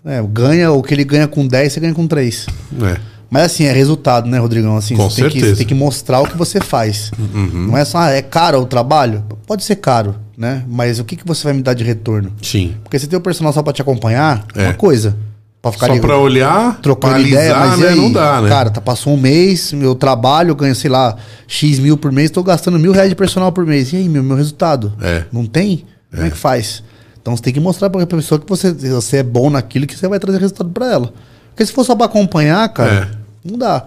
[0.03, 2.45] É, ganha o que ele ganha com 10, você ganha com 3.
[2.81, 2.97] É.
[3.29, 4.77] Mas assim, é resultado, né, Rodrigão?
[4.77, 5.55] Assim, Com você, tem que, certeza.
[5.55, 7.11] você tem que mostrar o que você faz.
[7.53, 9.23] Não é só, ah, é caro o trabalho?
[9.45, 10.63] Pode ser caro, né?
[10.67, 12.31] Mas o que, que você vai me dar de retorno?
[12.41, 12.75] Sim.
[12.83, 14.65] Porque você tem o personal só pra te acompanhar, é É.
[14.67, 15.17] uma coisa.
[15.61, 17.87] Pra ficar Só ali pra olhar, trocando analisar, ideia, mas né?
[17.89, 17.95] aí?
[17.95, 18.47] Não dá, né?
[18.47, 21.17] Cara, tá, passou um mês, meu trabalho, eu ganho, sei lá,
[21.47, 23.91] X mil por mês, tô gastando mil reais de personal por mês.
[23.91, 24.93] E aí, meu, meu resultado?
[25.01, 25.23] É.
[25.31, 25.83] Não tem?
[26.11, 26.83] Como é que faz?
[27.19, 30.07] Então você tem que mostrar pra pessoa que você, você é bom naquilo que você
[30.07, 31.11] vai trazer resultado pra ela.
[31.49, 33.16] Porque se for só pra acompanhar, cara, É.
[33.49, 33.85] não dá.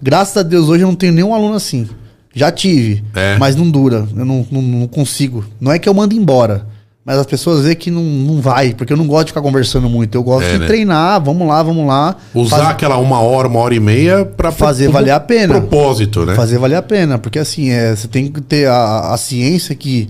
[0.00, 1.88] Graças a Deus hoje eu não tenho nenhum aluno assim.
[2.34, 3.36] Já tive, É.
[3.38, 4.06] mas não dura.
[4.16, 5.44] Eu não, não, não consigo.
[5.60, 6.66] Não é que eu mando embora.
[7.04, 9.88] Mas as pessoas veem que não, não vai, porque eu não gosto de ficar conversando
[9.88, 10.14] muito.
[10.14, 10.66] Eu gosto É, de né?
[10.66, 12.14] treinar, vamos lá, vamos lá.
[12.34, 15.54] Usar Faz- aquela uma hora, uma hora e meia pra Fazer pro- valer a pena.
[15.54, 16.34] Propósito, né?
[16.34, 17.18] fazer valer a pena.
[17.18, 20.08] Porque assim, é, você tem que ter a, a ciência que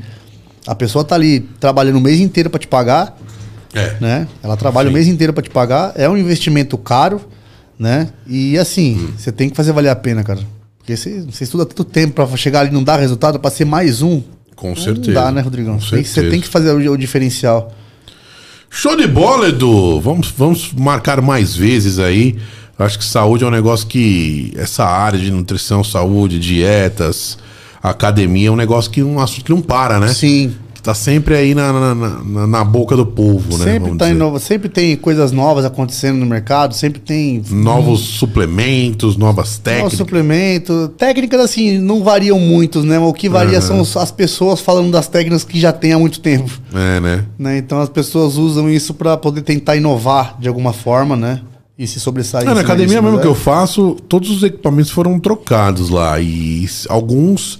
[0.67, 3.17] a pessoa tá ali trabalhando o mês inteiro para te pagar,
[3.73, 3.95] É.
[4.01, 4.27] né?
[4.43, 4.91] Ela trabalha Sim.
[4.93, 7.21] o mês inteiro para te pagar, é um investimento caro,
[7.79, 8.09] né?
[8.27, 9.13] E assim, Hum.
[9.17, 10.41] você tem que fazer valer a pena, cara.
[10.79, 13.65] Porque você, você estuda tanto tempo para chegar ali e não dar resultado, para ser
[13.65, 14.23] mais um.
[14.57, 15.13] Com Não certeza.
[15.13, 15.79] dá, né, Rodrigão?
[15.81, 17.73] Você tem, que- você tem que fazer o, o diferencial.
[18.71, 20.01] Show de bola, Edu!
[20.01, 22.37] Vamos, vamos marcar mais vezes aí.
[22.79, 24.53] Eu acho que saúde é um negócio que.
[24.57, 27.39] Essa área de nutrição, saúde, dietas,
[27.83, 30.09] academia é um negócio que um assunto que não para, né?
[30.09, 30.55] Sim.
[30.79, 31.95] Que tá sempre aí na, na,
[32.25, 33.65] na- na boca do povo, né?
[33.65, 39.57] Sempre, tá inova- sempre tem coisas novas acontecendo no mercado, sempre tem Novos suplementos, novas
[39.57, 39.99] Não, técnicas.
[39.99, 40.89] suplemento.
[40.97, 42.97] Técnicas, assim, não variam muito, né?
[42.97, 46.49] O que varia são as pessoas falando das técnicas que já tem há muito tempo.
[46.73, 47.25] É, né?
[47.37, 47.59] Né?
[47.59, 51.41] Então as pessoas usam isso para poder tentar inovar de alguma forma, né?
[51.77, 52.49] E se sobressair.
[52.49, 53.23] Em na academia mesmo né?
[53.23, 56.21] que eu faço, todos os equipamentos foram trocados lá.
[56.21, 57.59] E alguns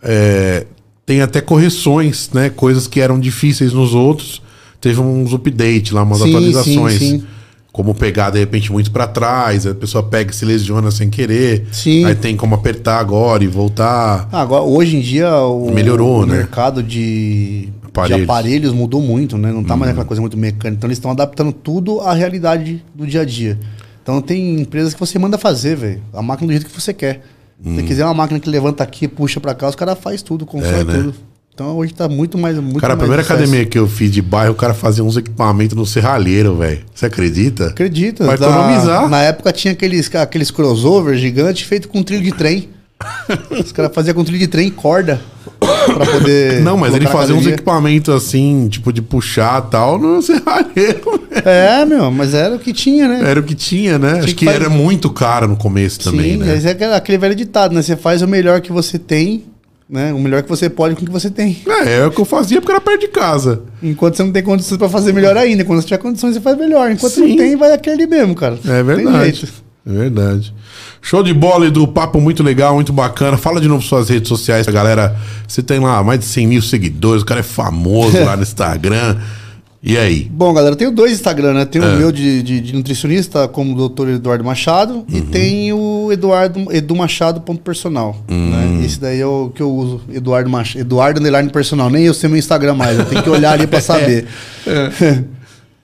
[0.00, 0.66] é,
[1.10, 2.50] tem até correções, né?
[2.50, 4.40] Coisas que eram difíceis nos outros.
[4.80, 6.98] Teve uns updates lá, umas Sim, atualizações.
[7.00, 7.24] sim, sim.
[7.72, 11.66] Como pegar, de repente, muito pra trás, a pessoa pega e se lesiona sem querer.
[11.72, 12.04] Sim.
[12.04, 14.28] Aí tem como apertar agora e voltar.
[14.30, 16.36] Ah, Agora, hoje em dia, o, Melhorou, o né?
[16.36, 18.12] mercado de Aparelhos.
[18.12, 18.16] Uhum.
[18.18, 19.50] de aparelhos mudou muito, né?
[19.50, 20.78] Não tá mais aquela coisa muito mecânica.
[20.78, 23.58] Então eles estão adaptando tudo à realidade do dia a dia.
[24.00, 26.00] Então tem empresas que você manda fazer, velho.
[26.12, 27.20] A máquina do jeito que você quer.
[27.62, 30.46] Se você quiser uma máquina que levanta aqui, puxa pra cá, os caras faz tudo,
[30.46, 30.80] constrói.
[30.80, 30.94] É, né?
[30.94, 31.14] tudo.
[31.52, 32.56] Então hoje tá muito mais.
[32.56, 35.76] Muito Cara, a primeira academia que eu fiz de bairro, o cara fazia uns equipamentos
[35.76, 36.80] no serralheiro, velho.
[36.94, 37.66] Você acredita?
[37.66, 38.24] Acredita.
[38.24, 39.08] Vai da- economizar.
[39.10, 42.70] Na época tinha aqueles, aqueles crossover gigantes feitos com trilho de trem.
[43.50, 45.20] Os caras faziam com trilho de trem e corda.
[45.94, 46.60] Pra poder.
[46.60, 51.20] Não, mas ele fazia uns equipamentos assim, tipo de puxar e tal, no serralheiro.
[51.30, 51.48] velho.
[51.48, 53.20] É, meu, mas era o que tinha, né?
[53.24, 54.18] Era o que tinha, né?
[54.18, 56.46] Acho que que era muito caro no começo também, Sim, né?
[56.54, 57.82] mas é aquele, velho ditado, né?
[57.82, 59.44] Você faz o melhor que você tem,
[59.88, 60.12] né?
[60.12, 61.58] O melhor que você pode com o que você tem.
[61.66, 63.62] É, é o que eu fazia porque era perto de casa.
[63.82, 65.64] Enquanto você não tem condições pra fazer melhor ainda.
[65.64, 66.90] Quando você tiver condições, você faz melhor.
[66.90, 67.28] Enquanto Sim.
[67.28, 68.58] não tem, vai aquele mesmo, cara.
[68.64, 69.48] É Não verdade.
[69.90, 70.54] É verdade.
[71.02, 71.88] Show de bola, Edu.
[71.88, 73.36] Papo muito legal, muito bacana.
[73.36, 75.16] Fala de novo suas redes sociais, pra galera.
[75.48, 79.16] Você tem lá mais de 100 mil seguidores, o cara é famoso lá no Instagram.
[79.82, 80.28] E aí?
[80.30, 81.64] Bom, galera, eu tenho dois Instagram, né?
[81.64, 81.86] Tem É.
[81.86, 84.08] o meu de, de- de nutricionista, como o Dr.
[84.10, 85.04] Eduardo Machado, Uhum.
[85.10, 88.14] e tem o Eduardo edumachado.personal.
[88.28, 88.50] Hum.
[88.50, 88.84] Né?
[88.84, 90.80] Esse daí é o que eu uso, Eduardo Machado.
[90.80, 91.88] Eduardo Underline Personal.
[91.88, 94.26] Nem eu sei meu Instagram mais, eu tenho que olhar ali pra saber.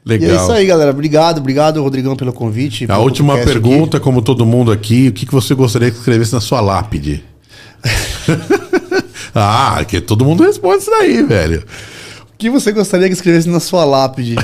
[0.07, 0.31] Legal.
[0.31, 0.93] E é isso aí, galera.
[0.93, 2.87] Obrigado, obrigado, Rodrigão, pelo convite.
[2.89, 3.69] A última podcast aqui.
[3.69, 7.25] pergunta, como todo mundo aqui, o que, que você gostaria que escrevesse na sua lápide?
[9.35, 11.65] ah, que todo mundo responde isso daí, velho.
[12.33, 14.37] O que você gostaria que escrevesse na sua lápide?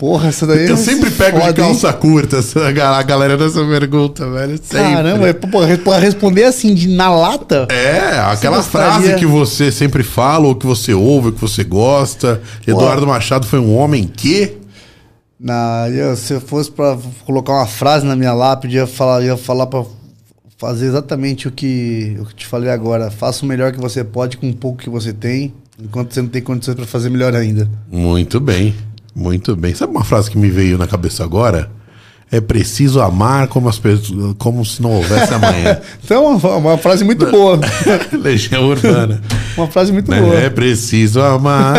[0.00, 1.68] Porra, essa daí Eu é sempre pego de foda, hein?
[1.68, 4.58] calça curta essa, a galera dessa pergunta, velho.
[4.62, 4.94] Sempre.
[4.94, 7.68] Caramba, é, pô, pra responder assim, de na lata?
[7.68, 12.40] É, aquela frase que você sempre fala, ou que você ouve, ou que você gosta.
[12.66, 14.59] Eduardo Machado foi um homem que.
[15.40, 19.36] Na, eu- se eu fosse pra colocar uma frase na minha lápide, eu ia falar,
[19.38, 19.84] falar pra
[20.58, 23.10] fazer exatamente o que eu te falei agora.
[23.10, 26.28] Faça o melhor que você pode com o pouco que você tem, enquanto você não
[26.28, 27.70] tem condições pra fazer melhor ainda.
[27.90, 28.74] Muito bem,
[29.14, 29.74] muito bem.
[29.74, 31.70] Sabe uma frase que me veio na cabeça agora?
[32.32, 35.78] É preciso amar como, as pessoas, como se não houvesse amanhã.
[36.04, 37.58] Então, uma, uma frase muito boa.
[38.12, 39.20] Legião urbana.
[39.56, 40.34] Uma frase muito boa.
[40.34, 41.76] É preciso amar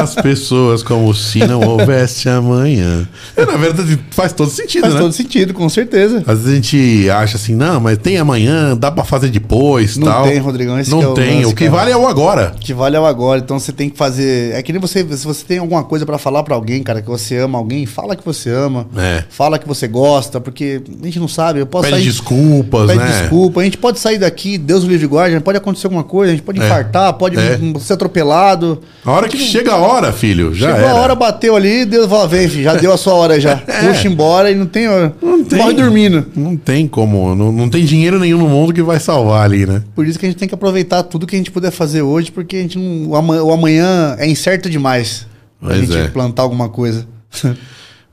[0.00, 3.08] as pessoas como se não houvesse amanhã.
[3.36, 5.00] É, na verdade, faz todo sentido, Faz né?
[5.00, 6.22] todo sentido, com certeza.
[6.26, 10.06] Às vezes a gente acha assim, não, mas tem amanhã, dá pra fazer depois Não
[10.08, 10.24] tal.
[10.24, 11.34] tem, Rodrigão, esse Não que é o tem.
[11.36, 11.76] lance, o que cara.
[11.76, 12.54] vale é o agora.
[12.60, 13.40] que vale é o agora.
[13.40, 14.54] Então você tem que fazer.
[14.54, 15.06] É que nem você.
[15.16, 18.16] Se você tem alguma coisa pra falar pra alguém, cara, que você ama alguém, fala
[18.16, 18.86] que você ama.
[18.96, 19.24] É.
[19.30, 21.58] Fala que você gosta, porque a gente não sabe.
[21.60, 22.04] Eu posso Pede sair.
[22.04, 23.20] desculpas, Pede né?
[23.20, 23.60] desculpa.
[23.60, 26.44] A gente pode sair daqui, Deus o livre guarde, pode acontecer alguma coisa, a gente
[26.44, 26.64] pode É.
[26.64, 27.58] infartar, pode É.
[27.80, 28.80] ser atropelado.
[29.04, 30.98] A hora que chega a hora, filho, já Chegou era.
[30.98, 33.56] a hora, bateu ali, Deus fala, vem, filho, já deu a sua hora já.
[33.80, 35.14] Puxa embora e não tem hora.
[35.20, 35.58] Não tem.
[35.58, 36.26] Morre dormindo.
[36.36, 39.82] Não tem como, não, não tem dinheiro nenhum no mundo que vai salvar ali, né?
[39.94, 42.30] Por isso que a gente tem que aproveitar tudo que a gente puder fazer hoje,
[42.30, 45.26] porque a gente não, o, ama- o amanhã é incerto demais
[45.60, 46.08] pra Pois gente é.
[46.08, 47.06] plantar alguma coisa.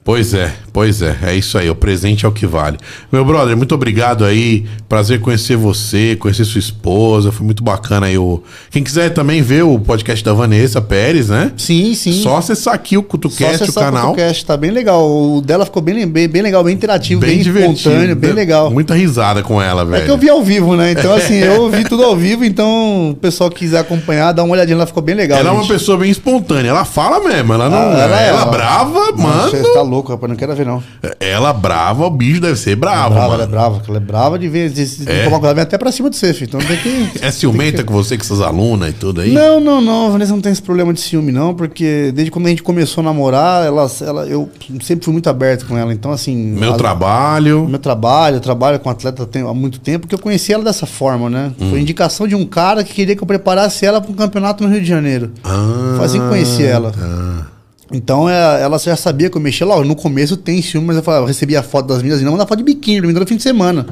[0.05, 2.77] Pois é, pois é, é isso aí, o presente é o que vale.
[3.11, 8.15] Meu brother, muito obrigado aí, prazer conhecer você, conhecer sua esposa, foi muito bacana aí
[8.15, 8.43] o...
[8.69, 11.51] Quem quiser também ver o podcast da Vanessa Pérez, né?
[11.57, 12.21] Sim, sim.
[12.21, 14.07] Só acessar aqui o Só CutuCast, o canal.
[14.09, 15.09] podcast, tá bem legal.
[15.09, 18.69] O dela ficou bem, bem, bem legal, bem interativo, bem, espontâneo, bem legal.
[18.69, 20.03] Muita risada com ela, velho.
[20.03, 20.91] É que eu vi ao vivo, né?
[20.91, 24.53] Então, assim, eu ouvi tudo ao vivo, então o pessoal que quiser acompanhar, dá uma
[24.53, 25.39] olhadinha, ela ficou bem legal.
[25.39, 25.71] Ela é uma gente.
[25.73, 27.77] pessoa bem espontânea, ela fala mesmo, ela não.
[27.77, 29.49] Ah, ela, é, ela ela- brava, Nossa, mano.
[29.49, 30.81] Você tá louco, rapaz, não quero ver, não.
[31.19, 33.33] Ela brava, o bicho deve ser bravo, brava, mano.
[33.35, 35.23] ela é brava, ela é brava de ver, de, de É.
[35.25, 36.47] tomar cuidado, vem até pra cima de você, filho.
[36.47, 37.19] Então tem que.
[37.25, 39.31] É ciumenta com você, com essas alunas e tudo aí?
[39.31, 40.07] Não, não, não.
[40.07, 43.01] A Vanessa não tem esse problema de ciúme, não, porque desde quando a gente começou
[43.01, 44.49] a namorar, ela, ela, eu
[44.81, 45.93] sempre fui muito aberto com ela.
[45.93, 46.35] Então, assim.
[46.35, 47.67] Meu trabalho.
[47.67, 51.29] Meu trabalho, eu trabalho com atleta há muito tempo, porque eu conheci ela dessa forma,
[51.29, 51.51] né?
[51.59, 51.69] Hum.
[51.69, 54.69] Foi indicação de um cara que queria que eu preparasse ela para um campeonato no
[54.69, 55.31] Rio de Janeiro.
[55.43, 56.91] Ah, Foi assim que conheci ela.
[56.91, 57.47] tá.
[57.91, 59.79] Então é, ela já sabia que eu mexia lá.
[59.83, 62.57] No começo tem ciúme, mas eu, recebia a foto das meninas e não mandava foto
[62.59, 63.85] de biquíni, no fim de semana.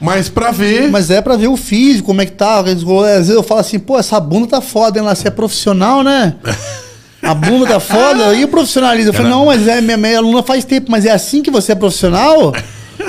[0.00, 0.90] Mas pra ver.
[0.90, 2.58] Mas é pra ver o físico, como é que tá.
[2.60, 5.04] Às vezes eu falo assim, pô, essa bunda tá foda, hein?
[5.04, 6.34] Lá, Você é profissional, né?
[7.22, 8.34] A bunda tá foda.
[8.34, 9.10] E o profissionalismo?
[9.10, 11.72] Eu falei, não, mas é, minha, minha aluna faz tempo, mas é assim que você
[11.72, 12.52] é profissional?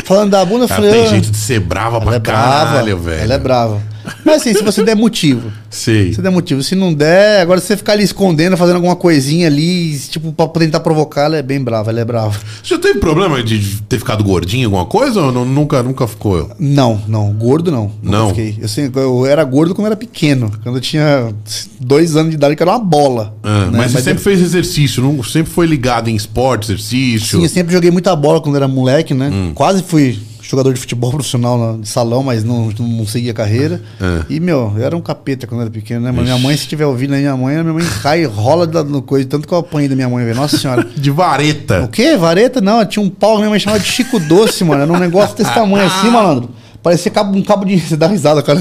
[0.05, 0.91] Falando da bunda, eu falei.
[0.91, 3.23] tem "Ah, jeito de ser brava pra é caralho, brava, velho.
[3.23, 3.81] ela é brava.
[4.25, 5.51] Mas assim, se você der motivo.
[5.69, 6.13] Sei.
[6.13, 6.61] Se der motivo.
[6.63, 10.47] Se não der, agora se você ficar ali escondendo, fazendo alguma coisinha ali, tipo, pra
[10.47, 12.37] tentar provocar, ela é bem brava, ela é brava.
[12.63, 15.21] Você já teve problema de ter ficado gordinho, alguma coisa?
[15.21, 16.49] Ou não- nunca, nunca ficou?
[16.59, 17.91] Não, não, gordo não.
[18.01, 18.29] Nunca Não?
[18.29, 18.57] Fiquei.
[18.61, 20.51] Eu, sempre- eu era gordo quando eu era pequeno.
[20.63, 21.33] Quando eu tinha
[21.79, 23.35] dois anos de idade, que era uma bola.
[23.43, 23.77] Ah, né?
[23.77, 27.37] mas você sempre fez exercício, não, sempre foi ligado em esporte, exercício.
[27.37, 29.29] Sim, eu sempre joguei muita bola quando era moleque, né?
[29.33, 29.51] Hum.
[29.53, 30.17] Quase fui
[30.49, 33.81] jogador de futebol profissional na- de salão, mas não, não segui a carreira.
[34.01, 34.21] É.
[34.29, 36.11] E, meu, eu era um capeta quando era pequeno, né?
[36.11, 38.83] Mas minha mãe, se estiver ouvindo aí, minha mãe, minha mãe cai e rola da-
[38.83, 40.35] no coisa, tanto que eu apanhei da minha mãe, velho.
[40.37, 40.85] Nossa senhora.
[40.95, 41.83] De vareta.
[41.83, 42.15] O quê?
[42.17, 42.61] Vareta?
[42.61, 44.81] Não, tinha um pau que minha mãe chamava de Chico Doce, mano.
[44.83, 46.49] Era um negócio desse tamanho assim, malandro.
[46.83, 47.79] Parecia cabo- um cabo de.
[47.79, 48.59] Você dá risada, cara.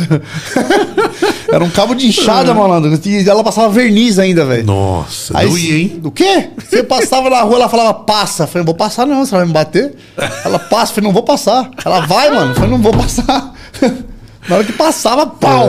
[1.54, 2.98] Era um cabo de enxada, malandro.
[3.06, 4.64] E ela passava verniz ainda, velho.
[4.66, 6.00] Nossa, Aí, doía, hein?
[6.02, 6.48] O quê?
[6.58, 8.42] Você passava na rua, ela falava, passa.
[8.42, 9.94] Eu falei, não vou passar não, você vai me bater?
[10.44, 11.70] Ela passa, eu falei, não vou passar.
[11.84, 12.50] Ela vai, mano.
[12.50, 13.54] Eu falei, não vou passar.
[14.48, 15.68] Na hora que passava, pau!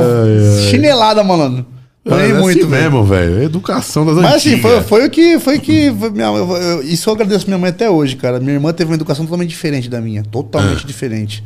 [0.69, 1.65] Chinelada, malandro.
[2.07, 2.83] Falei É muito, assim velho.
[2.91, 3.43] mesmo, velho.
[3.43, 4.71] Educação das Mas assim, antigas.
[4.71, 5.39] foi, foi o que.
[5.39, 8.39] Foi que foi minha, eu- eu- isso eu agradeço minha mãe até hoje, cara.
[8.39, 10.23] Minha irmã teve uma educação totalmente diferente da minha.
[10.23, 11.43] Totalmente diferente.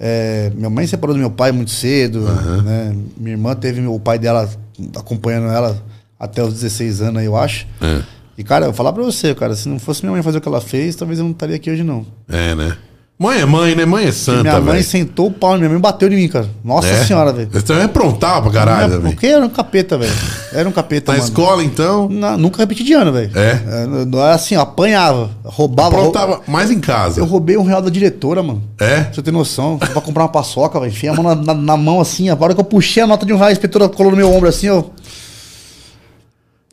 [0.00, 2.20] É, minha mãe separou do meu pai muito cedo.
[2.20, 2.96] Né?
[3.16, 4.48] Minha irmã teve o pai dela
[4.96, 5.80] acompanhando ela
[6.18, 7.66] até os 16 anos, eu acho.
[7.80, 8.02] É.
[8.36, 10.40] E, cara, eu vou falar pra você, cara, se não fosse minha mãe fazer o
[10.40, 12.06] que ela fez, talvez eu não estaria aqui hoje, não.
[12.28, 12.76] É, né?
[13.20, 13.84] Mãe é mãe, né?
[13.84, 14.84] Mãe é santa, minha mãe velho.
[14.84, 16.48] sentou o pau, minha mãe bateu em mim, cara.
[16.62, 17.04] Nossa É?
[17.04, 17.48] senhora, velho.
[17.52, 19.14] Você também aprontava pra caralho, Minha- velho.
[19.14, 20.12] O que era um capeta, velho?
[20.52, 21.28] Era um capeta, Na mano.
[21.28, 23.32] escola, então, Não, nunca repeti de ano, velho.
[23.36, 23.86] É?
[24.06, 25.96] Não era assim, ó, apanhava, roubava.
[25.96, 27.20] rou- aprontava mais em casa.
[27.20, 28.62] Eu roubei um real da diretora, mano.
[28.78, 29.00] É?
[29.02, 29.78] Pra você ter noção.
[29.80, 30.92] Fui pra comprar uma paçoca, velho.
[30.92, 32.28] Enfiei a mão na, na- na mão assim.
[32.28, 34.32] A hora que eu puxei a nota de um real, a inspetora colou no meu
[34.32, 34.84] ombro assim, ó.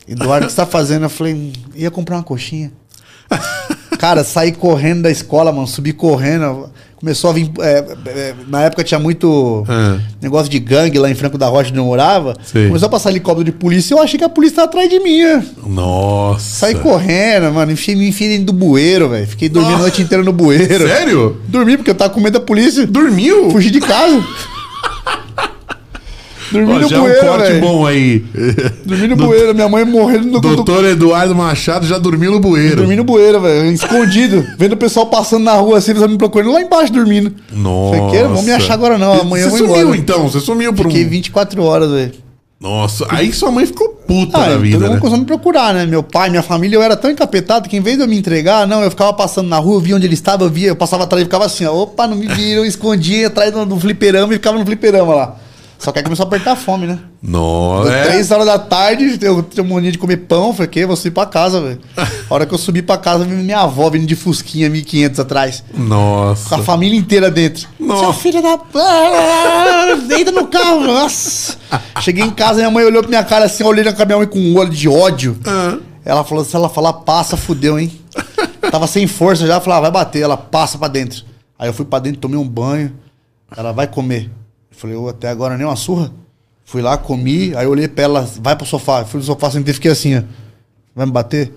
[0.07, 1.03] Eduardo, o que você tá fazendo?
[1.05, 2.71] Eu falei, "Hum, ia comprar uma coxinha.
[4.05, 5.65] Cara, saí correndo da escola, mano.
[5.65, 6.69] Subi correndo.
[6.95, 7.49] Começou a vir.
[7.59, 9.97] é, é, na época tinha muito Ah.
[10.21, 12.35] negócio de gangue lá em Franco da Rocha, onde eu morava.
[12.43, 12.67] Sei.
[12.67, 13.95] Começou a passar helicóptero de polícia.
[13.95, 15.43] Eu achei que a polícia tava atrás de mim, né?
[15.65, 16.39] Nossa.
[16.67, 17.71] Saí correndo, mano.
[17.71, 19.25] Enfiei, me enfiei dentro do bueiro, velho.
[19.25, 19.81] Fiquei dormindo a Nossa.
[19.85, 20.87] noite inteira no bueiro.
[20.87, 21.41] Sério?
[21.47, 22.85] Dormi porque eu tava com medo da polícia.
[22.85, 23.49] Dormiu?
[23.49, 24.23] Fugi de casa.
[26.55, 27.61] Dormi Ó, no já é um bueiro, corte velho.
[27.61, 28.19] bom aí.
[28.85, 29.53] Dormi no bueiro.
[29.55, 32.77] Minha mãe morrendo no do, Doutor Eduardo Machado já dormiu no bueiro.
[32.77, 33.71] Dormi no bueiro, velho.
[33.71, 34.45] Escondido.
[34.57, 37.33] Vendo o pessoal passando na rua assim, eles me procurando lá embaixo dormindo.
[37.51, 37.97] Nossa.
[37.97, 38.23] Falei?
[38.23, 39.13] Não vão me achar agora não.
[39.21, 39.97] Amanhã eu Você vou sumiu embora.
[39.97, 41.09] então, você sumiu por Fiquei um...
[41.09, 42.25] 24 horas, velho.
[42.57, 44.97] Nossa, aí sua mãe ficou puta Ah, todo vida, mundo né?
[44.97, 45.85] começou a me procurar, né?
[45.85, 48.65] Meu pai, minha família, eu era tão encapetado que em vez de eu me entregar,
[48.65, 51.03] não, eu ficava passando na rua, eu via onde ele estava, eu via, eu passava
[51.03, 54.33] atrás e ficava assim, ó, opa, não me viram, eu escondia atrás do, do fliperama
[54.33, 55.35] e ficava no fliperama lá.
[55.77, 56.99] Só que aí começou a apertar a fome, né?
[57.21, 58.03] Nossa, é.
[58.05, 60.85] Três horas da tarde, eu tinha mania de comer pão, falei, que?
[60.85, 61.79] Vou subir pra casa, velho.
[62.29, 65.63] A hora que eu subi pra casa, minha avó vindo de Fusquinha 1500 atrás.
[65.71, 66.55] Com Nossa.
[66.55, 67.67] a família inteira dentro.
[67.79, 68.03] Nossa.
[68.05, 68.59] Sua filha da.
[68.75, 71.57] Ah, Deita no carro, nossa.
[72.01, 74.27] Cheguei em casa, minha mãe olhou pra minha cara assim, eu olhei na minha mãe
[74.27, 75.37] com um olho de ódio.
[75.45, 75.77] Ah.
[76.03, 77.91] Ela falou: se ela falar passa, fudeu, hein?
[78.71, 80.21] Tava sem força já, falava, vai bater.
[80.21, 81.23] Ela passa pra dentro.
[81.57, 82.93] Aí eu fui pra dentro, tomei um banho.
[83.55, 84.29] Ela vai comer.
[84.75, 86.11] Eu falei, ô, até agora nem uma surra.
[86.65, 88.99] Fui lá, comi, aí eu olhei pra ela, vai pro sofá.
[89.01, 90.23] Eu fui no sofá, sentei e fiquei assim, ó.
[90.93, 91.53] Vai me bater?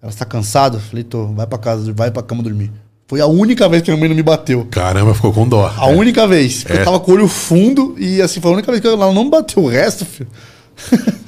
[0.00, 0.78] Ela está cansada?
[0.78, 2.72] Falei, tô, vai pra casa, vai pra cama dormir.
[3.06, 4.66] Foi a única vez que minha mãe não me bateu.
[4.70, 5.70] Caramba, ficou com dó.
[5.76, 6.64] A única vez.
[6.68, 6.80] É.
[6.80, 9.24] eu tava com o olho fundo e assim, foi a única vez que ela não
[9.24, 9.62] me bateu.
[9.62, 10.28] O resto, filho.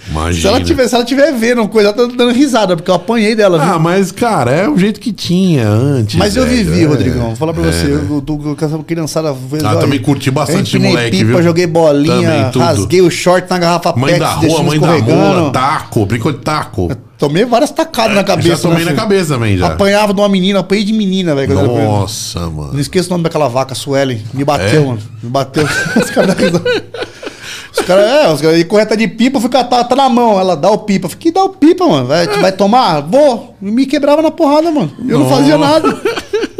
[0.09, 0.41] Imagina.
[0.41, 3.35] Se ela, tiver, se ela tiver vendo coisa, ela tá dando risada, porque eu apanhei
[3.35, 3.75] dela, viu?
[3.75, 6.17] Ah, mas, cara, é o jeito que tinha antes.
[6.17, 6.87] Mas eu velho, vivi, é.
[6.87, 7.27] Rodrigão.
[7.29, 7.87] Vou falar pra É, você.
[7.89, 8.07] né?
[8.09, 9.35] Eu, tô com essa criançada.
[9.65, 11.43] Ah, também curti bastante moleque, pipa, viu?
[11.43, 15.51] joguei bolinha, Também, rasguei o short na garrafa Mãe PET, da rua, mãe da rua,
[15.51, 16.91] taco, brincou de taco.
[17.19, 18.49] Tomei várias tacadas na cabeça.
[18.51, 19.69] já tomei né, na cabeça também, já.
[19.69, 21.53] Apanhava de uma menina, apanhei de menina, velho.
[21.53, 21.67] eu.
[21.67, 22.75] Nossa, mano.
[22.75, 24.23] Não esqueço o nome daquela vaca, Suelen.
[24.35, 24.87] Me bateu, É?
[24.87, 24.99] mano.
[25.23, 25.65] Me bateu.
[25.97, 26.63] Os caras risada.
[27.79, 30.39] Os caras, é, os caras, e correta de pipa, eu fui catar, tá na mão.
[30.39, 31.07] Ela dá o pipa.
[31.07, 32.07] Eu falei, que dá o pipa, mano?
[32.07, 33.01] Vai, vai tomar?
[33.03, 33.55] Vou.
[33.61, 34.91] Me quebrava na porrada, mano.
[35.07, 35.37] Eu não Nossa.
[35.37, 36.01] fazia nada.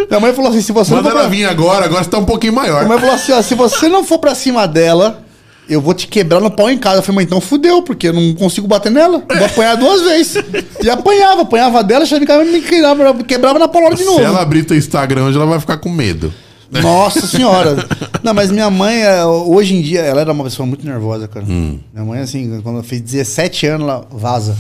[0.09, 1.37] Minha mãe falou assim: se você Manda não for ela pra...
[1.37, 2.85] vir agora, agora você tá um pouquinho maior.
[2.85, 5.23] Minha mãe falou assim: ó, se você não for pra cima dela,
[5.69, 6.99] eu vou te quebrar no pau em casa.
[6.99, 9.23] Eu falei, mãe, então fudeu, porque eu não consigo bater nela.
[9.29, 10.37] Eu vou apanhar duas vezes.
[10.83, 14.19] E apanhava, apanhava dela, chegava e me quebrava, quebrava na paulada de novo.
[14.19, 16.33] Se ela abrir teu Instagram hoje, ela vai ficar com medo.
[16.83, 17.77] Nossa senhora.
[18.23, 21.47] Não, mas minha mãe, é, hoje em dia, ela era uma pessoa muito nervosa, cara.
[21.49, 21.79] Hum.
[21.93, 24.57] Minha mãe, assim, quando ela fez 17 anos, ela vaza.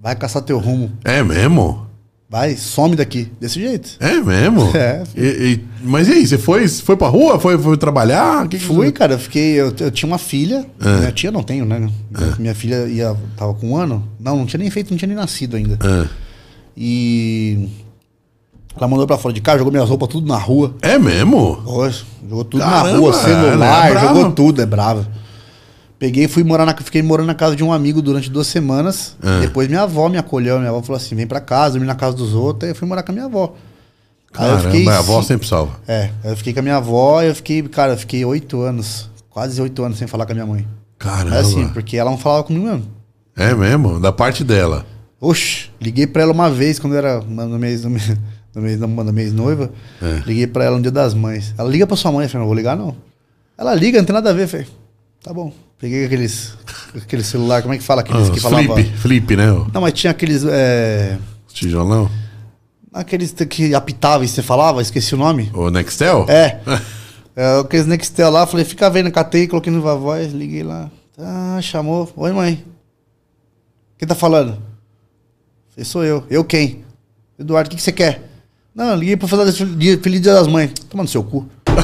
[0.00, 0.90] Vai caçar teu rumo.
[1.04, 1.86] É mesmo?
[2.30, 3.32] Vai, some daqui.
[3.40, 3.96] Desse jeito.
[4.00, 4.70] É mesmo?
[4.76, 5.02] É.
[5.16, 7.38] E- e- mas e aí, você foi, foi pra rua?
[7.40, 8.46] Foi, foi trabalhar?
[8.48, 9.54] Que que Fui, você- cara, eu fiquei.
[9.58, 10.66] Eu, eu tinha uma filha.
[10.80, 10.98] É.
[10.98, 11.88] Minha tia não tenho, né?
[12.38, 14.06] Minha filha ia, tava com um ano.
[14.20, 15.78] Não, não tinha nem feito, não tinha nem nascido ainda.
[15.80, 16.06] Ah.
[16.76, 17.68] E.
[18.82, 20.74] Ela mandou pra fora de casa, jogou minhas roupas tudo na rua.
[20.82, 21.56] É mesmo?
[21.64, 25.06] Poxa, jogou tudo Caramba, na rua, celular, é jogou tudo, é brava.
[25.98, 26.74] Peguei e fui morar na.
[26.76, 29.16] Fiquei morando na casa de um amigo durante duas semanas.
[29.20, 29.40] Ah.
[29.40, 30.58] Depois minha avó me acolheu.
[30.58, 32.64] Minha avó falou assim: vem pra casa, dormir na casa dos outros.
[32.64, 33.54] Aí eu fui morar com a minha avó.
[34.32, 35.72] Caramba, fiquei a avó sempre salva.
[35.88, 39.10] É, eu fiquei com a minha avó e eu fiquei, cara, eu fiquei oito anos,
[39.28, 40.66] quase oito anos sem falar com a minha mãe.
[40.98, 41.36] Caramba.
[41.36, 42.84] É assim, porque ela não falava comigo mesmo.
[43.36, 43.98] É mesmo?
[43.98, 44.84] Da parte dela.
[45.20, 48.16] Oxe, liguei pra ela uma vez quando era no mês, no mês,
[48.58, 49.70] no mês, no mês noiva.
[50.02, 50.22] É.
[50.26, 51.54] Liguei pra ela no dia das mães.
[51.56, 52.96] Ela liga pra sua mãe, eu falei, não vou ligar não.
[53.56, 54.66] Ela liga, não tem nada a ver, falei,
[55.22, 55.52] tá bom.
[55.78, 56.54] Peguei aqueles,
[56.96, 58.00] aquele celular, como é que fala?
[58.00, 58.74] Aqueles Ah, que falava.
[58.74, 59.46] flip, flip, né?
[59.72, 61.16] Não, mas tinha aqueles, é,
[61.52, 62.10] Tijolão.
[62.92, 65.50] aqueles que apitava e você falava, esqueci o nome.
[65.54, 66.26] O Nextel?
[66.28, 66.60] É.
[67.36, 70.90] é aqueles Nextel lá, falei, fica vendo, catei, coloquei no voz, liguei lá.
[71.16, 72.08] Ah, chamou.
[72.16, 72.64] Oi, mãe.
[73.98, 74.58] Quem tá falando?
[75.70, 76.24] Falei, sou eu.
[76.30, 76.84] Eu quem?
[77.38, 78.27] Eduardo, o que, que você quer?
[78.78, 80.70] Não, eu liguei pra falar desse dia, Feliz Dia das Mães.
[80.88, 81.48] Toma no seu cu.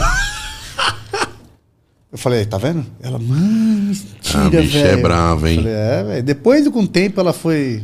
[2.12, 2.87] eu falei, tá vendo?
[3.03, 5.03] Ela, mãe, mentira, A bicha é velho.
[5.03, 5.57] brava, hein?
[5.57, 6.23] Falei, é, velho.
[6.23, 7.83] Depois, com o tempo, ela foi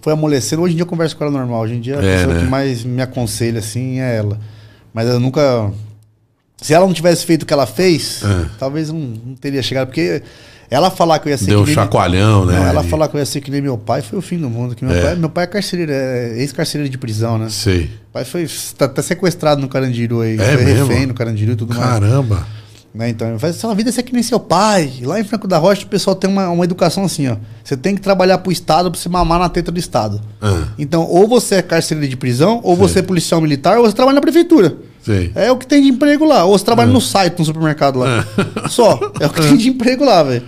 [0.00, 0.62] foi amolecendo.
[0.62, 1.62] Hoje em dia eu converso com ela normal.
[1.62, 2.40] Hoje em dia a É, pessoa né?
[2.44, 4.38] que mais me aconselha, assim, é ela.
[4.94, 5.72] Mas eu nunca...
[6.62, 8.46] Se ela não tivesse feito o que ela fez, É.
[8.58, 9.88] talvez não, não teria chegado.
[9.88, 10.22] Porque
[10.70, 12.58] ela falar que eu ia ser Deu um que nem- chacoalhão, né?
[12.58, 12.88] não, ela ali.
[12.88, 14.74] falar que eu ia ser que nem meu pai foi o fim do mundo.
[14.74, 15.00] Que meu, É.
[15.02, 17.48] pai, meu pai é carcereiro, é ex-carcereiro de prisão, né?
[17.48, 17.84] Sei.
[18.10, 18.46] O pai foi
[18.76, 20.34] tá, tá sequestrado no Carandiru aí.
[20.38, 20.86] É foi mesmo?
[20.88, 21.88] refém no Carandiru e tudo mais.
[21.88, 22.46] Caramba.
[22.94, 23.10] Né?
[23.10, 24.90] Então, faz sua vida é ser que nem seu pai.
[25.02, 27.36] Lá em Franco da Rocha, o pessoal tem uma, uma educação assim, ó.
[27.62, 30.20] Você tem que trabalhar pro Estado pra você mamar na teta do Estado.
[30.40, 33.94] Ah, Então, ou você é carcereiro de prisão, ou você é policial militar, ou você
[33.94, 34.74] trabalha na prefeitura.
[35.04, 35.30] sei.
[35.34, 36.44] É o que tem de emprego lá.
[36.44, 38.26] Ou você trabalha no site, no supermercado lá.
[38.68, 38.98] Só.
[39.20, 40.42] É o que tem de emprego lá, velho.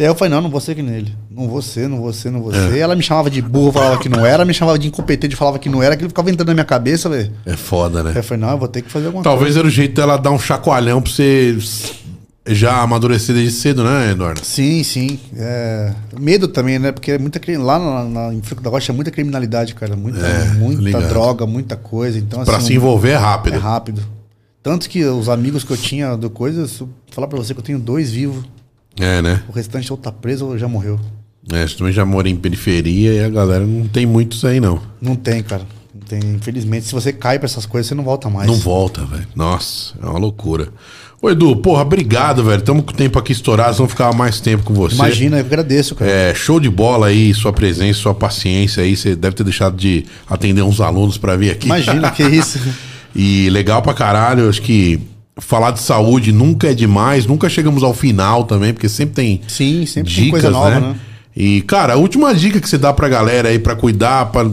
[0.00, 1.14] E aí eu falei, não, não vou ser que nele.
[1.30, 2.78] Não vou ser, não vou ser, não vou ser.
[2.78, 4.46] Ela me chamava de burro, falava que não era.
[4.46, 5.92] Me chamava de incompetente, falava que não era.
[5.92, 7.30] Aquilo ficava entrando na minha cabeça, velho.
[7.44, 8.12] É foda, né?
[8.12, 10.16] Aí eu falei, não, eu vou ter que fazer alguma Talvez era o jeito dela
[10.16, 11.54] dar um chacoalhão pra você
[12.46, 14.40] já amadurecer desde cedo, né, Eduardo?
[14.42, 15.20] Sim, sim.
[15.36, 16.92] É, Medo também, né?
[16.92, 19.94] Porque é muita lá na, na- em Franco da Rocha é muita criminalidade, cara.
[19.96, 21.08] Muita, É, muita ligado.
[21.10, 22.18] droga, muita coisa.
[22.18, 23.56] Então, Pra assim, se envolver é rápido.
[23.56, 24.00] É rápido.
[24.62, 26.66] Tanto que os amigos que eu tinha do coisa,
[27.10, 28.44] falar pra você que eu tenho dois vivos,
[29.00, 29.42] É, né?
[29.48, 31.00] o restante ou tá preso ou já morreu.
[31.52, 34.80] É, você também já mora em periferia e a galera não tem muitos aí, não.
[35.00, 35.62] Não tem, cara.
[35.94, 36.20] Não tem.
[36.34, 38.46] Infelizmente, se você cai pra essas coisas, você não volta mais.
[38.46, 39.26] Não volta, velho.
[39.34, 40.68] Nossa, é uma loucura.
[41.22, 42.62] Ô, Edu, porra, obrigado, velho.
[42.62, 44.94] Tamo com o tempo aqui estourado, vamos ficar mais tempo com você.
[44.94, 46.10] Imagina, eu agradeço, cara.
[46.10, 48.96] É, show de bola aí, sua presença, sua paciência aí.
[48.96, 51.66] Você deve ter deixado de atender uns alunos pra vir aqui.
[51.66, 52.58] Imagina, que isso.
[53.14, 55.00] E legal pra caralho, acho que
[55.40, 59.84] falar de saúde nunca é demais, nunca chegamos ao final também, porque sempre tem Sim,
[59.86, 60.96] sempre dicas, tem coisa nova, né?
[61.34, 64.44] E, cara, a última dica que você dá pra galera aí pra cuidar, pra,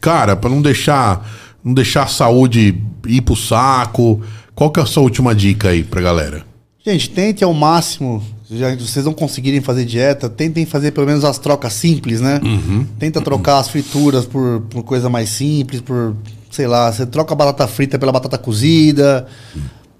[0.00, 1.28] cara, pra não deixar,
[1.62, 4.20] não deixar a saúde ir pro saco.
[4.54, 6.44] Qual que é a sua última dica aí pra galera?
[6.84, 8.22] Gente, tente ao máximo.
[8.50, 12.40] Já, vocês não conseguirem fazer dieta, tentem fazer pelo menos as trocas simples, né?
[12.44, 12.86] Uhum.
[12.98, 16.14] Tenta trocar as frituras por, por coisa mais simples, por,
[16.50, 19.26] sei lá, você troca a batata frita pela batata cozida.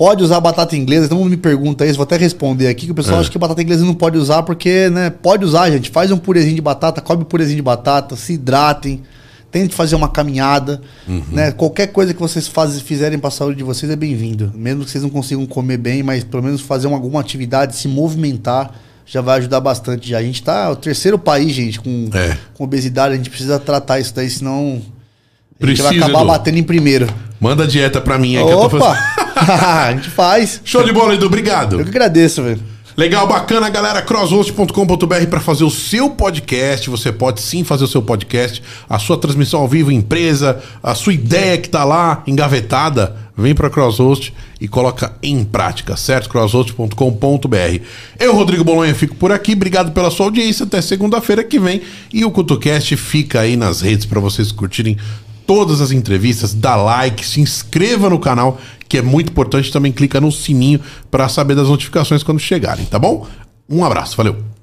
[0.04, 2.94] Pode usar batata inglesa, todo mundo me pergunta isso, vou até responder aqui, que o
[2.94, 3.20] pessoal É.
[3.20, 5.08] acha que batata inglesa não pode usar, porque, né?
[5.08, 5.88] Pode usar, gente.
[5.88, 9.00] Faz um purezinho de batata, come um purezinho de batata, se hidratem.
[9.50, 10.82] Tente fazer uma caminhada,
[11.32, 11.52] né?
[11.52, 14.52] Qualquer coisa que vocês faz, fizerem para a saúde de vocês é bem-vindo.
[14.54, 17.88] Mesmo que vocês não consigam comer bem, mas pelo menos fazer uma, alguma atividade, se
[17.88, 18.72] movimentar,
[19.06, 20.10] já vai ajudar bastante.
[20.10, 20.18] Já.
[20.18, 22.36] A gente tá o terceiro país, gente, com, É.
[22.52, 23.14] com obesidade.
[23.14, 24.82] A gente precisa tratar isso daí, senão
[25.58, 26.26] Precisa, vai acabar Edu.
[26.28, 27.06] batendo em primeiro.
[27.40, 28.94] Manda a dieta pra mim aí que eu tô Opa!
[28.94, 29.60] fazendo.
[29.62, 30.60] a gente faz.
[30.64, 31.78] Show de bola, Edu, obrigado.
[31.78, 32.60] Eu que agradeço, velho.
[32.96, 34.00] Legal, bacana, galera.
[34.02, 36.88] crosshost.com.br para fazer o seu podcast.
[36.88, 41.12] Você pode sim fazer o seu podcast, a sua transmissão ao vivo, empresa, a sua
[41.12, 43.16] ideia que tá lá engavetada.
[43.36, 46.28] Vem para Crosshost e coloca em prática, certo?
[46.28, 47.80] crosshost.com.br.
[48.20, 49.54] Eu, Rodrigo Bolonha, fico por aqui.
[49.54, 50.64] Obrigado pela sua audiência.
[50.64, 51.82] Até segunda-feira que vem.
[52.12, 54.96] E o CutoCast fica aí nas redes para vocês curtirem
[55.46, 58.58] todas as entrevistas, dá like, se inscreva no canal,
[58.88, 59.72] que é muito importante.
[59.72, 60.80] Também clica no sininho
[61.10, 63.26] para saber das notificações quando chegarem, tá bom?
[63.68, 64.53] Um abraço, valeu!